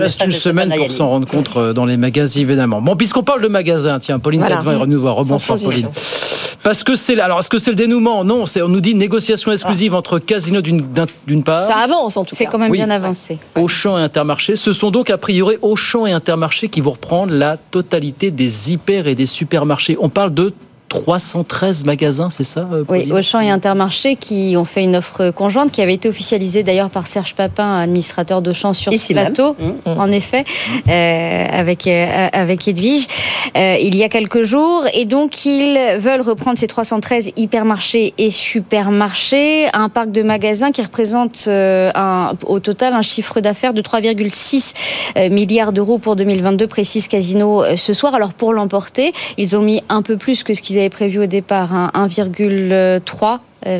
reste 0.00 0.24
une 0.24 0.32
semaine 0.32 0.74
pour 0.76 0.90
s'en 0.90 1.08
rendre 1.08 1.26
compte 1.26 1.50
euh, 1.56 1.72
dans 1.72 1.84
les 1.84 1.96
magasins, 1.96 2.40
évidemment. 2.40 2.80
Bon, 2.80 2.96
puisqu'on 2.96 3.22
parle 3.22 3.42
de 3.42 3.48
magasins, 3.48 3.98
tiens, 3.98 4.18
Pauline. 4.18 4.40
Tadevin 4.42 4.72
est 4.72 4.76
revenue 4.76 4.96
voir. 4.96 5.16
Rebonsoir, 5.16 5.58
Pauline. 5.62 5.88
Parce 6.62 6.84
que 6.84 6.94
c'est, 6.94 7.18
alors, 7.18 7.38
est-ce 7.38 7.48
que 7.48 7.58
c'est 7.58 7.70
le 7.70 7.76
dénouement? 7.76 8.22
Non, 8.24 8.44
c'est, 8.46 8.60
on 8.60 8.68
nous 8.68 8.80
dit 8.82 8.94
négociation 8.94 9.29
exclusive 9.52 9.94
entre 9.94 10.18
Casino 10.18 10.60
d'une, 10.60 10.80
d'un- 10.92 11.06
d'une 11.26 11.42
part. 11.42 11.58
Ça 11.60 11.76
avance 11.76 12.16
en 12.16 12.24
tout 12.24 12.34
C'est 12.34 12.44
cas. 12.46 12.50
quand 12.50 12.58
même 12.58 12.70
Oui. 12.70 12.78
bien 12.78 12.90
avancé. 12.90 13.38
Auchan 13.56 13.98
et 13.98 14.02
Intermarché. 14.02 14.56
Ce 14.56 14.72
sont 14.72 14.90
donc 14.90 15.10
a 15.10 15.18
priori 15.18 15.56
Auchan 15.62 16.06
et 16.06 16.12
Intermarché 16.12 16.68
qui 16.68 16.80
vont 16.80 16.92
reprendre 16.92 17.32
la 17.32 17.56
totalité 17.56 18.30
des 18.30 18.72
hyper 18.72 19.06
et 19.06 19.14
des 19.14 19.26
supermarchés. 19.26 19.96
On 20.00 20.08
parle 20.08 20.34
de 20.34 20.52
313 20.90 21.84
magasins, 21.84 22.30
c'est 22.30 22.44
ça 22.44 22.68
euh, 22.72 22.84
Oui, 22.88 23.08
Auchan 23.12 23.40
et 23.40 23.48
Intermarché 23.48 24.16
qui 24.16 24.54
ont 24.58 24.64
fait 24.64 24.82
une 24.82 24.96
offre 24.96 25.30
conjointe 25.30 25.70
qui 25.70 25.80
avait 25.80 25.94
été 25.94 26.08
officialisée 26.08 26.64
d'ailleurs 26.64 26.90
par 26.90 27.06
Serge 27.06 27.34
Papin, 27.34 27.78
administrateur 27.78 28.42
d'Auchan 28.42 28.72
sur 28.74 28.92
Ici 28.92 29.06
ce 29.08 29.12
plateau, 29.12 29.56
même. 29.58 29.76
en 29.86 30.10
effet, 30.10 30.44
euh, 30.88 31.46
avec, 31.48 31.86
euh, 31.86 32.28
avec 32.32 32.66
Edwige. 32.66 33.06
euh, 33.56 33.76
il 33.80 33.94
y 33.94 34.02
a 34.02 34.08
quelques 34.08 34.42
jours. 34.42 34.84
Et 34.92 35.04
donc, 35.04 35.46
ils 35.46 35.78
veulent 35.98 36.20
reprendre 36.22 36.58
ces 36.58 36.66
313 36.66 37.30
hypermarchés 37.36 38.12
et 38.18 38.30
supermarchés, 38.30 39.68
un 39.72 39.88
parc 39.88 40.10
de 40.10 40.22
magasins 40.22 40.72
qui 40.72 40.82
représente 40.82 41.44
euh, 41.46 41.90
un, 41.94 42.32
au 42.46 42.58
total 42.58 42.94
un 42.94 43.02
chiffre 43.02 43.40
d'affaires 43.40 43.74
de 43.74 43.80
3,6 43.82 44.72
euh, 45.16 45.30
milliards 45.30 45.72
d'euros 45.72 45.98
pour 45.98 46.16
2022, 46.16 46.66
précise 46.66 47.06
Casino 47.06 47.62
ce 47.76 47.92
soir. 47.92 48.14
Alors, 48.16 48.32
pour 48.34 48.52
l'emporter, 48.52 49.12
ils 49.38 49.56
ont 49.56 49.62
mis 49.62 49.82
un 49.88 50.02
peu 50.02 50.16
plus 50.16 50.42
que 50.42 50.52
ce 50.52 50.60
qu'ils 50.60 50.78
prévu 50.88 51.18
au 51.18 51.26
départ, 51.26 51.74
hein, 51.74 51.90
1,3 51.94 52.72
euh, 52.72 53.00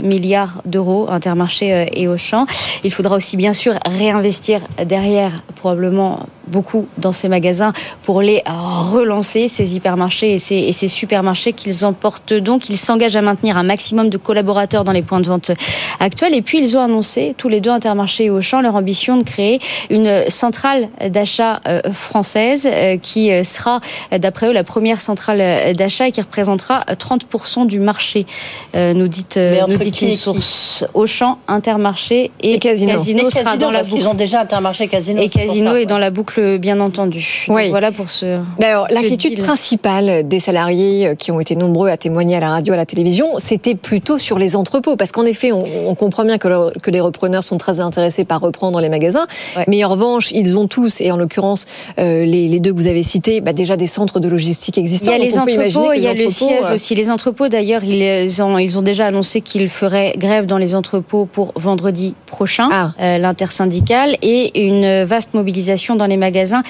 milliards 0.02 0.62
d'euros, 0.64 1.06
Intermarché 1.08 1.72
euh, 1.72 1.85
et 1.92 2.08
Auchan. 2.08 2.46
Il 2.85 2.92
faudra 2.92 3.16
aussi 3.16 3.37
bien 3.37 3.52
sûr 3.52 3.74
réinvestir 3.87 4.60
derrière 4.85 5.33
probablement 5.56 6.26
beaucoup 6.46 6.88
dans 6.98 7.12
ces 7.12 7.28
magasins 7.28 7.72
pour 8.02 8.22
les 8.22 8.42
relancer, 8.46 9.48
ces 9.48 9.76
hypermarchés 9.76 10.35
et 10.35 10.38
ces, 10.38 10.56
et 10.56 10.72
ces 10.72 10.88
supermarchés 10.88 11.52
qu'ils 11.52 11.85
emportent 11.85 12.35
donc. 12.35 12.68
Ils 12.68 12.78
s'engagent 12.78 13.16
à 13.16 13.22
maintenir 13.22 13.56
un 13.56 13.62
maximum 13.62 14.08
de 14.08 14.16
collaborateurs 14.16 14.85
dans 14.85 14.92
les 14.92 15.02
points 15.02 15.20
de 15.20 15.28
vente 15.28 15.52
actuels. 16.00 16.35
Et 16.35 16.42
puis 16.42 16.58
ils 16.58 16.76
ont 16.76 16.81
annoncé, 16.81 17.35
tous 17.37 17.48
les 17.48 17.60
deux 17.60 17.70
Intermarché 17.70 18.24
et 18.24 18.31
Auchan, 18.31 18.60
leur 18.60 18.74
ambition 18.74 19.16
de 19.16 19.22
créer 19.22 19.60
une 19.90 20.24
centrale 20.28 20.88
d'achat 21.08 21.60
euh, 21.68 21.81
française 21.92 22.68
euh, 22.72 22.96
qui 22.96 23.33
euh, 23.33 23.44
sera, 23.44 23.81
d'après 24.10 24.48
eux, 24.48 24.52
la 24.52 24.64
première 24.64 25.00
centrale 25.00 25.38
euh, 25.40 25.72
d'achat 25.72 26.08
et 26.08 26.12
qui 26.12 26.20
représentera 26.20 26.85
30% 26.88 27.66
du 27.66 27.78
marché, 27.78 28.26
euh, 28.74 28.92
nous 28.92 29.08
dit, 29.08 29.24
euh, 29.37 29.54
Mais 29.68 29.69
entre 29.75 29.85
nous 29.85 29.90
dit 29.90 29.90
qui 29.90 30.04
une 30.06 30.10
et 30.12 30.14
qui 30.16 30.18
source. 30.23 30.85
Auchan, 30.94 31.38
Intermarché 31.48 32.31
et, 32.42 32.58
Casino. 32.58 32.92
Casino 32.92 33.27
Et 33.29 33.31
sera 33.31 33.44
Casino, 33.44 33.56
dans 33.64 33.71
la 33.71 33.83
boucle. 33.83 34.06
ont 34.06 34.14
déjà 34.14 34.40
Intermarché 34.40 34.88
Casino. 34.88 35.21
Et 35.23 35.29
Casino 35.29 35.77
est 35.77 35.87
dans 35.87 35.98
la 35.98 36.10
boucle, 36.10 36.58
bien 36.58 36.81
entendu. 36.81 37.44
Donc 37.48 37.56
Oui. 37.56 37.71
voilà 37.71 37.92
pour 37.92 38.08
ce. 38.10 38.38
Mais 38.58 38.66
alors, 38.66 38.87
l'inquiétude 38.90 39.42
principale 39.42 40.27
des 40.27 40.40
salariés 40.40 41.06
euh, 41.08 41.14
qui 41.14 41.31
ont 41.33 41.40
été 41.40 41.56
nombreux 41.56 41.88
à 41.88 41.96
témoigner 41.96 42.37
à 42.37 42.40
la 42.40 42.50
radio, 42.50 42.75
à 42.75 42.77
la 42.77 42.87
télévision, 42.87 43.27
c'était 43.38 43.75
plutôt 43.75 44.18
sur 44.18 44.38
les 44.38 44.56
entrepôts. 44.56 44.96
Parce 44.96 45.12
qu'en 45.12 45.25
effet, 45.27 45.52
on, 45.52 45.62
on 45.87 45.94
comprend 45.94 46.25
bien 46.25 46.38
que, 46.38 46.48
le- 46.48 46.73
que 46.83 46.90
les 46.90 47.00
repreneurs 47.00 47.44
sont 47.44 47.58
très 47.58 47.81
intéressés 47.81 48.25
par 48.25 48.40
reprendre 48.40 48.81
les 48.81 48.88
magasins. 48.88 49.27
Ouais. 49.56 49.64
Mais 49.68 49.85
en 49.85 49.88
revanche, 49.90 50.31
ils 50.33 50.56
ont 50.56 50.66
tous, 50.66 51.00
et 51.00 51.10
en 51.10 51.16
l'occurrence, 51.16 51.66
euh, 51.98 52.25
les, 52.25 52.48
les 52.48 52.60
deux 52.60 52.73
que 52.73 52.77
vous 52.79 52.87
avez 52.87 53.02
cités, 53.02 53.40
bah, 53.40 53.52
déjà 53.52 53.77
des 53.77 53.87
centres 53.87 54.21
de 54.21 54.29
logistique 54.29 54.77
Il 54.77 54.81
existants. 54.81 55.12
y 55.12 55.14
a 55.14 55.18
les 55.18 55.38
entrepôts, 55.38 55.92
il 55.94 56.02
y 56.02 56.06
a 56.06 56.14
le 56.14 56.29
siège 56.31 56.50
euh, 56.64 56.75
aussi. 56.75 56.94
Les 56.94 57.10
entrepôts, 57.10 57.48
d'ailleurs, 57.48 57.85
ils 57.85 58.42
ont, 58.42 58.58
ils 58.58 58.79
ont 58.79 58.83
déjà 58.83 59.06
annoncé 59.06 59.40
qu'ils 59.40 59.60
feraient 59.69 60.15
grève 60.17 60.46
dans 60.46 60.56
les 60.58 60.75
entrepôts 60.75 61.27
pour 61.27 61.52
vendredi 61.56 62.15
prochain, 62.27 62.69
Ah. 62.73 62.92
euh, 63.00 63.19
l'intersyndicale, 63.19 64.17
et 64.23 64.65
une 64.67 65.04
vaste 65.04 65.35
mobilisation 65.35 65.96
dans 65.96 66.06
les 66.06 66.17
magasins 66.17 66.63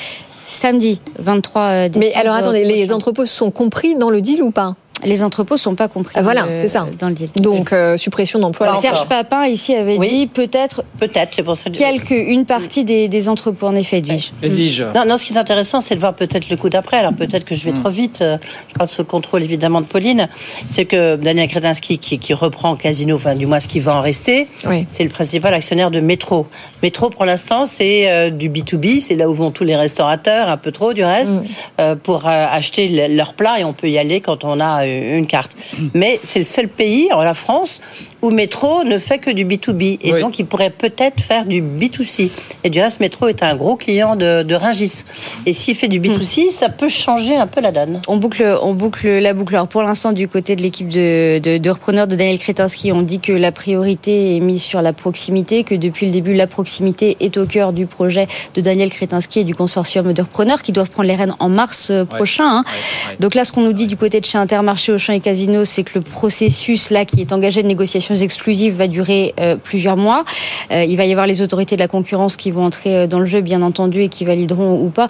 samedi 0.46 1.00
23 1.18 1.88
décembre. 1.88 1.98
Mais 2.04 2.14
alors 2.14 2.34
attendez, 2.34 2.64
les 2.64 2.92
entrepôts 2.92 3.26
sont 3.26 3.50
compris 3.52 3.94
dans 3.94 4.10
le 4.10 4.20
deal 4.20 4.42
ou 4.42 4.50
pas? 4.50 4.74
Les 5.04 5.22
entrepôts 5.22 5.56
sont 5.56 5.74
pas 5.74 5.88
compris. 5.88 6.12
Ah, 6.16 6.22
voilà, 6.22 6.42
dans 6.42 6.48
le- 6.50 6.56
c'est 6.56 6.68
ça. 6.68 6.86
Dans 6.98 7.08
le 7.08 7.14
deal. 7.14 7.28
Donc 7.36 7.72
euh, 7.72 7.96
suppression 7.96 8.38
d'emplois. 8.38 8.74
Serge 8.74 8.94
encore. 8.96 9.06
Papin 9.08 9.46
ici 9.46 9.74
avait 9.74 9.96
Oui. 9.98 10.08
dit 10.08 10.26
peut-être 10.26 10.84
Peut-être, 10.98 11.30
c'est 11.34 11.42
pour 11.42 11.56
ça 11.56 11.70
que 11.70 11.76
quelques, 11.78 12.10
une 12.10 12.44
partie 12.44 12.84
des, 12.84 13.08
des 13.08 13.28
entrepôts 13.28 13.66
en 13.66 13.74
effet, 13.74 13.98
Edwige. 13.98 14.32
Edwige. 14.42 14.82
Non, 14.94 15.04
non, 15.06 15.16
ce 15.16 15.24
qui 15.24 15.32
est 15.32 15.38
intéressant, 15.38 15.80
c'est 15.80 15.94
de 15.94 16.00
voir 16.00 16.14
peut-être 16.14 16.48
le 16.50 16.56
coup 16.56 16.68
d'après. 16.68 16.98
Alors 16.98 17.12
peut-être 17.14 17.44
que 17.44 17.54
je 17.54 17.64
vais 17.64 17.72
trop 17.72 17.88
vite. 17.90 18.20
euh, 18.22 18.36
Je 18.68 18.74
parle 18.74 18.88
sous 18.88 19.04
contrôle 19.04 19.42
évidemment 19.42 19.80
de 19.80 19.86
Pauline. 19.86 20.28
C'est 20.68 20.84
que 20.84 21.16
Daniel 21.16 21.48
Kretinsky, 21.48 21.98
qui, 21.98 22.18
qui 22.18 22.34
reprend 22.34 22.76
Casino, 22.76 23.16
enfin 23.16 23.34
du 23.34 23.46
moins 23.46 23.60
ce 23.60 23.68
qui 23.68 23.80
va 23.80 23.94
en 23.96 24.00
rester, 24.00 24.48
Oui. 24.66 24.86
c'est 24.88 25.04
le 25.04 25.10
principal 25.10 25.54
actionnaire 25.54 25.90
de 25.90 26.00
Métro. 26.00 26.46
Métro, 26.82 27.10
pour 27.10 27.24
l'instant, 27.24 27.66
c'est 27.66 28.10
euh, 28.10 28.30
du 28.30 28.50
B2B, 28.50 29.00
c'est 29.00 29.14
là 29.14 29.28
où 29.28 29.34
vont 29.34 29.50
tous 29.50 29.64
les 29.64 29.76
restaurateurs, 29.76 30.48
un 30.48 30.56
peu 30.56 30.72
trop 30.72 30.92
du 30.92 31.04
reste, 31.04 31.32
euh, 31.80 31.94
pour 31.96 32.26
euh, 32.28 32.46
acheter 32.50 32.88
le- 32.88 33.14
leurs 33.16 33.34
plats 33.34 33.58
et 33.60 33.64
on 33.64 33.72
peut 33.72 33.88
y 33.88 33.98
aller 33.98 34.20
quand 34.20 34.44
on 34.44 34.60
a 34.60 34.86
une 35.18 35.26
carte. 35.26 35.52
Mais 35.94 36.20
c'est 36.22 36.38
le 36.40 36.44
seul 36.44 36.68
pays, 36.68 37.08
en 37.12 37.22
la 37.22 37.34
France, 37.34 37.80
où 38.22 38.30
Métro 38.30 38.84
ne 38.84 38.98
fait 38.98 39.18
que 39.18 39.30
du 39.30 39.44
B2B. 39.44 39.98
Et 40.02 40.12
Oui. 40.12 40.20
donc, 40.20 40.38
il 40.38 40.46
pourrait 40.46 40.70
peut-être 40.70 41.20
faire 41.22 41.46
du 41.46 41.62
B2C. 41.62 42.30
Et 42.64 42.70
du 42.70 42.80
reste, 42.80 43.00
Métro 43.00 43.28
est 43.28 43.42
un 43.42 43.54
gros 43.56 43.76
client 43.76 44.16
de, 44.16 44.42
de 44.42 44.54
Ringis. 44.54 45.04
Et 45.46 45.52
s'il 45.52 45.74
fait 45.74 45.88
du 45.88 46.00
B2C, 46.00 46.50
ça 46.50 46.68
peut 46.68 46.88
changer 46.88 47.36
un 47.36 47.46
peu 47.46 47.60
la 47.60 47.72
donne. 47.72 48.00
On 48.08 48.16
boucle, 48.18 48.58
on 48.62 48.74
boucle 48.74 49.08
la 49.08 49.32
boucle. 49.34 49.54
Alors 49.54 49.68
pour 49.68 49.82
l'instant, 49.82 50.12
du 50.12 50.28
côté 50.28 50.56
de 50.56 50.62
l'équipe 50.62 50.88
de, 50.88 51.38
de, 51.38 51.58
de 51.58 51.70
repreneurs 51.70 52.06
de 52.06 52.16
Daniel 52.16 52.38
Kretinsky, 52.38 52.92
on 52.92 53.02
dit 53.02 53.20
que 53.20 53.32
la 53.32 53.52
priorité 53.52 54.36
est 54.36 54.40
mise 54.40 54.62
sur 54.62 54.82
la 54.82 54.92
proximité, 54.92 55.64
que 55.64 55.74
depuis 55.74 56.06
le 56.06 56.12
début, 56.12 56.34
la 56.34 56.46
proximité 56.46 57.16
est 57.20 57.36
au 57.38 57.46
cœur 57.46 57.72
du 57.72 57.86
projet 57.86 58.26
de 58.54 58.60
Daniel 58.60 58.90
Kretinsky 58.90 59.40
et 59.40 59.44
du 59.44 59.54
consortium 59.54 60.12
de 60.12 60.22
repreneurs 60.22 60.62
qui 60.62 60.72
doivent 60.72 60.90
prendre 60.90 61.08
les 61.08 61.14
rênes 61.16 61.34
en 61.38 61.48
mars 61.48 61.88
euh, 61.90 62.04
prochain. 62.04 62.44
hein. 62.44 62.64
Ouais, 62.66 63.10
ouais. 63.12 63.16
Donc 63.20 63.34
là, 63.34 63.44
ce 63.44 63.52
qu'on 63.52 63.62
nous 63.62 63.72
dit 63.72 63.86
du 63.86 63.96
côté 63.96 64.20
de 64.20 64.26
chez 64.26 64.38
Intermarché, 64.38 64.69
Auchan 64.90 65.12
et 65.12 65.20
Casino, 65.20 65.64
c'est 65.64 65.82
que 65.82 65.92
le 65.96 66.00
processus 66.00 66.90
là 66.90 67.04
qui 67.04 67.20
est 67.20 67.32
engagé 67.32 67.62
de 67.62 67.68
négociations 67.68 68.14
exclusives 68.14 68.74
va 68.74 68.86
durer 68.88 69.34
euh, 69.40 69.56
plusieurs 69.56 69.96
mois. 69.96 70.24
Euh, 70.70 70.84
il 70.84 70.96
va 70.96 71.04
y 71.04 71.12
avoir 71.12 71.26
les 71.26 71.42
autorités 71.42 71.76
de 71.76 71.80
la 71.80 71.88
concurrence 71.88 72.36
qui 72.36 72.50
vont 72.50 72.64
entrer 72.64 72.96
euh, 72.96 73.06
dans 73.06 73.18
le 73.18 73.26
jeu, 73.26 73.40
bien 73.40 73.62
entendu, 73.62 74.02
et 74.02 74.08
qui 74.08 74.24
valideront 74.24 74.80
ou 74.82 74.88
pas. 74.90 75.08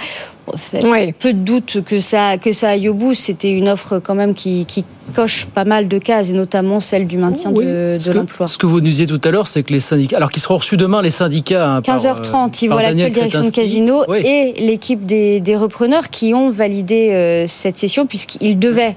En 0.52 0.56
fait, 0.56 0.84
Ouais. 0.84 1.14
peu 1.18 1.32
de 1.32 1.38
doute 1.38 1.82
que 1.84 2.00
ça, 2.00 2.36
que 2.38 2.52
ça 2.52 2.70
aille 2.70 2.88
au 2.88 2.94
bout. 2.94 3.14
C'était 3.14 3.52
une 3.52 3.68
offre 3.68 3.98
quand 4.00 4.14
même 4.14 4.34
qui, 4.34 4.64
qui 4.66 4.84
coche 5.14 5.46
pas 5.46 5.64
mal 5.64 5.88
de 5.88 5.98
cases, 5.98 6.30
et 6.30 6.32
notamment 6.32 6.80
celle 6.80 7.06
du 7.06 7.18
maintien 7.18 7.50
Oui, 7.52 7.64
de, 7.64 7.98
l'emploi. 8.12 8.46
Ce 8.48 8.58
que 8.58 8.66
vous 8.66 8.76
nous 8.76 8.80
disiez 8.88 9.06
tout 9.06 9.20
à 9.24 9.30
l'heure, 9.30 9.46
c'est 9.48 9.62
que 9.62 9.72
les 9.72 9.80
syndicats, 9.80 10.16
alors 10.16 10.30
qu'ils 10.30 10.42
seront 10.42 10.56
reçus 10.56 10.76
demain, 10.76 11.02
les 11.02 11.10
syndicats. 11.10 11.66
hein, 11.68 11.82
par, 11.82 11.96
15h30, 11.98 12.08
euh, 12.08 12.48
ils 12.62 12.68
par 12.68 12.78
voient 12.78 12.82
l'actuelle 12.82 13.12
direction 13.12 13.40
de. 13.42 13.50
Casino 13.50 14.04
Oui. 14.08 14.18
et 14.24 14.54
l'équipe 14.60 15.04
des, 15.06 15.40
des 15.40 15.56
repreneurs 15.56 16.10
qui 16.10 16.32
ont 16.34 16.50
validé 16.50 17.10
euh, 17.12 17.44
cette 17.46 17.78
session 17.78 18.06
puisqu'ils 18.06 18.58
devaient 18.58 18.96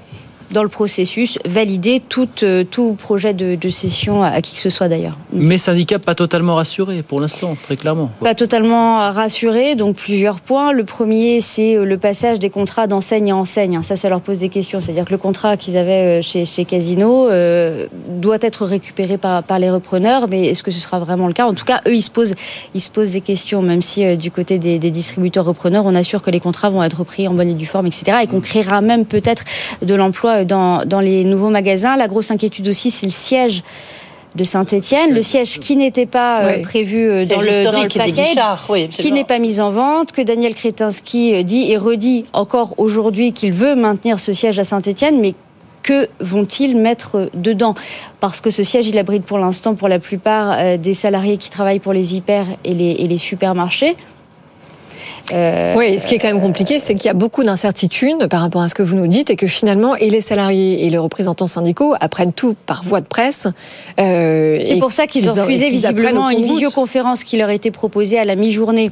dans 0.54 0.62
le 0.62 0.70
processus 0.70 1.38
valider 1.44 2.00
tout, 2.08 2.28
euh, 2.42 2.64
tout 2.64 2.94
projet 2.94 3.34
de, 3.34 3.56
de 3.56 3.68
cession 3.68 4.22
à, 4.22 4.40
qui 4.40 4.54
que 4.54 4.62
ce 4.62 4.70
soit 4.70 4.88
d'ailleurs. 4.88 5.18
Mais 5.32 5.58
syndicats 5.58 5.98
pas 5.98 6.14
totalement 6.14 6.54
rassurés 6.54 7.02
pour 7.02 7.20
l'instant, 7.20 7.56
très 7.62 7.76
clairement. 7.76 8.10
Pas 8.20 8.34
totalement 8.34 9.10
rassurés, 9.10 9.74
donc 9.74 9.96
plusieurs 9.96 10.40
points. 10.40 10.72
Le 10.72 10.84
premier, 10.84 11.40
c'est 11.40 11.76
euh, 11.76 11.84
le 11.84 11.98
passage 11.98 12.38
des 12.38 12.50
contrats 12.50 12.86
d'enseigne 12.86 13.32
à 13.32 13.36
enseigne. 13.36 13.82
Ça, 13.82 13.96
ça 13.96 14.08
leur 14.08 14.20
pose 14.20 14.38
des 14.38 14.48
questions. 14.48 14.80
C'est-à-dire 14.80 15.04
que 15.04 15.10
le 15.12 15.18
contrat 15.18 15.56
qu'ils 15.56 15.76
avaient 15.76 16.20
euh, 16.20 16.22
chez, 16.22 16.46
chez 16.46 16.64
Casino 16.64 17.28
euh, 17.28 17.86
doit 18.08 18.38
être 18.40 18.64
récupéré 18.64 19.18
par, 19.18 19.42
par 19.42 19.58
les 19.58 19.70
repreneurs, 19.70 20.28
mais 20.28 20.46
est-ce 20.46 20.62
que 20.62 20.70
ce 20.70 20.80
sera 20.80 20.98
vraiment 21.00 21.26
le 21.26 21.32
cas? 21.32 21.46
En 21.46 21.54
tout 21.54 21.64
cas, 21.64 21.80
eux, 21.88 21.94
ils 21.94 22.02
se 22.02 22.10
posent, 22.10 22.34
ils 22.74 22.80
se 22.80 22.90
posent 22.90 23.10
des 23.10 23.20
questions, 23.20 23.60
même 23.60 23.82
si 23.82 24.04
euh, 24.04 24.16
du 24.16 24.30
côté 24.30 24.58
des, 24.58 24.78
des 24.78 24.90
distributeurs 24.90 25.44
repreneurs, 25.44 25.84
on 25.84 25.94
assure 25.94 26.22
que 26.22 26.30
les 26.30 26.40
contrats 26.40 26.70
vont 26.70 26.82
être 26.82 26.98
repris 26.98 27.26
en 27.26 27.34
bonne 27.34 27.48
et 27.48 27.54
due 27.54 27.66
forme, 27.66 27.86
etc. 27.86 28.18
Et 28.22 28.26
qu'on 28.26 28.40
créera 28.40 28.80
même 28.80 29.04
peut-être 29.04 29.44
de 29.82 29.94
l'emploi 29.94 30.43
dans, 30.44 30.84
dans 30.84 31.00
les 31.00 31.24
nouveaux 31.24 31.50
magasins. 31.50 31.96
La 31.96 32.08
grosse 32.08 32.30
inquiétude 32.30 32.68
aussi, 32.68 32.90
c'est 32.90 33.06
le 33.06 33.12
siège 33.12 33.62
de 34.34 34.44
Saint-Étienne, 34.44 35.14
le 35.14 35.22
siège 35.22 35.60
qui 35.60 35.76
n'était 35.76 36.06
pas 36.06 36.40
euh, 36.40 36.56
Oui. 36.56 36.62
prévu 36.62 37.08
euh, 37.08 37.24
dans 37.24 37.40
le, 37.40 37.64
dans 37.64 37.82
le 37.82 37.88
package 37.88 38.36
oui, 38.68 38.88
qui 38.88 39.12
n'est 39.12 39.24
pas 39.24 39.38
mise 39.38 39.60
en 39.60 39.70
vente, 39.70 40.10
que 40.12 40.22
Daniel 40.22 40.54
Kretinsky 40.54 41.34
euh, 41.34 41.42
dit 41.44 41.70
et 41.70 41.76
redit 41.76 42.26
encore 42.32 42.74
aujourd'hui 42.78 43.32
qu'il 43.32 43.52
veut 43.52 43.76
maintenir 43.76 44.18
ce 44.18 44.32
siège 44.32 44.58
à 44.58 44.64
Saint-Étienne, 44.64 45.20
mais 45.20 45.34
que 45.82 46.08
vont-ils 46.18 46.76
mettre 46.76 47.28
dedans? 47.34 47.74
Parce 48.18 48.40
que 48.40 48.50
ce 48.50 48.62
siège, 48.62 48.88
il 48.88 48.98
abrite 48.98 49.24
pour 49.24 49.38
l'instant, 49.38 49.74
pour 49.74 49.88
la 49.88 49.98
plupart, 49.98 50.78
des 50.78 50.94
salariés 50.94 51.36
qui 51.36 51.50
travaillent 51.50 51.78
pour 51.78 51.92
les 51.92 52.16
hyper 52.16 52.46
et 52.64 52.72
les, 52.72 52.92
et 52.92 53.06
les 53.06 53.18
supermarchés. 53.18 53.94
Euh, 55.32 55.74
Oui, 55.76 55.98
ce 55.98 56.06
qui 56.06 56.14
est 56.14 56.18
quand 56.18 56.28
même 56.28 56.40
compliqué, 56.40 56.78
c'est 56.78 56.94
qu'il 56.94 57.06
y 57.06 57.10
a 57.10 57.14
beaucoup 57.14 57.42
d'incertitudes 57.44 58.26
par 58.28 58.40
rapport 58.42 58.60
à 58.62 58.68
ce 58.68 58.74
que 58.74 58.82
vous 58.82 58.94
nous 58.96 59.06
dites 59.06 59.30
et 59.30 59.36
que 59.36 59.46
finalement, 59.46 59.96
et 59.96 60.10
les 60.10 60.20
salariés 60.20 60.84
et 60.86 60.90
les 60.90 60.98
représentants 60.98 61.46
syndicaux 61.46 61.94
apprennent 62.00 62.32
tout 62.32 62.54
par 62.66 62.82
voie 62.84 63.00
de 63.00 63.06
presse. 63.06 63.46
euh, 63.98 64.60
C'est 64.66 64.76
pour 64.76 64.92
ça 64.92 65.06
qu'ils 65.06 65.28
ont 65.30 65.34
refusé 65.34 65.70
visiblement 65.70 66.28
une 66.30 66.44
visioconférence 66.44 67.24
qui 67.24 67.36
leur 67.38 67.50
était 67.50 67.70
proposée 67.70 68.18
à 68.18 68.24
la 68.24 68.36
mi-journée. 68.36 68.90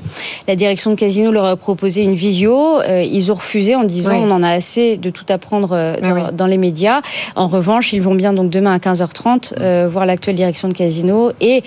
La 0.49 0.57
direction 0.57 0.91
de 0.91 0.97
Casino 0.97 1.31
leur 1.33 1.45
a 1.45 1.57
proposé 1.57 2.03
une 2.03 2.15
visio. 2.15 2.81
Euh, 2.81 3.03
ils 3.03 3.31
ont 3.31 3.35
refusé 3.35 3.75
en 3.75 3.85
disant 3.85 4.15
on 4.17 4.31
en 4.31 4.43
a 4.43 4.51
assez 4.51 4.97
de 4.97 5.11
tout 5.11 5.27
apprendre 5.29 5.69
dans, 6.01 6.13
oui. 6.15 6.21
dans 6.33 6.47
les 6.47 6.59
médias. 6.59 7.01
En 7.37 7.47
revanche, 7.49 7.93
ils 7.93 8.01
vont 8.03 8.15
bien 8.15 8.33
donc 8.33 8.49
demain 8.51 8.73
à 8.75 8.79
15h30 8.79 9.53
euh, 9.61 9.89
voir 9.91 10.07
l'actuelle 10.07 10.37
direction 10.37 10.69
de 10.69 10.75
Casino 10.75 11.33
et 11.41 11.63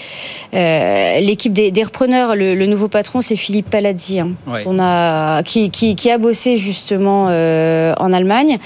euh, 0.53 1.19
l'équipe 1.19 1.53
des, 1.53 1.71
des 1.71 1.83
repreneurs. 1.83 2.35
Le, 2.35 2.55
le 2.55 2.65
nouveau 2.65 2.87
patron, 2.87 3.21
c'est 3.21 3.35
Philippe 3.35 3.69
Palazzi. 3.69 4.19
hein. 4.19 4.31
Ouais. 4.47 4.54
On 4.65 4.79
a 4.79 5.43
qui, 5.43 5.69
qui, 5.69 5.95
qui 5.95 6.09
a 6.11 6.17
bossé 6.17 6.57
justement 6.57 7.27
euh, 7.29 7.93
en 7.99 8.13
Allemagne 8.13 8.57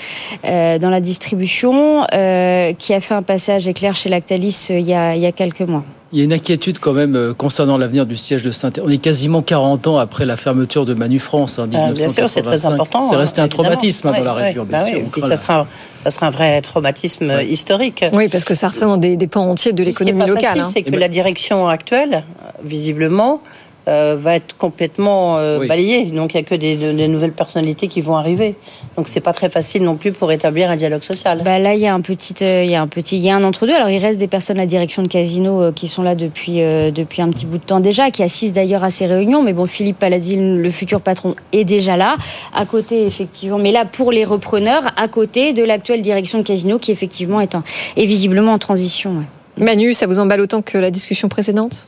euh, 0.45 0.77
dans 0.79 0.89
la 0.89 0.99
distribution, 0.99 2.05
euh, 2.13 2.73
qui 2.73 2.93
a 2.93 3.01
fait 3.01 3.13
un 3.13 3.21
passage 3.21 3.67
éclair 3.67 3.95
chez 3.95 4.09
Lactalis 4.09 4.67
euh, 4.71 4.79
il 4.79 4.87
y 4.87 4.93
a, 4.93 5.15
il 5.15 5.21
y 5.21 5.25
a 5.25 5.31
quelques 5.31 5.61
mois. 5.61 5.83
Il 6.11 6.17
y 6.17 6.21
a 6.21 6.25
une 6.25 6.33
inquiétude 6.33 6.79
quand 6.79 6.93
même 6.93 7.35
concernant 7.37 7.77
l'avenir 7.77 8.07
du 8.07 8.17
siège 8.17 8.41
de 8.41 8.51
saint 8.51 8.71
On 8.83 8.89
est 8.89 8.97
quasiment 8.97 9.43
40 9.43 9.85
ans 9.85 9.97
après 9.99 10.25
la 10.25 10.37
fermeture 10.37 10.83
de 10.83 10.95
Manu 10.95 11.19
France 11.19 11.59
en 11.59 11.65
Ah, 11.71 11.91
bien 11.91 12.09
sûr, 12.09 12.27
c'est 12.27 12.41
très 12.41 12.55
1985. 12.55 12.73
important. 12.73 13.01
C'est 13.09 13.15
hein, 13.15 13.19
resté 13.19 13.41
un 13.41 13.45
évidemment. 13.45 13.63
traumatisme 13.69 14.07
hein, 14.07 14.13
dans 14.17 14.23
la 14.23 14.33
région, 14.33 14.63
bien 14.65 14.79
bah 14.79 14.85
sûr. 14.85 14.95
oui, 14.95 15.01
et 15.01 15.09
puis 15.11 15.21
ça 15.21 15.35
sera, 15.35 15.67
ça 16.03 16.09
sera 16.09 16.25
un 16.25 16.31
vrai 16.31 16.59
traumatisme 16.61 17.31
historique. 17.47 18.03
Oui, 18.13 18.27
parce 18.27 18.43
que 18.43 18.55
ça 18.55 18.69
représente 18.69 19.01
des, 19.01 19.17
des 19.17 19.27
pans 19.27 19.51
entiers 19.51 19.71
de 19.71 19.83
Ce 19.83 19.89
qui 19.89 20.01
est 20.01 20.05
l'économie 20.05 20.19
pas 20.21 20.25
locale. 20.27 20.43
facile, 20.45 20.61
hein. 20.63 20.71
c'est 20.73 20.81
que 20.81 20.95
la 20.95 21.09
direction 21.09 21.67
actuelle, 21.67 22.23
visiblement, 22.63 23.41
euh, 23.89 24.15
va 24.17 24.35
être 24.35 24.55
complètement 24.57 25.37
euh, 25.37 25.59
Oui. 25.59 25.67
balayé. 25.67 26.05
Donc 26.05 26.33
il 26.33 26.37
n'y 26.37 26.41
a 26.41 26.43
que 26.43 26.55
des, 26.55 26.75
des 26.93 27.07
nouvelles 27.07 27.33
personnalités 27.33 27.87
qui 27.87 28.01
vont 28.01 28.15
arriver. 28.15 28.55
Donc 28.95 29.07
c'est 29.07 29.19
pas 29.19 29.33
très 29.33 29.49
facile 29.49 29.83
non 29.83 29.95
plus 29.95 30.11
pour 30.11 30.31
établir 30.31 30.69
un 30.69 30.75
dialogue 30.75 31.03
social. 31.03 31.41
Bah 31.43 31.59
là, 31.59 31.73
il 31.73 31.79
y 31.81 31.87
a 31.87 31.93
un 31.93 32.01
petit, 32.01 32.35
euh, 32.43 32.63
il 32.63 32.69
y 32.69 32.75
a 32.75 32.81
un 32.81 32.87
petit, 32.87 33.17
il 33.17 33.23
y 33.23 33.29
a 33.29 33.35
un 33.35 33.43
entre 33.43 33.65
deux. 33.65 33.73
Alors, 33.73 33.89
il 33.89 33.97
reste 33.99 34.19
des 34.19 34.27
personnes 34.27 34.57
à 34.57 34.61
la 34.61 34.67
direction 34.67 35.01
de 35.03 35.07
Casino 35.07 35.61
euh, 35.61 35.71
qui 35.71 35.87
sont 35.87 36.03
là 36.03 36.15
depuis 36.15 36.61
euh, 36.61 36.91
depuis 36.91 37.21
un 37.21 37.29
petit 37.29 37.45
bout 37.45 37.57
de 37.57 37.63
temps 37.63 37.79
déjà, 37.79 38.11
qui 38.11 38.21
assistent 38.23 38.55
d'ailleurs 38.55 38.83
à 38.83 38.91
ces 38.91 39.07
réunions. 39.07 39.41
Mais 39.41 39.53
bon, 39.53 39.65
Philippe 39.65 39.99
Paladine, 39.99 40.61
le 40.61 40.71
futur 40.71 41.01
patron, 41.01 41.35
est 41.53 41.63
déjà 41.65 41.97
là. 41.97 42.15
À 42.53 42.65
côté, 42.65 43.05
effectivement, 43.05 43.57
mais 43.57 43.71
là 43.71 43.85
pour 43.85 44.11
les 44.11 44.25
repreneurs, 44.25 44.83
à 44.97 45.07
côté 45.07 45.53
de 45.53 45.63
l'actuelle 45.63 46.01
direction 46.01 46.37
de 46.39 46.43
Casino, 46.43 46.77
qui 46.77 46.91
effectivement 46.91 47.41
est, 47.41 47.55
en, 47.55 47.63
est 47.97 48.05
visiblement 48.05 48.53
en 48.53 48.59
transition. 48.59 49.11
ouais. 49.11 49.65
Manu, 49.65 49.93
ça 49.93 50.07
vous 50.07 50.19
emballe 50.19 50.41
autant 50.41 50.61
que 50.61 50.77
la 50.77 50.91
discussion 50.91 51.27
précédente? 51.27 51.85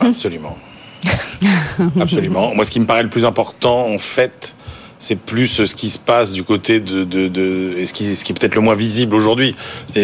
Absolument. 0.00 0.56
Absolument. 2.00 2.54
Moi, 2.54 2.64
ce 2.64 2.70
qui 2.70 2.80
me 2.80 2.86
paraît 2.86 3.02
le 3.02 3.08
plus 3.10 3.24
important, 3.24 3.86
en 3.92 3.98
fait, 3.98 4.54
c'est 4.98 5.16
plus 5.18 5.48
ce 5.48 5.74
qui 5.74 5.88
se 5.90 5.98
passe 5.98 6.30
du 6.32 6.44
côté 6.44 6.78
de, 6.78 7.02
de, 7.02 7.26
de 7.26 7.72
et 7.76 7.86
ce 7.86 7.92
qui, 7.92 8.14
ce 8.14 8.24
qui 8.24 8.30
est 8.30 8.36
peut-être 8.38 8.54
le 8.54 8.60
moins 8.60 8.76
visible 8.76 9.16
aujourd'hui, 9.16 9.56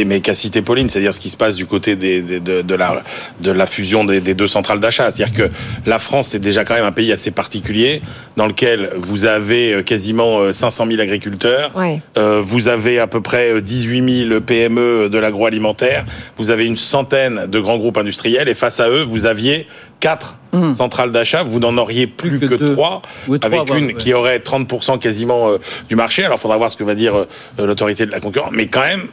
mais 0.07 0.19
qu'a 0.19 0.35
cité 0.35 0.61
Pauline, 0.61 0.91
c'est-à-dire 0.91 1.15
ce 1.15 1.21
qui 1.21 1.31
se 1.31 1.37
passe 1.37 1.55
du 1.55 1.67
côté 1.67 1.95
des, 1.95 2.21
des- 2.21 2.41
de, 2.41 2.63
de 2.63 2.75
la, 2.75 3.05
de 3.41 3.53
la 3.53 3.67
fusion 3.67 4.03
des, 4.03 4.21
des 4.21 4.35
deux 4.35 4.49
centrales 4.49 4.81
d'achat. 4.81 5.09
C'est-à-dire 5.13 5.37
que 5.37 5.53
la 5.87 6.01
France, 6.01 6.29
c'est 6.31 6.41
déjà 6.41 6.65
quand 6.65 6.75
même 6.75 6.85
un 6.85 6.91
pays 6.91 7.13
assez 7.13 7.31
particulier, 7.31 8.03
dans 8.37 8.49
lequel 8.49 8.91
vous 8.97 9.25
avez 9.25 9.73
euh, 9.75 9.83
quasiment 9.85 10.41
euh, 10.41 10.53
500 10.53 10.87
000 10.89 11.01
agriculteurs, 11.01 11.71
Ouais. 11.77 12.01
euh, 12.17 12.41
vous 12.45 12.67
avez 12.67 12.99
à 12.99 13.07
peu 13.07 13.21
près 13.21 13.53
euh, 13.53 13.61
18 13.61 14.27
000 14.31 14.41
PME 14.41 15.09
de 15.11 15.19
l'agroalimentaire. 15.19 16.07
Vous 16.39 16.51
avez 16.51 16.65
une 16.65 16.77
centaine 16.77 17.47
de 17.47 17.61
grands 17.61 17.79
groupes 17.79 17.99
industriels. 17.99 18.49
Et 18.49 18.55
face 18.57 18.81
à 18.81 18.91
eux, 18.91 19.03
vous 19.05 19.27
aviez 19.27 19.69
quatre 20.01 20.37
centrales 20.75 21.13
d'achat. 21.13 21.43
Vous 21.43 21.59
n'en 21.59 21.77
auriez 21.77 22.07
plus, 22.07 22.41
que, 22.41 22.55
trois, 22.55 23.03
avec 23.43 23.71
ouais, 23.71 23.79
une 23.79 23.87
ouais. 23.87 23.95
qui 23.95 24.15
aurait 24.15 24.39
30% 24.39 24.99
quasiment 24.99 25.49
euh, 25.51 25.59
du 25.89 25.97
marché. 25.97 26.25
Alors, 26.25 26.39
il 26.39 26.41
faudra 26.41 26.57
voir 26.57 26.71
ce 26.71 26.77
que 26.77 26.85
va 26.85 26.95
dire 26.95 27.15
euh, 27.17 27.27
l'autorité 27.59 28.07
de 28.07 28.11
la 28.11 28.21
concurrence. 28.21 28.51
Mais 28.53 28.67
quand 28.67 28.81
même, 28.81 29.09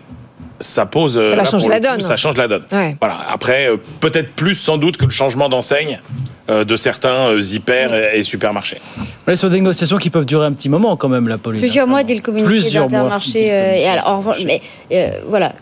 ça 0.60 0.86
pose. 0.86 1.18
euh, 1.18 1.32
Ça 1.32 1.36
là, 1.36 1.60
pour 1.60 1.70
la 1.70 1.80
coup, 1.80 1.88
donne. 1.88 2.02
Ça 2.02 2.18
change 2.18 2.38
la 2.38 2.48
donne. 2.48 2.66
Ouais. 2.72 2.96
Voilà. 3.02 3.18
Après, 3.30 3.70
euh, 3.70 3.78
peut-être 4.00 4.34
plus 4.34 4.56
sans 4.56 4.78
doute 4.78 4.98
que 4.98 5.06
le 5.06 5.12
changement 5.12 5.50
d'enseigne 5.50 6.00
de 6.48 6.76
certains 6.78 7.30
euh, 7.30 7.42
hyper 7.42 7.94
et, 8.14 8.24
supermarchés. 8.24 8.78
On 9.28 9.32
est 9.32 9.36
sur 9.36 9.50
des 9.50 9.58
négociations 9.58 9.98
qui 9.98 10.10
peuvent 10.10 10.26
durer 10.26 10.46
un 10.46 10.52
petit 10.54 10.70
moment 10.70 10.96
quand 10.96 11.10
même, 11.10 11.28
la 11.28 11.38
Pauline. 11.40 11.62
Plusieurs 11.62 11.88
mois 11.88 12.04
dès 12.04 12.14
le 12.16 12.22
communiqué 12.22 12.48
Plusieurs 12.48 12.84
mois. 12.84 13.00
d'Intermarché. 13.00 13.52
euh, 13.52 13.74
et 13.76 13.88
alors, 13.88 14.18
revanche, 14.18 14.38
mais 14.46 14.62
euh, 14.92 15.10
voilà, 15.28 15.54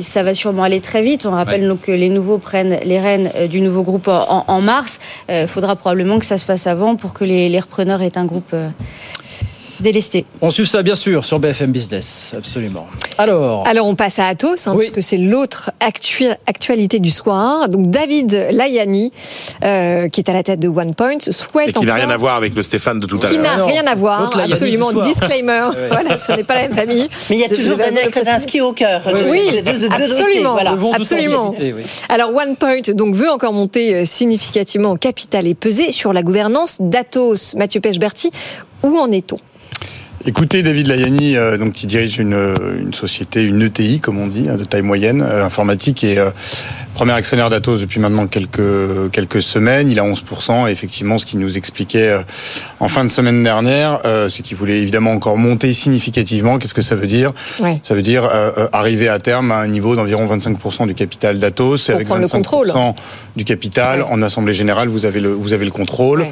ça 0.00 0.22
va 0.22 0.32
sûrement 0.34 0.62
aller 0.62 0.80
très 0.80 1.02
vite. 1.02 1.26
On 1.26 1.32
rappelle 1.32 1.66
donc 1.68 1.82
que 1.82 1.92
les 1.92 2.08
nouveaux 2.08 2.38
prennent 2.38 2.78
les 2.84 2.98
rênes 2.98 3.30
euh, 3.36 3.48
du 3.48 3.60
nouveau 3.60 3.82
groupe 3.82 4.08
en, 4.08 4.44
en 4.46 4.60
mars. 4.60 4.98
Il 5.28 5.46
faudra 5.46 5.76
probablement 5.76 6.18
que 6.18 6.24
ça 6.26 6.38
se 6.38 6.44
fasse 6.44 6.66
avant 6.66 6.96
pour 6.96 7.12
que 7.12 7.24
les, 7.24 7.48
les 7.48 7.60
repreneurs 7.60 8.00
aient 8.02 8.16
un 8.16 8.24
groupe 8.24 8.50
euh, 8.54 8.68
délesté. 9.80 10.24
On 10.40 10.50
suit 10.50 10.66
ça 10.66 10.82
bien 10.82 10.94
sûr 10.94 11.24
sur 11.24 11.38
BFM 11.38 11.72
Business, 11.72 12.32
absolument. 12.36 12.86
Alors, 13.18 13.66
Alors 13.66 13.86
on 13.86 13.94
passe 13.94 14.18
à 14.18 14.26
Atos, 14.28 14.66
hein, 14.66 14.74
puisque 14.78 15.02
c'est 15.02 15.16
l'autre 15.16 15.70
actu- 15.80 16.30
actualité 16.46 16.98
du 16.98 17.10
soir. 17.10 17.68
Donc 17.68 17.90
David 17.90 18.48
Layani, 18.52 19.12
euh, 19.64 20.08
qui 20.08 20.20
est 20.20 20.28
à 20.30 20.32
la 20.32 20.42
tête 20.42 20.60
de 20.60 20.68
OnePoint, 20.68 21.18
souhaite 21.30 21.68
Et 21.68 21.72
qui 21.72 21.84
n'a 21.86 21.94
rien 21.94 22.10
à 22.10 22.16
voir 22.16 22.36
avec 22.36 22.54
le 22.54 22.62
Stéphane 22.62 22.98
de 22.98 23.06
tout 23.06 23.18
à 23.22 23.28
qui 23.28 23.36
l'heure. 23.36 23.56
n'a 23.58 23.64
rien 23.66 23.86
à 23.86 23.94
voir, 23.94 24.30
absolument. 24.38 24.92
Disclaimer. 24.92 25.68
voilà, 25.90 26.18
ce 26.18 26.32
n'est 26.32 26.44
pas 26.44 26.54
la 26.54 26.62
même 26.62 26.72
famille. 26.74 27.08
Mais 27.30 27.36
il 27.36 27.40
y 27.40 27.44
a 27.44 27.48
toujours 27.48 27.76
Daniel. 27.76 28.10
Kretinsky 28.10 28.60
au 28.60 28.72
cœur. 28.72 29.02
de- 29.04 29.30
Oui, 29.30 29.62
de- 29.62 29.70
dossiers, 29.72 29.88
absolument. 29.92 30.52
voilà. 30.52 30.76
Absolument. 30.94 31.54
oui. 31.58 31.72
Alors 32.08 32.34
OnePoint 32.34 32.92
donc 32.94 33.14
veut 33.14 33.30
encore 33.30 33.52
monter 33.52 33.94
euh, 33.94 34.04
significativement 34.04 34.90
en 34.90 34.96
capital 34.96 35.46
et 35.46 35.54
peser 35.54 35.92
sur 35.92 36.12
la 36.12 36.22
gouvernance 36.22 36.78
d'Atos. 36.80 37.54
Mathieu 37.54 37.80
Pechberti, 37.80 38.30
où 38.82 38.98
en 38.98 39.10
est-on? 39.10 39.38
Écoutez, 40.26 40.62
David 40.62 40.86
Layani, 40.86 41.36
euh, 41.36 41.70
qui 41.70 41.86
dirige 41.86 42.18
une, 42.18 42.34
euh, 42.34 42.78
une 42.78 42.92
société, 42.92 43.42
une 43.42 43.62
ETI, 43.62 44.00
comme 44.00 44.18
on 44.18 44.26
dit, 44.26 44.50
hein, 44.50 44.56
de 44.56 44.64
taille 44.64 44.82
moyenne, 44.82 45.22
euh, 45.22 45.46
informatique, 45.46 46.04
et 46.04 46.18
premier 47.00 47.12
actionnaire 47.14 47.48
d'Atos 47.48 47.80
depuis 47.80 47.98
maintenant 47.98 48.26
quelques 48.26 49.10
quelques 49.10 49.40
semaines. 49.40 49.90
Il 49.90 49.98
a 49.98 50.02
11%. 50.04 50.68
Et 50.68 50.70
effectivement, 50.72 51.16
ce 51.18 51.24
qu'il 51.24 51.38
nous 51.38 51.56
expliquait 51.56 52.10
euh, 52.10 52.22
en 52.78 52.88
fin 52.90 53.04
de 53.06 53.08
semaine 53.08 53.42
dernière, 53.42 54.00
euh, 54.04 54.28
c'est 54.28 54.42
qu'il 54.42 54.58
voulait 54.58 54.76
évidemment 54.82 55.12
encore 55.12 55.38
monter 55.38 55.72
significativement. 55.72 56.58
Qu'est-ce 56.58 56.74
que 56.74 56.82
ça 56.82 56.96
veut 56.96 57.06
dire? 57.06 57.32
Ouais. 57.58 57.80
Ça 57.82 57.94
veut 57.94 58.02
dire 58.02 58.24
euh, 58.26 58.50
euh, 58.58 58.68
arriver 58.74 59.08
à 59.08 59.18
terme 59.18 59.50
à 59.50 59.60
un 59.60 59.66
niveau 59.68 59.96
d'environ 59.96 60.26
25% 60.26 60.86
du 60.88 60.94
capital 60.94 61.38
d'Atos, 61.38 61.88
et 61.88 61.92
avec 61.94 62.06
prendre 62.06 62.20
le 62.20 62.26
25% 62.26 62.30
contrôle. 62.32 62.72
du 63.34 63.44
capital. 63.44 64.02
En 64.02 64.20
assemblée 64.20 64.52
générale, 64.52 64.88
vous 64.88 65.06
avez 65.06 65.20
le 65.20 65.30
vous 65.32 65.54
avez 65.54 65.64
le 65.64 65.70
contrôle. 65.70 66.26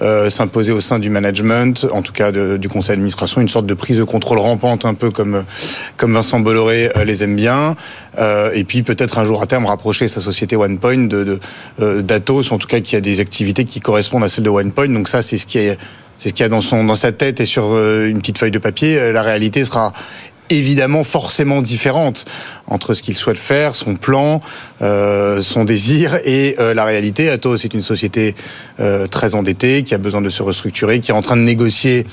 Euh, 0.00 0.30
s'imposer 0.30 0.72
au 0.72 0.80
sein 0.80 0.98
du 0.98 1.10
management, 1.10 1.86
en 1.92 2.00
tout 2.00 2.14
cas 2.14 2.32
de- 2.32 2.56
du 2.56 2.70
conseil 2.70 2.94
d'administration, 2.96 3.42
une 3.42 3.50
sorte 3.50 3.66
de 3.66 3.74
prise 3.74 3.98
de 3.98 4.04
contrôle 4.04 4.38
rampante, 4.38 4.86
un 4.86 4.94
peu 4.94 5.10
comme 5.10 5.44
comme 5.98 6.14
Vincent 6.14 6.40
Bolloré 6.40 6.88
les 7.04 7.22
aime 7.24 7.36
bien. 7.36 7.76
Euh, 8.18 8.50
et 8.54 8.64
puis 8.64 8.82
peut-être 8.82 9.18
un 9.18 9.24
jour 9.24 9.42
à 9.42 9.46
terme 9.46 9.66
rapprocher 9.66 10.08
sa 10.08 10.20
société 10.20 10.56
OnePoint 10.56 11.06
de, 11.06 11.40
euh, 11.80 12.02
d'Atos, 12.02 12.52
en 12.52 12.58
tout 12.58 12.68
cas 12.68 12.80
qui 12.80 12.96
a 12.96 13.00
des 13.00 13.20
activités 13.20 13.64
qui 13.64 13.80
correspondent 13.80 14.24
à 14.24 14.28
celles 14.28 14.44
de 14.44 14.50
OnePoint. 14.50 14.88
Donc 14.88 15.08
ça, 15.08 15.22
c'est 15.22 15.38
ce 15.38 15.46
qui 15.46 15.58
est 15.58 15.78
c'est 16.16 16.28
ce 16.28 16.34
qu'il 16.34 16.44
y 16.44 16.46
a 16.46 16.48
dans 16.48 16.60
son 16.60 16.84
dans 16.84 16.94
sa 16.94 17.12
tête 17.12 17.40
et 17.40 17.46
sur 17.46 17.74
euh, 17.74 18.06
une 18.08 18.20
petite 18.20 18.38
feuille 18.38 18.50
de 18.50 18.58
papier. 18.58 18.98
Euh, 18.98 19.12
La 19.12 19.22
réalité 19.22 19.64
sera 19.64 19.92
évidemment 20.50 21.04
forcément 21.04 21.62
différente 21.62 22.26
entre 22.66 22.94
ce 22.94 23.02
qu'il 23.02 23.16
souhaite 23.16 23.36
faire, 23.36 23.74
son 23.74 23.94
plan, 23.94 24.40
euh, 24.82 25.42
son 25.42 25.64
désir 25.64 26.16
et 26.24 26.56
euh, 26.58 26.74
la 26.74 26.84
réalité. 26.84 27.28
Atos 27.28 27.64
est 27.64 27.74
une 27.74 27.82
société 27.82 28.34
euh, 28.80 29.06
très 29.06 29.34
endettée 29.34 29.82
qui 29.82 29.94
a 29.94 29.98
besoin 29.98 30.20
de 30.20 30.30
se 30.30 30.42
restructurer, 30.42 31.00
qui 31.00 31.10
est 31.10 31.14
en 31.14 31.22
train 31.22 31.36
de 31.36 31.42
négocier 31.42 32.06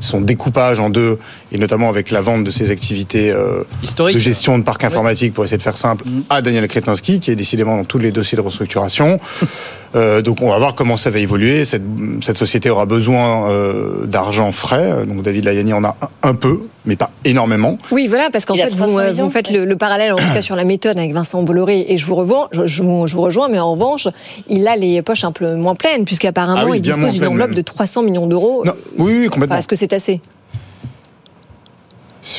son 0.00 0.20
découpage 0.20 0.78
en 0.80 0.90
deux 0.90 1.18
et 1.52 1.58
notamment 1.58 1.88
avec 1.88 2.10
la 2.10 2.20
vente 2.20 2.44
de 2.44 2.50
ses 2.50 2.70
activités 2.70 3.30
euh, 3.30 3.64
Historique. 3.82 4.16
de 4.16 4.20
gestion 4.20 4.58
de 4.58 4.64
parc 4.64 4.84
informatique 4.84 5.34
pour 5.34 5.44
essayer 5.44 5.58
de 5.58 5.62
faire 5.62 5.76
simple 5.76 6.04
à 6.30 6.42
Daniel 6.42 6.66
Kretinsky 6.68 7.20
qui 7.20 7.30
est 7.30 7.36
décidément 7.36 7.76
dans 7.76 7.84
tous 7.84 7.98
les 7.98 8.12
dossiers 8.12 8.36
de 8.36 8.42
restructuration. 8.42 9.18
Euh, 9.94 10.20
donc 10.20 10.42
on 10.42 10.50
va 10.50 10.58
voir 10.58 10.74
comment 10.74 10.98
ça 10.98 11.08
va 11.08 11.18
évoluer. 11.18 11.64
Cette, 11.64 11.82
cette 12.20 12.36
société 12.36 12.68
aura 12.68 12.84
besoin 12.84 13.50
euh, 13.50 14.04
d'argent 14.04 14.52
frais. 14.52 15.06
Donc 15.06 15.22
David 15.22 15.46
Layani 15.46 15.72
en 15.72 15.82
a 15.82 15.96
un, 16.02 16.28
un 16.28 16.34
peu, 16.34 16.60
mais 16.84 16.94
pas 16.94 17.10
énormément. 17.24 17.78
Oui, 17.90 18.06
voilà, 18.06 18.28
parce 18.30 18.44
qu'en 18.44 18.54
fait, 18.54 18.68
300 18.68 18.84
vous, 18.84 18.98
millions, 18.98 19.24
vous 19.24 19.30
faites 19.30 19.50
le, 19.50 19.64
le 19.64 19.76
parallèle, 19.76 19.97
en 20.12 20.16
tout 20.16 20.32
cas 20.32 20.40
sur 20.48 20.56
la 20.56 20.64
méthode 20.64 20.98
avec 20.98 21.12
Vincent 21.12 21.42
Bolloré, 21.42 21.86
et 21.88 21.98
je 21.98 22.06
vous 22.06 22.14
rejoins, 22.14 22.48
je, 22.52 22.66
je 22.66 22.82
vous- 22.82 23.06
je 23.06 23.14
vous 23.14 23.22
rejoins, 23.22 23.48
mais 23.48 23.58
en 23.58 23.72
revanche, 23.72 24.08
il 24.48 24.66
a 24.68 24.76
les 24.76 25.02
poches 25.02 25.24
un 25.24 25.32
peu 25.32 25.54
moins 25.54 25.74
pleines, 25.74 26.04
puisqu'apparemment, 26.04 26.60
Ah 26.62 26.66
oui, 26.66 26.78
il 26.78 26.80
dispose 26.82 27.12
d'une 27.14 27.26
enveloppe 27.26 27.48
même. 27.50 27.56
de 27.56 27.62
300 27.62 28.02
millions 28.02 28.26
d'euros. 28.26 28.64
Oui, 28.98 29.12
oui, 29.20 29.24
complètement. 29.26 29.54
Enfin, 29.54 29.58
Est-ce 29.58 29.68
que 29.68 29.76
c'est 29.76 29.92
assez? 29.92 30.20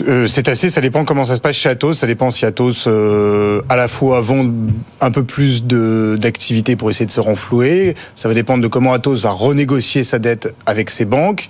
Euh, 0.07 0.27
c'est 0.27 0.49
assez, 0.49 0.69
ça 0.69 0.81
dépend 0.81 1.05
comment 1.05 1.23
ça 1.25 1.35
se 1.35 1.41
passe 1.41 1.55
chez 1.55 1.69
Atos. 1.69 1.97
Ça 1.97 2.05
dépend 2.05 2.31
si 2.31 2.45
Atos, 2.45 2.85
euh, 2.85 3.61
à 3.69 3.77
la 3.77 3.87
fois, 3.87 4.19
vend 4.21 4.45
un 4.99 5.09
peu 5.09 5.23
plus 5.23 5.63
d'activités 5.63 6.75
pour 6.75 6.89
essayer 6.89 7.05
de 7.05 7.11
se 7.11 7.21
renflouer. 7.21 7.95
Ça 8.13 8.27
va 8.27 8.35
dépendre 8.35 8.61
de 8.61 8.67
comment 8.67 8.91
Atos 8.93 9.21
va 9.23 9.31
renégocier 9.31 10.03
sa 10.03 10.19
dette 10.19 10.53
avec 10.65 10.89
ses 10.89 11.05
banques. 11.05 11.47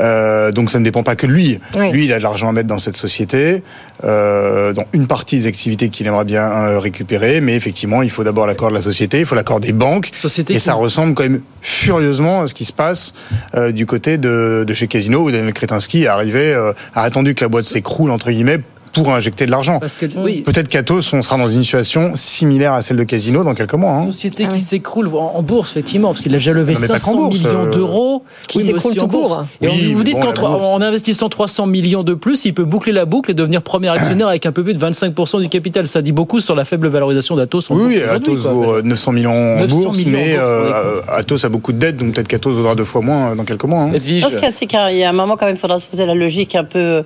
Euh, 0.00 0.50
donc 0.50 0.70
ça 0.70 0.78
ne 0.78 0.84
dépend 0.84 1.02
pas 1.02 1.14
que 1.14 1.26
de 1.26 1.32
lui. 1.32 1.60
Oui. 1.76 1.90
Lui, 1.92 2.04
il 2.06 2.12
a 2.12 2.18
de 2.18 2.22
l'argent 2.22 2.48
à 2.48 2.52
mettre 2.52 2.66
dans 2.68 2.78
cette 2.78 2.96
société, 2.96 3.62
euh, 4.04 4.72
dans 4.72 4.84
une 4.92 5.06
partie 5.06 5.38
des 5.38 5.46
activités 5.46 5.88
qu'il 5.90 6.06
aimerait 6.06 6.24
bien 6.24 6.50
euh, 6.50 6.78
récupérer. 6.78 7.40
Mais 7.40 7.54
effectivement, 7.54 8.02
il 8.02 8.10
faut 8.10 8.24
d'abord 8.24 8.46
l'accord 8.46 8.70
de 8.70 8.74
la 8.74 8.80
société, 8.80 9.20
il 9.20 9.26
faut 9.26 9.34
l'accord 9.34 9.60
des 9.60 9.72
banques. 9.72 10.10
Société 10.14 10.54
et 10.54 10.56
qui- 10.56 10.62
ça 10.62 10.74
ressemble 10.74 11.14
quand 11.14 11.22
même 11.24 11.42
furieusement 11.60 12.42
à 12.42 12.46
ce 12.46 12.54
qui 12.54 12.64
se 12.64 12.72
passe 12.72 13.12
euh, 13.54 13.72
du 13.72 13.86
côté 13.86 14.16
de, 14.18 14.64
de 14.66 14.74
chez 14.74 14.86
Casino, 14.86 15.20
où 15.24 15.30
Daniel 15.30 15.52
Kretinsky 15.52 16.04
est 16.04 16.06
arrivé, 16.06 16.52
euh, 16.54 16.72
a 16.94 17.02
attendu 17.02 17.34
que 17.34 17.44
la 17.44 17.48
boîte 17.48 17.66
s'écroule, 17.66 18.10
entre 18.10 18.30
guillemets, 18.30 18.58
pour 18.92 19.12
injecter 19.12 19.46
de 19.46 19.50
l'argent. 19.50 19.78
Parce 19.80 19.96
que, 19.98 20.06
oui, 20.18 20.42
Peut-être 20.42 20.68
qu'Atos, 20.68 21.12
on 21.12 21.22
sera 21.22 21.36
dans 21.36 21.48
une 21.48 21.62
situation 21.62 22.12
similaire 22.16 22.72
à 22.74 22.82
celle 22.82 22.96
de 22.96 23.04
Casino 23.04 23.44
dans 23.44 23.54
quelques 23.54 23.74
mois. 23.74 23.92
hein. 23.92 24.06
société 24.06 24.46
Ah 24.48 24.52
qui 24.54 24.60
s'écroule 24.60 25.08
en, 25.08 25.32
en 25.36 25.42
bourse, 25.42 25.70
effectivement, 25.70 26.08
parce 26.08 26.22
qu'il 26.22 26.32
a 26.34 26.38
déjà 26.38 26.52
levé 26.52 26.74
Non, 26.74 26.80
mais 26.80 26.88
pas 26.88 26.98
500 26.98 27.12
qu'en 27.12 27.18
bourse, 27.18 27.38
millions 27.38 27.66
euh, 27.66 27.70
d'euros. 27.72 28.22
qui 28.48 28.58
mais 28.58 28.64
s'écroule 28.64 28.94
tout 28.96 29.06
court. 29.06 29.44
Et 29.60 29.68
Oui, 29.68 29.90
on- 29.92 29.96
vous 29.96 30.04
dites 30.04 30.14
bon, 30.16 30.32
qu'en 30.32 30.80
investissant 30.80 31.28
300 31.28 31.66
millions 31.66 32.02
de 32.02 32.14
plus, 32.14 32.44
il 32.44 32.54
peut 32.54 32.64
boucler 32.64 32.92
la 32.92 33.04
boucle 33.04 33.30
et 33.30 33.34
devenir 33.34 33.62
premier 33.62 33.88
actionnaire 33.88 34.28
avec 34.28 34.46
un 34.46 34.52
peu 34.52 34.64
plus 34.64 34.74
de 34.74 34.78
25% 34.84 35.40
du 35.40 35.48
capital. 35.48 35.86
Ça 35.86 36.02
dit 36.02 36.12
beaucoup 36.12 36.40
sur 36.40 36.54
la 36.56 36.64
faible 36.64 36.88
valorisation 36.88 37.36
d'Atos 37.36 37.70
en 37.70 37.76
Oui, 37.76 37.82
oui, 37.96 38.02
Atos 38.02 38.38
vaut 38.46 38.74
euh, 38.74 38.82
900 38.82 39.12
millions 39.12 39.32
en 39.32 39.60
900 39.60 39.76
bourse, 39.76 39.98
millions 39.98 40.18
en 40.18 40.20
mais 40.22 40.30
bourse, 40.36 40.42
euh, 40.46 40.94
oui. 40.96 41.02
Atos 41.16 41.44
a 41.44 41.48
beaucoup 41.48 41.72
de 41.72 41.78
dettes, 41.78 41.96
donc 41.96 42.14
peut-être 42.14 42.28
qu'Atos 42.28 42.52
vaudra 42.54 42.74
deux 42.74 42.84
fois 42.84 43.02
moins 43.02 43.30
euh, 43.30 43.34
dans 43.34 43.44
quelques 43.44 43.64
mois. 43.64 43.82
hein. 43.82 43.90
Non, 43.92 44.28
ce 44.28 44.34
qu'il 44.34 44.42
y 44.42 44.46
a, 44.46 44.50
c'est 44.50 44.66
qu'il 44.66 44.96
y 44.98 45.04
a 45.04 45.08
un 45.08 45.12
moment 45.12 45.36
quand 45.36 45.46
même, 45.46 45.54
il 45.54 45.58
faudra 45.60 45.78
se 45.78 45.84
poser 45.86 46.06
la 46.06 46.14
logique 46.14 46.54
un 46.54 46.64
peu 46.64 47.02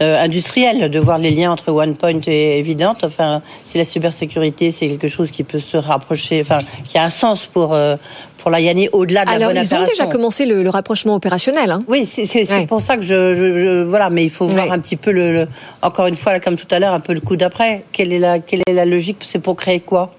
euh, 0.00 0.22
industrielle 0.24 0.90
de 0.90 0.98
voir 0.98 1.18
les 1.18 1.27
liens 1.30 1.50
entre 1.52 1.70
OnePoint 1.72 2.20
est 2.26 2.58
évidente. 2.58 3.04
Enfin, 3.04 3.42
si 3.66 3.78
la 3.78 3.84
cybersécurité 3.84 4.70
c'est 4.70 4.88
quelque 4.88 5.08
chose 5.08 5.30
qui 5.30 5.44
peut 5.44 5.58
se 5.58 5.76
rapprocher, 5.76 6.40
enfin, 6.40 6.58
qui 6.84 6.98
a 6.98 7.04
un 7.04 7.10
sens 7.10 7.46
pour 7.46 7.74
euh, 7.74 7.96
pour 8.38 8.50
la 8.52 8.60
Yanni 8.60 8.88
au-delà 8.92 9.24
de 9.24 9.30
Alors, 9.30 9.48
la 9.48 9.54
bonne 9.54 9.62
ils 9.64 9.74
ont 9.74 9.84
déjà 9.84 10.06
commencé 10.06 10.46
le, 10.46 10.62
le 10.62 10.70
rapprochement 10.70 11.14
opérationnel. 11.16 11.70
Hein. 11.70 11.82
Oui, 11.88 12.06
c'est 12.06 12.24
c'est- 12.26 12.44
c'est 12.44 12.54
Ouais. 12.54 12.66
pour 12.66 12.80
ça 12.80 12.96
que 12.96 13.02
je, 13.02 13.34
je- 13.34 13.58
je- 13.58 13.82
voilà, 13.84 14.10
mais 14.10 14.24
il 14.24 14.30
faut 14.30 14.46
voir 14.46 14.66
Ouais. 14.66 14.72
un 14.72 14.78
petit 14.78 14.96
peu 14.96 15.10
le, 15.10 15.32
le- 15.32 15.48
encore 15.82 16.06
une 16.06 16.14
fois, 16.14 16.38
comme 16.40 16.56
tout 16.56 16.72
à 16.72 16.78
l'heure, 16.78 16.92
un 16.94 17.00
peu 17.00 17.14
le 17.14 17.20
coup 17.20 17.36
d'après. 17.36 17.84
Quelle 17.92 18.12
est 18.12 18.18
la 18.20 18.38
quelle 18.38 18.62
est 18.68 18.72
la 18.72 18.84
logique? 18.84 19.18
C'est 19.22 19.40
pour 19.40 19.56
créer 19.56 19.80
quoi? 19.80 20.14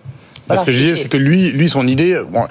Parce 0.47 0.63
que 0.63 0.71
je 0.71 0.79
disais, 0.79 0.95
c'est 0.95 1.09
que 1.09 1.17
lui, 1.17 1.51
lui, 1.51 1.69
son 1.69 1.87
idée, 1.87 2.19
bon, 2.27 2.41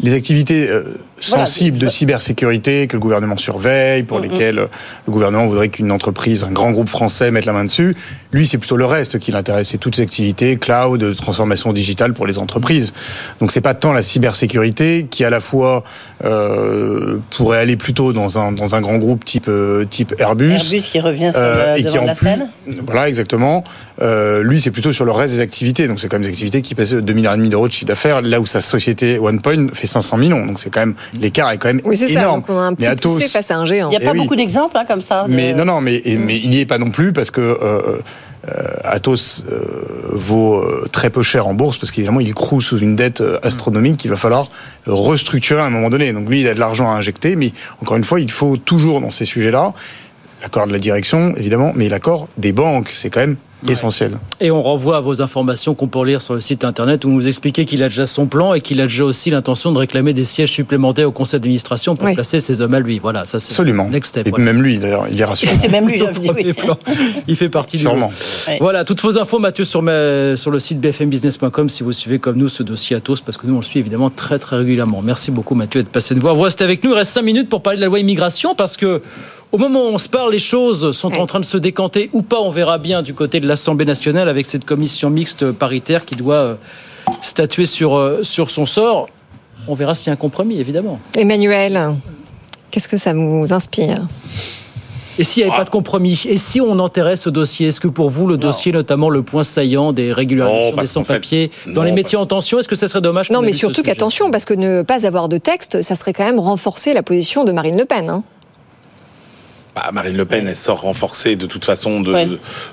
les 0.00 0.14
activités 0.14 0.66
euh, 0.70 0.82
sensibles 1.24 1.78
de 1.78 1.88
cybersécurité 1.88 2.86
que 2.86 2.94
le 2.96 3.00
gouvernement 3.00 3.36
surveille, 3.36 4.02
pour 4.02 4.20
lesquelles 4.20 4.58
euh, 4.58 4.66
le 5.06 5.12
gouvernement 5.12 5.46
voudrait 5.46 5.68
qu'une 5.68 5.90
entreprise, 5.92 6.44
un 6.44 6.50
grand 6.52 6.70
groupe 6.72 6.88
français 6.88 7.30
mette 7.30 7.44
la 7.46 7.52
main 7.52 7.64
dessus, 7.64 7.96
lui, 8.32 8.46
c'est 8.46 8.58
plutôt 8.58 8.76
le 8.76 8.86
reste 8.86 9.18
qui 9.18 9.30
l'intéresse, 9.32 9.68
c'est 9.68 9.78
toutes 9.78 9.96
ces 9.96 10.02
activités 10.02 10.56
cloud, 10.56 11.14
transformation 11.16 11.72
digitale 11.72 12.14
pour 12.14 12.26
les 12.26 12.38
entreprises. 12.38 12.92
Donc 13.40 13.52
c'est 13.52 13.60
pas 13.60 13.74
tant 13.74 13.92
la 13.92 14.02
cybersécurité 14.02 15.06
qui 15.08 15.24
à 15.24 15.30
la 15.30 15.40
fois 15.40 15.84
euh, 16.24 17.18
pourrait 17.30 17.58
aller 17.58 17.76
plutôt 17.76 18.12
dans 18.12 18.38
un 18.38 18.52
dans 18.52 18.74
un 18.74 18.80
grand 18.80 18.98
groupe 18.98 19.24
type 19.24 19.46
euh, 19.48 19.84
type 19.84 20.14
Airbus, 20.18 20.52
Airbus 20.52 20.80
qui 20.82 21.00
revient 21.00 21.30
sur 21.30 21.40
euh, 21.40 21.74
le, 21.74 21.80
et 21.80 21.84
qui 21.84 21.98
en 21.98 22.04
la 22.04 22.14
plus- 22.14 22.20
scène. 22.26 22.48
voilà, 22.86 23.08
exactement. 23.08 23.64
Euh, 24.02 24.42
lui, 24.42 24.60
c'est 24.60 24.70
plutôt 24.72 24.92
sur 24.92 25.04
le 25.04 25.12
reste 25.12 25.34
des 25.34 25.40
activités. 25.40 25.86
Donc, 25.86 26.00
c'est 26.00 26.08
quand 26.08 26.16
même 26.16 26.24
des 26.24 26.28
activités 26.30 26.62
qui 26.62 26.74
passent 26.74 26.92
2 26.92 27.12
milliards 27.12 27.34
et 27.34 27.36
demi 27.36 27.48
d'euros 27.50 27.68
de 27.68 27.72
chiffre 27.72 27.86
d'affaires, 27.86 28.22
là 28.22 28.40
où 28.40 28.46
sa 28.46 28.60
société 28.60 29.18
OnePoint 29.20 29.68
fait 29.72 29.86
500 29.86 30.16
millions. 30.16 30.44
Donc, 30.44 30.58
c'est 30.58 30.70
quand 30.70 30.80
même 30.80 30.94
l'écart 31.18 31.50
est 31.52 31.58
quand 31.58 31.68
même 31.68 31.80
Oui, 31.84 31.96
c'est 31.96 32.08
ça. 32.08 32.20
énorme. 32.20 32.40
Donc 32.40 32.50
on 32.50 32.58
a 32.58 32.62
un 32.62 32.70
Mais 32.70 32.76
petit 32.76 32.86
Atos- 32.86 33.14
poussé 33.14 33.28
face 33.28 33.50
à 33.50 33.56
un 33.58 33.64
géant. 33.64 33.88
Il 33.88 33.90
n'y 33.90 33.96
a 33.96 34.00
Eh 34.02 34.04
pas 34.06 34.12
oui. 34.12 34.18
beaucoup 34.18 34.36
d'exemples 34.36 34.76
hein, 34.76 34.84
comme 34.86 35.00
ça. 35.00 35.24
de- 35.26 35.32
mais 35.32 35.52
non, 35.54 35.64
non, 35.64 35.80
mais, 35.80 35.96
et- 36.04 36.16
mais 36.16 36.38
il 36.38 36.50
n'y 36.50 36.60
est 36.60 36.66
pas 36.66 36.78
non 36.78 36.90
plus 36.90 37.12
parce 37.12 37.30
que 37.30 37.40
euh, 37.40 37.98
euh, 38.48 38.62
Atos 38.84 39.44
euh, 39.50 39.62
vaut 40.12 40.56
euh, 40.56 40.86
très 40.92 41.08
peu 41.10 41.22
cher 41.22 41.46
en 41.46 41.54
bourse 41.54 41.78
parce 41.78 41.90
qu'évidemment 41.92 42.20
il 42.20 42.34
croule 42.34 42.60
sous 42.62 42.78
une 42.78 42.94
dette 42.94 43.22
euh, 43.22 43.38
astronomique 43.42 43.96
qu'il 43.96 44.10
va 44.10 44.16
falloir 44.18 44.48
restructurer 44.86 45.62
à 45.62 45.64
un 45.64 45.70
moment 45.70 45.88
donné. 45.90 46.12
Donc 46.12 46.28
lui, 46.28 46.40
il 46.42 46.48
a 46.48 46.54
de 46.54 46.60
l'argent 46.60 46.90
à 46.92 46.96
injecter, 46.96 47.36
mais 47.36 47.52
encore 47.80 47.96
une 47.96 48.04
fois, 48.04 48.20
il 48.20 48.30
faut 48.30 48.56
toujours 48.56 49.00
dans 49.00 49.10
ces 49.10 49.24
sujets-là 49.24 49.72
l'accord 50.44 50.66
de 50.66 50.72
la 50.72 50.78
direction, 50.78 51.34
évidemment, 51.36 51.72
mais 51.74 51.88
l'accord 51.88 52.28
des 52.38 52.52
banques, 52.52 52.90
c'est 52.94 53.10
quand 53.10 53.20
même 53.20 53.36
essentiel. 53.66 54.18
Et 54.42 54.50
on 54.50 54.60
renvoie 54.62 54.98
à 54.98 55.00
vos 55.00 55.22
informations 55.22 55.74
qu'on 55.74 55.88
peut 55.88 56.04
lire 56.04 56.20
sur 56.20 56.34
le 56.34 56.42
site 56.42 56.64
internet 56.66 57.02
où 57.06 57.08
vous 57.08 57.14
nous 57.14 57.26
expliquez 57.28 57.64
qu'il 57.64 57.82
a 57.82 57.88
déjà 57.88 58.04
son 58.04 58.26
plan 58.26 58.52
et 58.52 58.60
qu'il 58.60 58.78
a 58.78 58.82
déjà 58.82 59.04
aussi 59.04 59.30
l'intention 59.30 59.72
de 59.72 59.78
réclamer 59.78 60.12
des 60.12 60.26
sièges 60.26 60.50
supplémentaires 60.52 61.08
au 61.08 61.12
conseil 61.12 61.40
d'administration 61.40 61.96
pour 61.96 62.04
Oui. 62.08 62.14
placer 62.14 62.40
ses 62.40 62.60
hommes 62.60 62.74
à 62.74 62.80
lui. 62.80 62.98
Voilà, 62.98 63.24
ça 63.24 63.40
c'est 63.40 63.52
Absolument. 63.52 63.88
next 63.88 64.10
step. 64.10 64.26
Et 64.26 64.30
voilà. 64.30 64.44
même 64.52 64.62
lui, 64.62 64.76
d'ailleurs, 64.78 65.06
il 65.10 65.18
est 65.18 65.24
rassurant. 65.24 65.54
C'est 65.58 65.70
même 65.72 65.88
lui, 65.88 65.96
dit 66.20 66.30
oui. 66.36 66.52
plan. 66.52 66.76
Il 67.26 67.36
fait 67.36 67.48
partie 67.48 67.78
du 67.78 67.84
Sûrement. 67.84 68.12
Ouais. 68.48 68.58
Voilà, 68.60 68.84
toutes 68.84 69.00
vos 69.00 69.18
infos, 69.18 69.38
Mathieu, 69.38 69.64
sur, 69.64 69.80
ma- 69.80 70.36
sur 70.36 70.50
le 70.50 70.60
site 70.60 70.78
bfmbusiness.com 70.80 71.70
si 71.70 71.82
vous 71.84 71.92
suivez 71.94 72.18
comme 72.18 72.36
nous 72.36 72.50
ce 72.50 72.62
dossier 72.62 72.96
Atos, 72.96 73.22
parce 73.22 73.38
que 73.38 73.46
nous, 73.46 73.54
on 73.54 73.60
le 73.60 73.64
suit 73.64 73.80
évidemment 73.80 74.10
très 74.10 74.38
très 74.38 74.56
régulièrement. 74.56 75.00
Merci 75.00 75.30
beaucoup, 75.30 75.54
Mathieu, 75.54 75.82
d'être 75.82 75.90
passé 75.92 76.14
nous 76.14 76.20
voir. 76.20 76.34
Vous 76.34 76.42
restez 76.42 76.64
avec 76.64 76.84
nous, 76.84 76.90
il 76.90 76.96
reste 76.96 77.12
5 77.14 77.22
minutes 77.22 77.48
pour 77.48 77.62
parler 77.62 77.78
de 77.78 77.80
la 77.80 77.88
loi 77.88 77.98
immigration, 77.98 78.54
parce 78.54 78.76
que 78.76 79.00
au 79.54 79.56
moment 79.58 79.84
où 79.84 79.90
on 79.94 79.98
se 79.98 80.08
parle, 80.08 80.32
les 80.32 80.40
choses 80.40 80.90
sont 80.90 81.14
en 81.16 81.26
train 81.26 81.38
de 81.38 81.44
se 81.44 81.56
décanter 81.56 82.10
ou 82.12 82.22
pas, 82.22 82.40
on 82.40 82.50
verra 82.50 82.76
bien 82.76 83.02
du 83.02 83.14
côté 83.14 83.38
de 83.38 83.46
l'Assemblée 83.46 83.84
nationale 83.84 84.28
avec 84.28 84.46
cette 84.46 84.64
commission 84.64 85.10
mixte 85.10 85.52
paritaire 85.52 86.04
qui 86.04 86.16
doit 86.16 86.34
euh, 86.34 86.54
statuer 87.22 87.64
sur, 87.64 87.94
euh, 87.94 88.24
sur 88.24 88.50
son 88.50 88.66
sort. 88.66 89.06
On 89.68 89.74
verra 89.74 89.94
s'il 89.94 90.08
y 90.08 90.10
a 90.10 90.14
un 90.14 90.16
compromis, 90.16 90.58
évidemment. 90.58 90.98
Emmanuel, 91.14 91.94
qu'est-ce 92.72 92.88
que 92.88 92.96
ça 92.96 93.14
vous 93.14 93.52
inspire? 93.52 94.08
Et 95.20 95.22
s'il 95.22 95.44
n'y 95.44 95.48
avait 95.48 95.56
pas 95.56 95.64
de 95.64 95.70
compromis? 95.70 96.24
Et 96.28 96.36
si 96.36 96.60
on 96.60 96.76
enterrait 96.80 97.14
ce 97.14 97.30
dossier? 97.30 97.68
Est-ce 97.68 97.80
que 97.80 97.86
pour 97.86 98.10
vous, 98.10 98.26
le 98.26 98.36
dossier, 98.36 98.72
notamment 98.72 99.08
le 99.08 99.22
point 99.22 99.44
saillant 99.44 99.92
des 99.92 100.12
régularisations 100.12 100.74
Non, 100.74 100.82
des 100.82 100.88
sans-papiers, 100.88 101.52
dans 101.68 101.74
non, 101.74 101.82
les 101.82 101.92
métiers 101.92 102.18
en 102.18 102.26
tension, 102.26 102.58
est-ce 102.58 102.66
que 102.66 102.74
ça 102.74 102.88
serait 102.88 103.00
dommage 103.00 103.30
Non, 103.30 103.40
mais 103.40 103.52
surtout 103.52 103.84
qu'attention, 103.84 104.32
parce 104.32 104.44
que 104.44 104.54
ne 104.54 104.82
pas 104.82 105.06
avoir 105.06 105.28
de 105.28 105.38
texte, 105.38 105.82
ça 105.82 105.94
serait 105.94 106.12
quand 106.12 106.24
même 106.24 106.40
renforcer 106.40 106.92
la 106.92 107.04
position 107.04 107.44
de 107.44 107.52
Marine 107.52 107.78
Le 107.78 107.84
Pen. 107.84 108.10
hein. 108.10 108.24
Bah, 109.74 109.90
Marine 109.92 110.16
Le 110.16 110.24
Pen, 110.24 110.46
elle 110.46 110.54
sort 110.54 110.82
renforcée 110.82 111.34
de 111.34 111.46
toute 111.46 111.64
façon 111.64 112.00
de, 112.00 112.12
Ouais. 112.12 112.28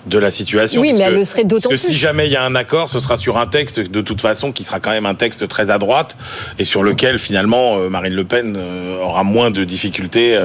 de 0.05 0.17
la 0.19 0.29
situation. 0.29 0.79
Oui, 0.81 0.89
parce 0.89 0.99
mais 0.99 1.05
elle 1.05 1.13
que- 1.13 1.19
le 1.19 1.25
serait 1.25 1.43
d'autant 1.45 1.69
Parce 1.69 1.81
que 1.81 1.87
si 1.87 1.93
plus. 1.93 1.99
jamais 1.99 2.27
il 2.27 2.31
y 2.31 2.35
a 2.35 2.43
un 2.43 2.53
accord, 2.53 2.89
ce 2.91 2.99
sera 2.99 3.17
sur 3.17 3.39
un 3.39 3.47
texte 3.47 3.79
de 3.79 4.01
toute 4.01 4.21
façon 4.21 4.51
qui 4.51 4.63
sera 4.63 4.79
quand 4.79 4.91
même 4.91 5.07
un 5.07 5.15
texte 5.15 5.47
très 5.47 5.71
à 5.71 5.79
droite 5.79 6.15
et 6.59 6.63
sur 6.65 6.83
lequel 6.83 7.17
finalement 7.17 7.77
euh, 7.79 7.89
Marine 7.89 8.13
Le 8.13 8.23
Pen 8.23 8.55
euh, 8.55 8.99
aura 9.01 9.23
moins 9.23 9.49
de 9.49 9.63
difficultés 9.63 10.39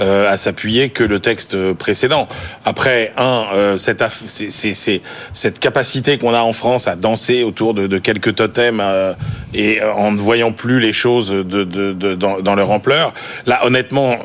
euh, 0.00 0.30
à 0.32 0.36
s'appuyer 0.36 0.90
que 0.90 1.02
le 1.02 1.18
texte 1.18 1.72
précédent. 1.72 2.28
Après, 2.64 3.12
un, 3.16 3.76
cette, 3.76 4.00
aff- 4.00 4.22
c'est- 4.26 4.50
c'est- 4.52 4.74
c'est- 4.74 5.02
cette 5.32 5.58
capacité 5.58 6.18
qu'on 6.18 6.34
a 6.34 6.40
en 6.42 6.52
France 6.52 6.86
à 6.86 6.94
danser 6.94 7.42
autour 7.42 7.74
de, 7.74 7.88
de 7.88 7.98
quelques 7.98 8.36
totems 8.36 8.80
euh, 8.80 9.12
et 9.54 9.82
en 9.82 10.12
ne 10.12 10.18
voyant 10.18 10.52
plus 10.52 10.78
les 10.78 10.92
choses 10.92 11.30
de, 11.30 11.42
de- 11.42 11.92
de- 11.92 12.14
dans, 12.14 12.38
dans 12.40 12.54
leur 12.54 12.70
ampleur. 12.70 13.12
Là, 13.46 13.60
honnêtement, 13.66 14.18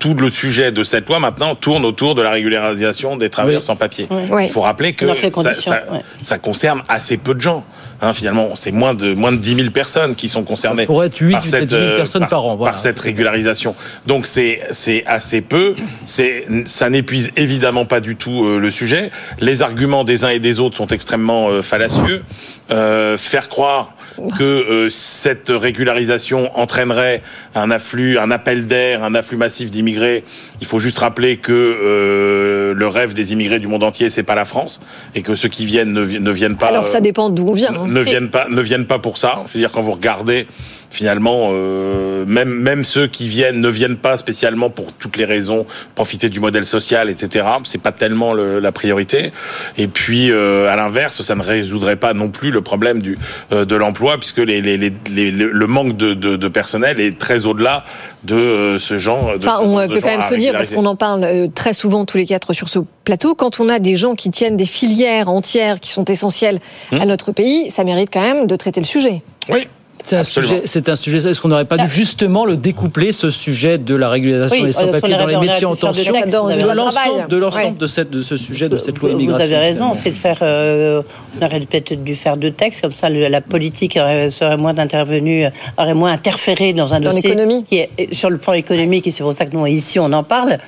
tout 0.00 0.14
le 0.14 0.30
sujet 0.30 0.72
de 0.72 0.82
cette 0.82 1.06
loi 1.08 1.20
maintenant 1.20 1.54
tourne 1.54 1.84
autour 1.84 2.16
de 2.16 2.22
la 2.22 2.30
régularisation 2.30 3.16
des 3.16 3.30
travailleurs 3.30 3.60
Oui. 3.60 3.66
sans 3.66 3.76
papier. 3.76 4.08
Oui. 4.10 4.44
Il 4.44 4.48
faut 4.50 4.62
rappeler 4.62 4.94
que 4.94 5.06
ça, 5.06 5.30
conditions, 5.30 5.70
ça- 5.72 5.92
ouais. 5.92 6.00
ça 6.22 6.38
concerne 6.38 6.82
assez 6.88 7.18
peu 7.18 7.34
de 7.34 7.40
gens. 7.40 7.64
Hein, 8.02 8.14
finalement, 8.14 8.56
c'est 8.56 8.72
moins 8.72 8.94
de 8.94 9.12
moins 9.12 9.30
de 9.30 9.36
10 9.36 9.56
000 9.56 9.70
personnes 9.70 10.14
qui 10.14 10.30
sont 10.30 10.42
concernées 10.42 10.84
Ça 10.84 10.86
pourrait 10.86 11.08
être 11.08 11.18
8 11.18 11.32
par 11.32 11.42
ou 11.44 11.46
cette 11.46 11.66
10 11.66 11.74
000 11.74 11.84
euh, 11.84 12.26
par 12.30 12.44
an, 12.46 12.56
voilà. 12.56 12.72
par 12.72 12.80
cette 12.80 12.98
régularisation. 12.98 13.74
Donc 14.06 14.24
c'est 14.24 14.62
c'est 14.70 15.04
assez 15.06 15.42
peu. 15.42 15.74
C'est 16.06 16.46
ça 16.64 16.88
n'épuise 16.88 17.30
évidemment 17.36 17.84
pas 17.84 18.00
du 18.00 18.16
tout 18.16 18.46
euh, 18.46 18.58
le 18.58 18.70
sujet. 18.70 19.10
Les 19.40 19.60
arguments 19.60 20.04
des 20.04 20.24
uns 20.24 20.30
et 20.30 20.40
des 20.40 20.60
autres 20.60 20.78
sont 20.78 20.86
extrêmement 20.86 21.50
euh, 21.50 21.60
fallacieux. 21.62 22.24
Euh, 22.70 23.18
faire 23.18 23.50
croire 23.50 23.92
que 24.38 24.44
euh, 24.44 24.90
cette 24.90 25.48
régularisation 25.50 26.50
entraînerait 26.58 27.22
un 27.54 27.70
afflux, 27.70 28.18
un 28.18 28.30
appel 28.30 28.66
d'air, 28.66 29.02
un 29.04 29.14
afflux 29.14 29.36
massif 29.36 29.70
d'immigrés. 29.70 30.24
Il 30.60 30.66
faut 30.66 30.78
juste 30.78 30.98
rappeler 30.98 31.36
que 31.38 31.52
euh, 31.52 32.74
le 32.74 32.86
rêve 32.86 33.14
des 33.14 33.32
immigrés 33.32 33.58
du 33.58 33.66
monde 33.66 33.82
entier, 33.82 34.10
c'est 34.10 34.22
pas 34.22 34.34
la 34.34 34.44
France, 34.44 34.80
et 35.14 35.22
que 35.22 35.34
ceux 35.34 35.48
qui 35.48 35.64
viennent 35.66 35.92
ne, 35.92 36.02
vi- 36.02 36.20
ne 36.20 36.30
viennent 36.30 36.56
pas. 36.56 36.66
Alors 36.68 36.86
ça 36.86 36.98
euh, 36.98 37.00
dépend 37.00 37.30
d'où 37.30 37.48
on 37.48 37.52
vient. 37.54 37.70
hein. 37.74 37.86
ne 37.88 38.00
viennent 38.00 38.30
pas 38.30 38.46
ne 38.48 38.60
viennent 38.60 38.86
pas 38.86 38.98
pour 38.98 39.18
ça. 39.18 39.44
Je 39.48 39.54
veux 39.54 39.60
dire 39.60 39.70
quand 39.70 39.82
vous 39.82 39.92
regardez 39.92 40.46
finalement 40.90 41.50
euh, 41.52 42.24
même 42.26 42.50
même 42.50 42.84
ceux 42.84 43.06
qui 43.06 43.28
viennent 43.28 43.60
ne 43.60 43.68
viennent 43.68 43.96
pas 43.96 44.16
spécialement 44.16 44.70
pour 44.70 44.92
toutes 44.92 45.16
les 45.16 45.24
raisons 45.24 45.64
profiter 45.94 46.28
du 46.28 46.40
modèle 46.40 46.64
social 46.66 47.08
etc. 47.08 47.46
C'est 47.64 47.80
pas 47.80 47.92
tellement 47.92 48.32
le- 48.34 48.60
la 48.60 48.72
priorité. 48.72 49.32
Et 49.78 49.86
puis 49.88 50.30
euh, 50.30 50.68
à 50.68 50.76
l'inverse 50.76 51.22
ça 51.22 51.34
ne 51.34 51.42
résoudrait 51.42 51.96
pas 51.96 52.12
non 52.12 52.28
plus 52.28 52.50
le 52.50 52.60
problème 52.60 53.00
du 53.00 53.18
euh, 53.52 53.64
de 53.64 53.76
l'emploi 53.76 54.18
puisque 54.18 54.38
les, 54.38 54.60
les, 54.60 54.76
les, 54.76 54.92
les- 55.10 55.30
le 55.30 55.66
manque 55.66 55.96
de, 55.96 56.14
de, 56.14 56.36
de 56.36 56.48
personnel 56.48 57.00
est 57.00 57.18
très 57.18 57.46
au-delà 57.46 57.84
de 58.24 58.34
euh, 58.34 58.78
ce 58.78 58.98
genre. 58.98 59.38
De, 59.38 59.46
Enfin, 59.46 59.60
on 59.62 59.86
de 59.86 59.94
peut 59.94 60.00
quand 60.00 60.08
même 60.08 60.20
se 60.28 60.34
dire, 60.34 60.52
parce 60.52 60.70
qu'on 60.70 60.84
en 60.86 60.96
parle 60.96 61.24
euh, 61.24 61.46
très 61.54 61.72
souvent 61.72 62.04
tous 62.04 62.18
les 62.18 62.26
quatre 62.26 62.52
sur 62.52 62.68
ce 62.68 62.80
plateau, 63.04 63.34
quand 63.34 63.60
on 63.60 63.68
a 63.70 63.78
des 63.78 63.96
gens 63.96 64.14
qui 64.14 64.30
tiennent 64.30 64.56
des 64.58 64.66
filières 64.66 65.28
entières 65.30 65.80
qui 65.80 65.90
sont 65.90 66.04
essentielles 66.04 66.60
à 66.92 67.06
notre 67.06 67.32
pays, 67.32 67.70
ça 67.70 67.82
mérite 67.84 68.10
quand 68.12 68.20
même 68.20 68.46
de 68.46 68.56
traiter 68.56 68.80
le 68.80 68.86
sujet. 68.86 69.22
Oui. 69.48 69.68
C'est 70.04 70.16
un 70.16 70.24
sujet. 70.24 70.62
C'est 70.64 70.88
un 70.88 70.96
sujet. 70.96 71.28
Est-ce 71.28 71.40
qu'on 71.40 71.48
n'aurait 71.48 71.64
pas 71.64 71.76
dû 71.78 71.86
justement 71.88 72.44
le 72.44 72.56
découpler 72.56 73.12
ce 73.12 73.30
sujet 73.30 73.78
de 73.78 73.94
la 73.94 74.08
régularisation 74.08 74.58
Oui, 74.62 74.66
des 74.66 74.72
sans-papiers 74.72 75.16
dans 75.16 75.26
les 75.26 75.36
métiers 75.36 75.66
en 75.66 75.76
tension, 75.76 76.12
vous 76.12 76.18
de 76.20 76.24
raison. 76.24 76.74
l'ensemble, 76.74 77.28
de 77.28 77.36
l'ensemble 77.36 77.64
Ouais. 77.66 77.70
de 77.78 77.86
cette 77.86 78.10
de 78.10 78.22
ce 78.22 78.36
sujet 78.36 78.68
de 78.68 78.78
cette 78.78 78.98
loi 78.98 79.10
Vous, 79.10 79.16
vous 79.16 79.20
immigration. 79.22 79.44
avez 79.46 79.56
raison, 79.58 79.92
c'est 79.94 80.10
de 80.10 80.16
faire. 80.16 80.38
euh, 80.42 81.02
on 81.40 81.44
aurait 81.44 81.60
peut-être 81.60 81.92
dû 82.02 82.14
faire 82.16 82.36
deux 82.36 82.50
textes, 82.50 82.80
comme 82.82 82.92
ça 82.92 83.08
le- 83.10 83.28
la 83.28 83.40
politique 83.40 83.96
aurait, 84.00 84.30
serait 84.30 84.56
moins 84.56 84.76
intervenue, 84.78 85.44
aurait 85.76 85.94
moins 85.94 86.12
interféré 86.12 86.72
dans 86.72 86.94
un 86.94 87.00
Dans 87.00 87.12
dossier 87.12 87.36
qui 87.66 87.78
est 87.78 88.12
sur 88.14 88.30
le 88.30 88.38
plan 88.38 88.52
économique, 88.54 89.06
et 89.06 89.10
c'est 89.10 89.22
pour 89.22 89.32
ça 89.34 89.46
que 89.46 89.54
nous 89.56 89.66
ici 89.66 89.98
on 89.98 90.12
en 90.12 90.22
parle. 90.24 90.58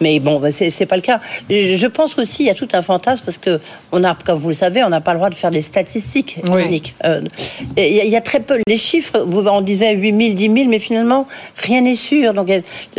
Mais 0.00 0.20
bon, 0.20 0.38
bah, 0.40 0.52
c'est 0.52 0.86
pas 0.86 0.96
le 0.96 1.02
cas. 1.02 1.20
Je 1.50 1.86
pense 1.86 2.16
aussi 2.18 2.44
il 2.44 2.46
y 2.46 2.50
a 2.50 2.54
tout 2.54 2.68
un 2.72 2.82
fantasme 2.82 3.22
parce 3.24 3.38
que 3.38 3.60
on 3.92 4.04
a, 4.04 4.16
comme 4.24 4.38
vous 4.38 4.48
le 4.48 4.54
savez, 4.54 4.82
on 4.84 4.88
n'a 4.88 5.00
pas 5.00 5.12
le 5.12 5.18
droit 5.18 5.30
de 5.30 5.34
faire 5.34 5.50
des 5.50 5.62
statistiques 5.62 6.38
Oui. 6.44 6.48
économiques. 6.50 6.94
Euh, 7.04 7.20
Il 7.76 7.94
y, 7.94 8.00
a- 8.00 8.04
il 8.04 8.10
y 8.10 8.16
a 8.16 8.20
très 8.20 8.40
peu 8.40 8.58
les 8.66 8.75
chiffres. 8.76 9.24
On 9.26 9.60
disait 9.60 9.94
8 9.94 10.18
000, 10.18 10.34
10 10.34 10.44
000, 10.62 10.68
mais 10.70 10.78
finalement 10.78 11.26
rien 11.56 11.80
n'est 11.82 11.96
sûr. 11.96 12.34
Donc 12.34 12.50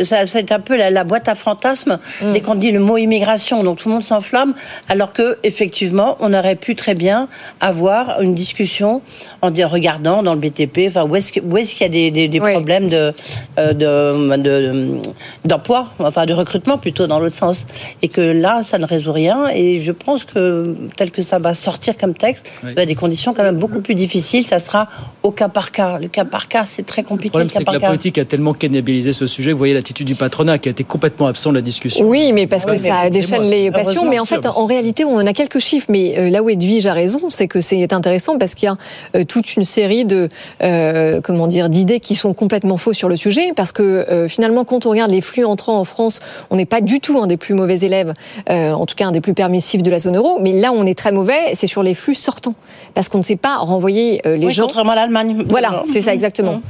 ça, 0.02 0.26
c'est 0.26 0.50
un 0.52 0.60
peu 0.60 0.76
la, 0.76 0.90
la 0.90 1.04
boîte 1.04 1.28
à 1.28 1.34
fantasmes 1.34 1.98
Mm. 2.22 2.32
dès 2.32 2.40
qu'on 2.40 2.54
dit 2.54 2.70
le 2.72 2.80
mot 2.80 2.96
immigration. 2.96 3.62
Donc 3.62 3.78
tout 3.78 3.88
le 3.88 3.94
monde 3.94 4.04
s'enflamme, 4.04 4.54
alors 4.88 5.12
que 5.12 5.38
effectivement, 5.42 6.16
on 6.20 6.32
aurait 6.34 6.56
pu 6.56 6.74
très 6.74 6.94
bien 6.94 7.28
avoir 7.60 8.20
une 8.20 8.34
discussion 8.34 9.02
en 9.42 9.50
regardant 9.68 10.22
dans 10.22 10.34
le 10.34 10.40
BTP, 10.40 10.86
enfin 10.88 11.04
où 11.04 11.14
est-ce 11.16 11.32
que- 11.32 11.40
où 11.40 11.56
est-ce 11.56 11.72
qu'il 11.74 11.82
y 11.82 11.86
a 11.86 11.88
des, 11.92 12.10
des- 12.10 12.28
des 12.28 12.40
Oui. 12.40 12.52
problèmes 12.52 12.88
de 12.88 13.12
euh, 13.58 13.72
de- 13.72 14.36
de- 14.36 14.98
d'emploi, 15.44 15.88
enfin 15.98 16.26
de 16.26 16.32
recrutement 16.32 16.78
plutôt 16.78 17.06
dans 17.06 17.18
l'autre 17.18 17.34
sens, 17.36 17.66
et 18.02 18.08
que 18.08 18.20
là 18.20 18.62
ça 18.62 18.78
ne 18.78 18.86
résout 18.86 19.12
rien. 19.12 19.48
Et 19.54 19.80
je 19.80 19.92
pense 19.92 20.24
que 20.24 20.76
tel 20.96 21.10
que 21.10 21.22
ça 21.22 21.38
va 21.38 21.54
sortir 21.54 21.96
comme 21.96 22.14
texte, 22.14 22.50
Oui. 22.64 22.86
des 22.86 22.94
conditions 22.94 23.34
quand 23.34 23.42
même 23.42 23.56
beaucoup 23.58 23.80
plus 23.80 23.94
difficiles. 23.94 24.46
Ça 24.46 24.58
sera 24.58 24.88
au 25.22 25.30
cas 25.30 25.48
par 25.48 25.67
par 25.70 25.72
cas. 25.72 25.98
Le 25.98 26.08
cas 26.08 26.24
par 26.24 26.48
cas, 26.48 26.64
c'est 26.64 26.84
très 26.86 27.02
compliqué. 27.02 27.30
problème, 27.30 27.48
le 27.48 27.52
cas 27.52 27.58
c'est 27.58 27.64
que 27.64 27.72
la 27.72 27.80
cas. 27.80 27.86
politique 27.88 28.18
a 28.18 28.24
tellement 28.24 28.52
cannibalisé 28.54 29.12
ce 29.12 29.26
sujet. 29.26 29.52
Vous 29.52 29.58
voyez 29.58 29.74
l'attitude 29.74 30.06
du 30.06 30.14
patronat 30.14 30.58
qui 30.58 30.68
a 30.68 30.72
été 30.72 30.84
complètement 30.84 31.26
absent 31.26 31.50
de 31.50 31.56
la 31.56 31.60
discussion. 31.60 32.06
Oui, 32.06 32.32
mais 32.32 32.46
parce 32.46 32.64
que 32.64 32.72
Oui, 32.72 32.78
mais 32.82 32.88
ça 32.90 33.10
déchaîne 33.10 33.42
les 33.42 33.70
passions. 33.70 34.08
Mais 34.08 34.18
en 34.18 34.24
fait, 34.24 34.46
en 34.46 34.66
réalité, 34.66 35.04
on 35.04 35.18
a 35.18 35.32
quelques 35.32 35.58
chiffres. 35.58 35.86
Mais 35.88 36.18
euh, 36.18 36.30
là 36.30 36.42
où 36.42 36.48
Edwige 36.48 36.86
a 36.86 36.92
raison, 36.92 37.20
c'est 37.30 37.48
que 37.48 37.60
c'est 37.60 37.92
intéressant 37.92 38.38
parce 38.38 38.54
qu'il 38.54 38.66
y 38.66 38.70
a 38.70 38.76
euh, 39.16 39.24
toute 39.24 39.56
une 39.56 39.64
série 39.64 40.04
de 40.04 40.28
euh, 40.62 41.20
comment 41.22 41.46
dire 41.46 41.68
d'idées 41.68 42.00
qui 42.00 42.14
sont 42.14 42.34
complètement 42.34 42.76
fausses 42.78 42.96
sur 42.96 43.08
le 43.08 43.16
sujet. 43.16 43.52
Parce 43.54 43.72
que 43.72 43.82
euh, 43.82 44.28
finalement, 44.28 44.64
quand 44.64 44.86
on 44.86 44.90
regarde 44.90 45.10
les 45.10 45.20
flux 45.20 45.44
entrants 45.44 45.78
en 45.78 45.84
France, 45.84 46.20
on 46.50 46.56
n'est 46.56 46.66
pas 46.66 46.80
du 46.80 47.00
tout 47.00 47.20
un 47.22 47.26
des 47.26 47.36
plus 47.36 47.54
mauvais 47.54 47.80
élèves, 47.80 48.14
euh, 48.50 48.72
en 48.72 48.86
tout 48.86 48.94
cas 48.94 49.06
un 49.06 49.12
des 49.12 49.20
plus 49.20 49.34
permissifs 49.34 49.82
de 49.82 49.90
la 49.90 49.98
zone 49.98 50.16
euro. 50.16 50.38
Mais 50.40 50.52
là, 50.52 50.72
où 50.72 50.76
on 50.76 50.86
est 50.86 50.96
très 50.96 51.12
mauvais, 51.12 51.54
c'est 51.54 51.66
sur 51.66 51.82
les 51.82 51.94
flux 51.94 52.14
sortants, 52.14 52.54
parce 52.94 53.08
qu'on 53.08 53.18
ne 53.18 53.22
sait 53.22 53.36
pas 53.36 53.56
renvoyer 53.58 54.20
euh, 54.26 54.36
les 54.36 54.46
Oui, 54.46 54.52
gens. 54.52 54.64
contrairement 54.64 54.92
à 54.92 54.96
l'Allemagne. 54.96 55.44
Voilà, 55.60 55.84
c'est 55.92 56.00
ça 56.00 56.14
exactement. 56.14 56.60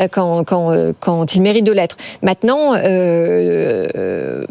Euh, 0.00 0.08
Quand, 0.10 0.44
quand, 0.44 0.70
euh, 0.72 0.92
quand 1.00 1.34
il 1.34 1.42
mérite 1.42 1.64
de 1.64 1.72
l'être. 1.72 1.96
Maintenant, 2.22 2.74
euh, 2.74 4.44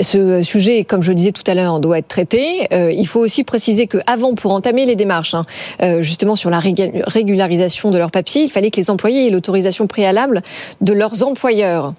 ce 0.00 0.42
sujet, 0.42 0.84
comme 0.84 1.02
je 1.02 1.08
le 1.08 1.14
disais 1.14 1.32
tout 1.32 1.42
à 1.46 1.54
l'heure, 1.54 1.80
doit 1.80 1.98
être 1.98 2.08
traité. 2.08 2.66
Euh, 2.72 2.92
il 2.92 3.06
faut 3.06 3.20
aussi 3.20 3.44
préciser 3.44 3.86
que 3.86 3.98
avant, 4.06 4.34
pour 4.34 4.52
entamer 4.52 4.84
les 4.86 4.96
démarches, 4.96 5.34
hein, 5.34 5.46
euh, 5.82 6.02
justement 6.02 6.34
sur 6.34 6.50
la 6.50 6.60
régu- 6.60 7.02
régularisation 7.06 7.90
de 7.90 7.98
leurs 7.98 8.10
papiers, 8.10 8.42
il 8.42 8.50
fallait 8.50 8.70
que 8.70 8.76
les 8.80 8.90
employés 8.90 9.26
aient 9.26 9.30
l'autorisation 9.30 9.86
préalable 9.86 10.42
de 10.80 10.92
leurs 10.92 11.22
employeurs. 11.26 11.94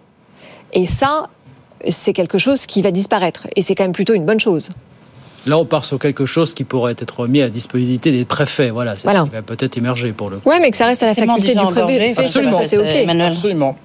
Et 0.73 0.85
ça, 0.85 1.27
c'est 1.89 2.13
quelque 2.13 2.37
chose 2.37 2.65
qui 2.65 2.81
va 2.81 2.91
disparaître. 2.91 3.47
Et 3.55 3.61
c'est 3.61 3.73
quand 3.75 3.83
même 3.83 3.93
plutôt 3.93 4.13
une 4.13 4.25
bonne 4.25 4.39
chose. 4.39 4.69
Là, 5.47 5.57
on 5.57 5.65
part 5.65 5.85
sur 5.85 5.97
quelque 5.99 6.25
chose 6.25 6.53
qui 6.53 6.63
pourrait 6.63 6.95
être 6.97 7.27
mis 7.27 7.41
à 7.41 7.49
disposition 7.49 7.99
des 8.11 8.25
préfets. 8.25 8.69
Voilà, 8.69 8.95
c'est 8.97 9.03
Voilà. 9.03 9.21
ce 9.21 9.25
qui 9.25 9.31
va 9.35 9.41
peut-être 9.41 9.77
émerger 9.77 10.11
pour 10.11 10.29
le 10.29 10.37
coup. 10.39 10.49
Ouais, 10.49 10.59
mais 10.59 10.71
que 10.71 10.77
ça 10.77 10.85
reste 10.85 11.03
à 11.03 11.07
la 11.07 11.13
faculté 11.15 11.53
du 11.55 11.59
Ça, 12.13 12.21
Absolument. 12.21 12.61
c'est 12.63 12.77
OK. 12.77 13.19
Absolument. 13.21 13.75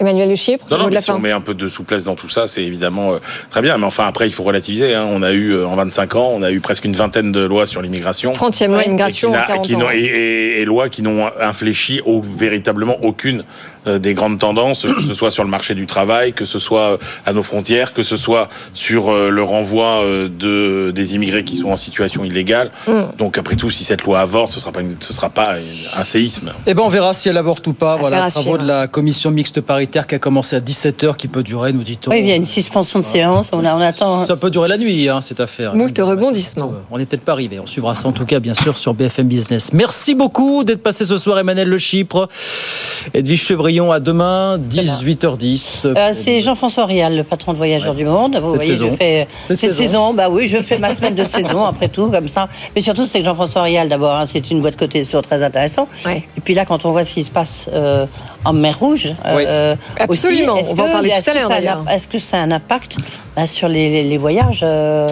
Emmanuel 0.00 0.28
Le 0.28 0.34
Chypre, 0.36 0.64
Non, 0.70 0.78
non, 0.78 0.84
de 0.84 0.90
la 0.90 0.94
mais 0.96 1.00
si 1.00 1.06
fin. 1.08 1.14
on 1.16 1.18
met 1.18 1.32
un 1.32 1.40
peu 1.40 1.54
de 1.54 1.68
souplesse 1.68 2.04
dans 2.04 2.14
tout 2.14 2.28
ça, 2.28 2.46
c'est 2.46 2.62
évidemment 2.64 3.14
euh, 3.14 3.18
très 3.50 3.62
bien. 3.62 3.76
Mais 3.78 3.86
enfin, 3.86 4.06
après, 4.06 4.26
il 4.28 4.32
faut 4.32 4.42
relativiser. 4.44 4.94
hein. 4.94 5.06
On 5.10 5.22
a 5.22 5.32
eu, 5.32 5.50
euh, 5.52 5.66
en 5.66 5.76
25 5.76 6.14
ans, 6.16 6.30
on 6.34 6.42
a 6.42 6.50
eu 6.50 6.60
presque 6.60 6.84
une 6.84 6.94
vingtaine 6.94 7.32
de 7.32 7.40
lois 7.40 7.66
sur 7.66 7.82
l'immigration. 7.82 8.32
30e 8.32 8.68
loi 8.70 8.80
Et 8.80 8.82
qui 8.84 8.88
immigration 8.90 9.30
en 9.30 9.32
40 9.32 9.66
qui 9.66 9.74
ans. 9.76 9.90
et, 9.92 9.98
et- 9.98 10.60
et 10.60 10.64
lois 10.64 10.88
qui 10.88 11.02
n'ont 11.02 11.26
infléchi 11.40 12.00
au- 12.04 12.20
véritablement 12.22 12.96
aucune 13.02 13.42
euh, 13.86 13.98
des 13.98 14.14
grandes 14.14 14.38
tendances, 14.38 14.82
que 14.86 15.02
ce 15.02 15.14
soit 15.14 15.30
sur 15.30 15.44
le 15.44 15.50
marché 15.50 15.74
du 15.74 15.86
travail, 15.86 16.32
que 16.32 16.44
ce 16.44 16.58
soit 16.58 16.98
à 17.26 17.32
nos 17.32 17.42
frontières, 17.42 17.92
que 17.92 18.02
ce 18.02 18.16
soit 18.16 18.48
sur 18.74 19.10
le 19.12 19.42
renvoi 19.42 20.02
de, 20.28 20.90
des 20.94 21.14
immigrés 21.14 21.44
qui 21.44 21.56
sont 21.56 21.68
en 21.70 21.76
situation 21.76 22.24
illégale. 22.24 22.70
Mm. 22.86 23.16
Donc, 23.18 23.38
après 23.38 23.56
tout, 23.56 23.70
si 23.70 23.84
cette 23.84 24.02
loi 24.02 24.20
avorte, 24.20 24.52
ce 24.52 24.60
sera 24.60 24.72
pas, 24.72 24.80
une- 24.80 24.96
ce 25.00 25.12
sera 25.12 25.30
pas 25.30 25.54
un 25.96 26.04
séisme. 26.04 26.52
Eh 26.66 26.74
ben, 26.74 26.82
on 26.84 26.88
verra 26.88 27.14
si 27.14 27.28
elle 27.28 27.36
avorte 27.36 27.66
ou 27.66 27.72
pas. 27.72 27.96
Voilà, 27.96 28.24
à 28.24 28.30
travaux 28.30 28.58
de 28.58 28.66
la 28.66 28.88
commission 28.88 29.30
mixte 29.30 29.60
paritaire 29.60 29.87
qui 30.06 30.14
a 30.14 30.18
commencé 30.18 30.56
à 30.56 30.60
17h, 30.60 31.16
qui 31.16 31.28
peut 31.28 31.42
durer, 31.42 31.72
nous 31.72 31.82
dit-on. 31.82 32.10
Oui, 32.10 32.18
il 32.20 32.26
y 32.28 32.32
a 32.32 32.36
une 32.36 32.44
suspension 32.44 32.98
de 32.98 33.04
séance. 33.04 33.50
On, 33.52 33.64
a- 33.64 33.74
on 33.74 33.80
attend. 33.80 34.24
Ça 34.26 34.36
peut 34.36 34.50
durer 34.50 34.68
la 34.68 34.76
nuit, 34.78 35.08
hein, 35.08 35.20
cette 35.20 35.40
affaire. 35.40 35.74
Moult 35.74 35.98
rebondissements. 35.98 36.72
On 36.90 36.98
n'est 36.98 37.06
peut-être 37.06 37.24
pas 37.24 37.32
arrivé. 37.32 37.58
On 37.60 37.66
suivra 37.66 37.94
ça 37.94 38.08
en 38.08 38.12
tout 38.12 38.24
cas, 38.24 38.40
bien 38.40 38.54
sûr, 38.54 38.76
sur 38.76 38.94
BFM 38.94 39.26
Business. 39.28 39.72
Merci 39.72 40.14
beaucoup 40.14 40.64
d'être 40.64 40.82
passé 40.82 41.04
ce 41.04 41.16
soir, 41.16 41.38
Emmanuel 41.38 41.68
Le 41.68 41.78
Chypre. 41.78 42.28
Edwige 43.14 43.42
Chevrillon, 43.42 43.92
à 43.92 44.00
demain, 44.00 44.58
18h10. 44.58 45.86
Euh, 45.86 46.10
c'est 46.12 46.40
Jean-François 46.40 46.84
Rial, 46.86 47.16
le 47.16 47.22
patron 47.24 47.52
de 47.52 47.56
Voyageurs 47.56 47.94
du 47.94 48.04
Monde. 48.04 48.36
Vous 48.36 48.50
Cette 48.50 48.56
voyez, 48.56 48.70
saison. 48.72 48.88
je 48.90 48.96
fais 48.96 49.28
Cette 49.46 49.56
cette, 49.58 49.72
saison. 49.72 49.82
saison. 49.84 50.14
Bah 50.14 50.28
oui, 50.30 50.48
je 50.48 50.58
fais 50.58 50.78
ma 50.78 50.90
semaine 50.90 51.14
de 51.14 51.24
saison 51.24 51.64
après 51.64 51.88
tout, 51.88 52.08
comme 52.10 52.28
ça. 52.28 52.48
Mais 52.74 52.80
surtout, 52.82 53.06
c'est 53.06 53.20
que 53.20 53.24
Jean-François 53.24 53.62
Rial, 53.62 53.88
d'abord, 53.88 54.14
hein, 54.14 54.26
c'est 54.26 54.50
une 54.50 54.60
boîte 54.60 54.76
côté, 54.76 55.00
c'est 55.00 55.06
toujours 55.06 55.22
très 55.22 55.42
intéressant. 55.42 55.88
Ouais. 56.04 56.24
Et 56.36 56.40
puis 56.40 56.54
là, 56.54 56.64
quand 56.64 56.84
on 56.84 56.90
voit 56.90 57.04
ce 57.04 57.14
qui 57.14 57.24
se 57.24 57.30
passe 57.30 57.68
euh, 57.72 58.06
en 58.48 58.52
mer 58.52 58.78
Rouge, 58.78 59.14
Oui. 59.34 59.44
euh, 59.46 59.74
Absolument, 59.98 60.60
aussi, 60.60 60.70
on 60.70 60.74
va 60.74 60.82
en 60.84 60.86
que- 60.86 60.92
parler 60.92 61.10
tout 61.22 61.30
à 61.30 61.34
l'heure, 61.34 61.48
ça 61.48 61.54
a 61.54 61.56
un 61.56 61.60
d'ailleurs. 61.60 61.78
imp- 61.86 61.90
Est-ce 61.90 62.08
que 62.08 62.18
ça 62.18 62.38
a 62.38 62.40
un 62.40 62.50
impact 62.50 62.96
bah, 63.36 63.46
sur 63.46 63.68
les, 63.68 63.90
les- 63.90 64.02
les 64.04 64.16
voyages 64.18 64.60
euh, 64.62 65.06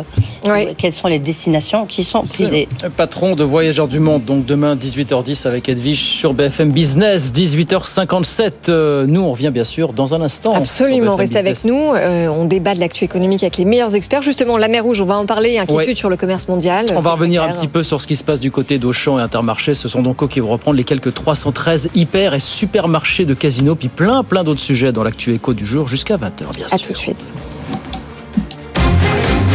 Oui. 0.49 0.69
Quelles 0.79 0.93
sont 0.93 1.09
les 1.09 1.19
destinations 1.19 1.87
qui 1.87 2.05
sont 2.05 2.23
prisées? 2.23 2.69
Patron 2.97 3.35
de 3.35 3.45
Voyageurs 3.45 3.89
du 3.89 3.99
Monde, 4.01 4.25
donc 4.25 4.45
demain 4.47 4.75
18h10 4.77 5.47
avec 5.47 5.69
Edwige 5.69 6.01
sur 6.03 6.35
BFM 6.35 6.71
Business, 6.71 7.33
18h57. 7.33 8.53
Euh, 8.69 9.07
nous, 9.07 9.21
on 9.21 9.33
revient 9.33 9.51
bien 9.53 9.65
sûr 9.65 9.93
dans 9.93 10.15
un 10.15 10.21
instant. 10.21 10.55
Absolument, 10.55 11.17
restez 11.17 11.39
avec 11.39 11.65
nous. 11.65 11.93
Euh, 11.95 12.29
on 12.29 12.45
débat 12.45 12.75
de 12.75 12.81
l'actu 12.81 13.05
économique 13.05 13.43
avec 13.43 13.57
les 13.59 13.65
meilleurs 13.65 13.95
experts. 13.95 14.23
Justement, 14.23 14.57
la 14.57 14.69
mer 14.69 14.83
Rouge, 14.85 15.01
on 15.01 15.05
va 15.07 15.19
en 15.19 15.27
parler. 15.27 15.59
Inquiétude 15.59 15.97
sur 15.99 16.09
le 16.09 16.17
commerce 16.17 16.49
mondial. 16.49 16.87
On 16.95 16.99
va 17.01 17.13
revenir 17.13 17.43
un 17.43 17.53
petit 17.53 17.69
peu 17.69 17.83
sur 17.83 18.01
ce 18.01 18.07
qui 18.07 18.17
se 18.17 18.25
passe 18.25 18.41
du 18.41 18.51
côté 18.51 18.79
d'Auchan 18.79 19.19
et 19.19 19.23
Intermarché. 19.23 19.75
Ce 19.75 19.89
sont 19.89 20.03
donc 20.03 20.23
eux 20.23 20.29
qui 20.29 20.41
vont 20.41 20.49
reprendre 20.49 20.77
les 20.77 20.85
quelques 20.85 21.13
313 21.15 21.91
hyper 21.95 22.35
et 22.35 22.41
supermarchés 22.41 23.25
de 23.27 23.35
Casino, 23.35 23.75
puis 23.75 23.89
plein, 23.89 24.23
plein 24.25 24.45
d'autres 24.45 24.61
sujets 24.61 24.93
dans 24.93 25.03
l'actu 25.03 25.35
éco 25.35 25.55
du 25.55 25.67
jour 25.67 25.89
jusqu'à 25.89 26.17
20h, 26.17 26.55
bien 26.55 26.69
sûr. 26.69 26.75
À 26.75 26.79
tout 26.79 26.93
de 26.93 26.99
suite. 26.99 27.35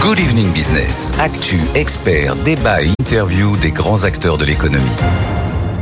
Good 0.02 0.20
Evening 0.20 0.52
Business. 0.52 1.14
Actu, 1.20 1.60
experts, 1.76 2.36
débat 2.38 2.82
et 2.82 2.90
interview 3.00 3.56
des 3.58 3.72
grands 3.72 4.04
acteurs 4.04 4.38
de 4.38 4.46
l'économie. 4.46 4.90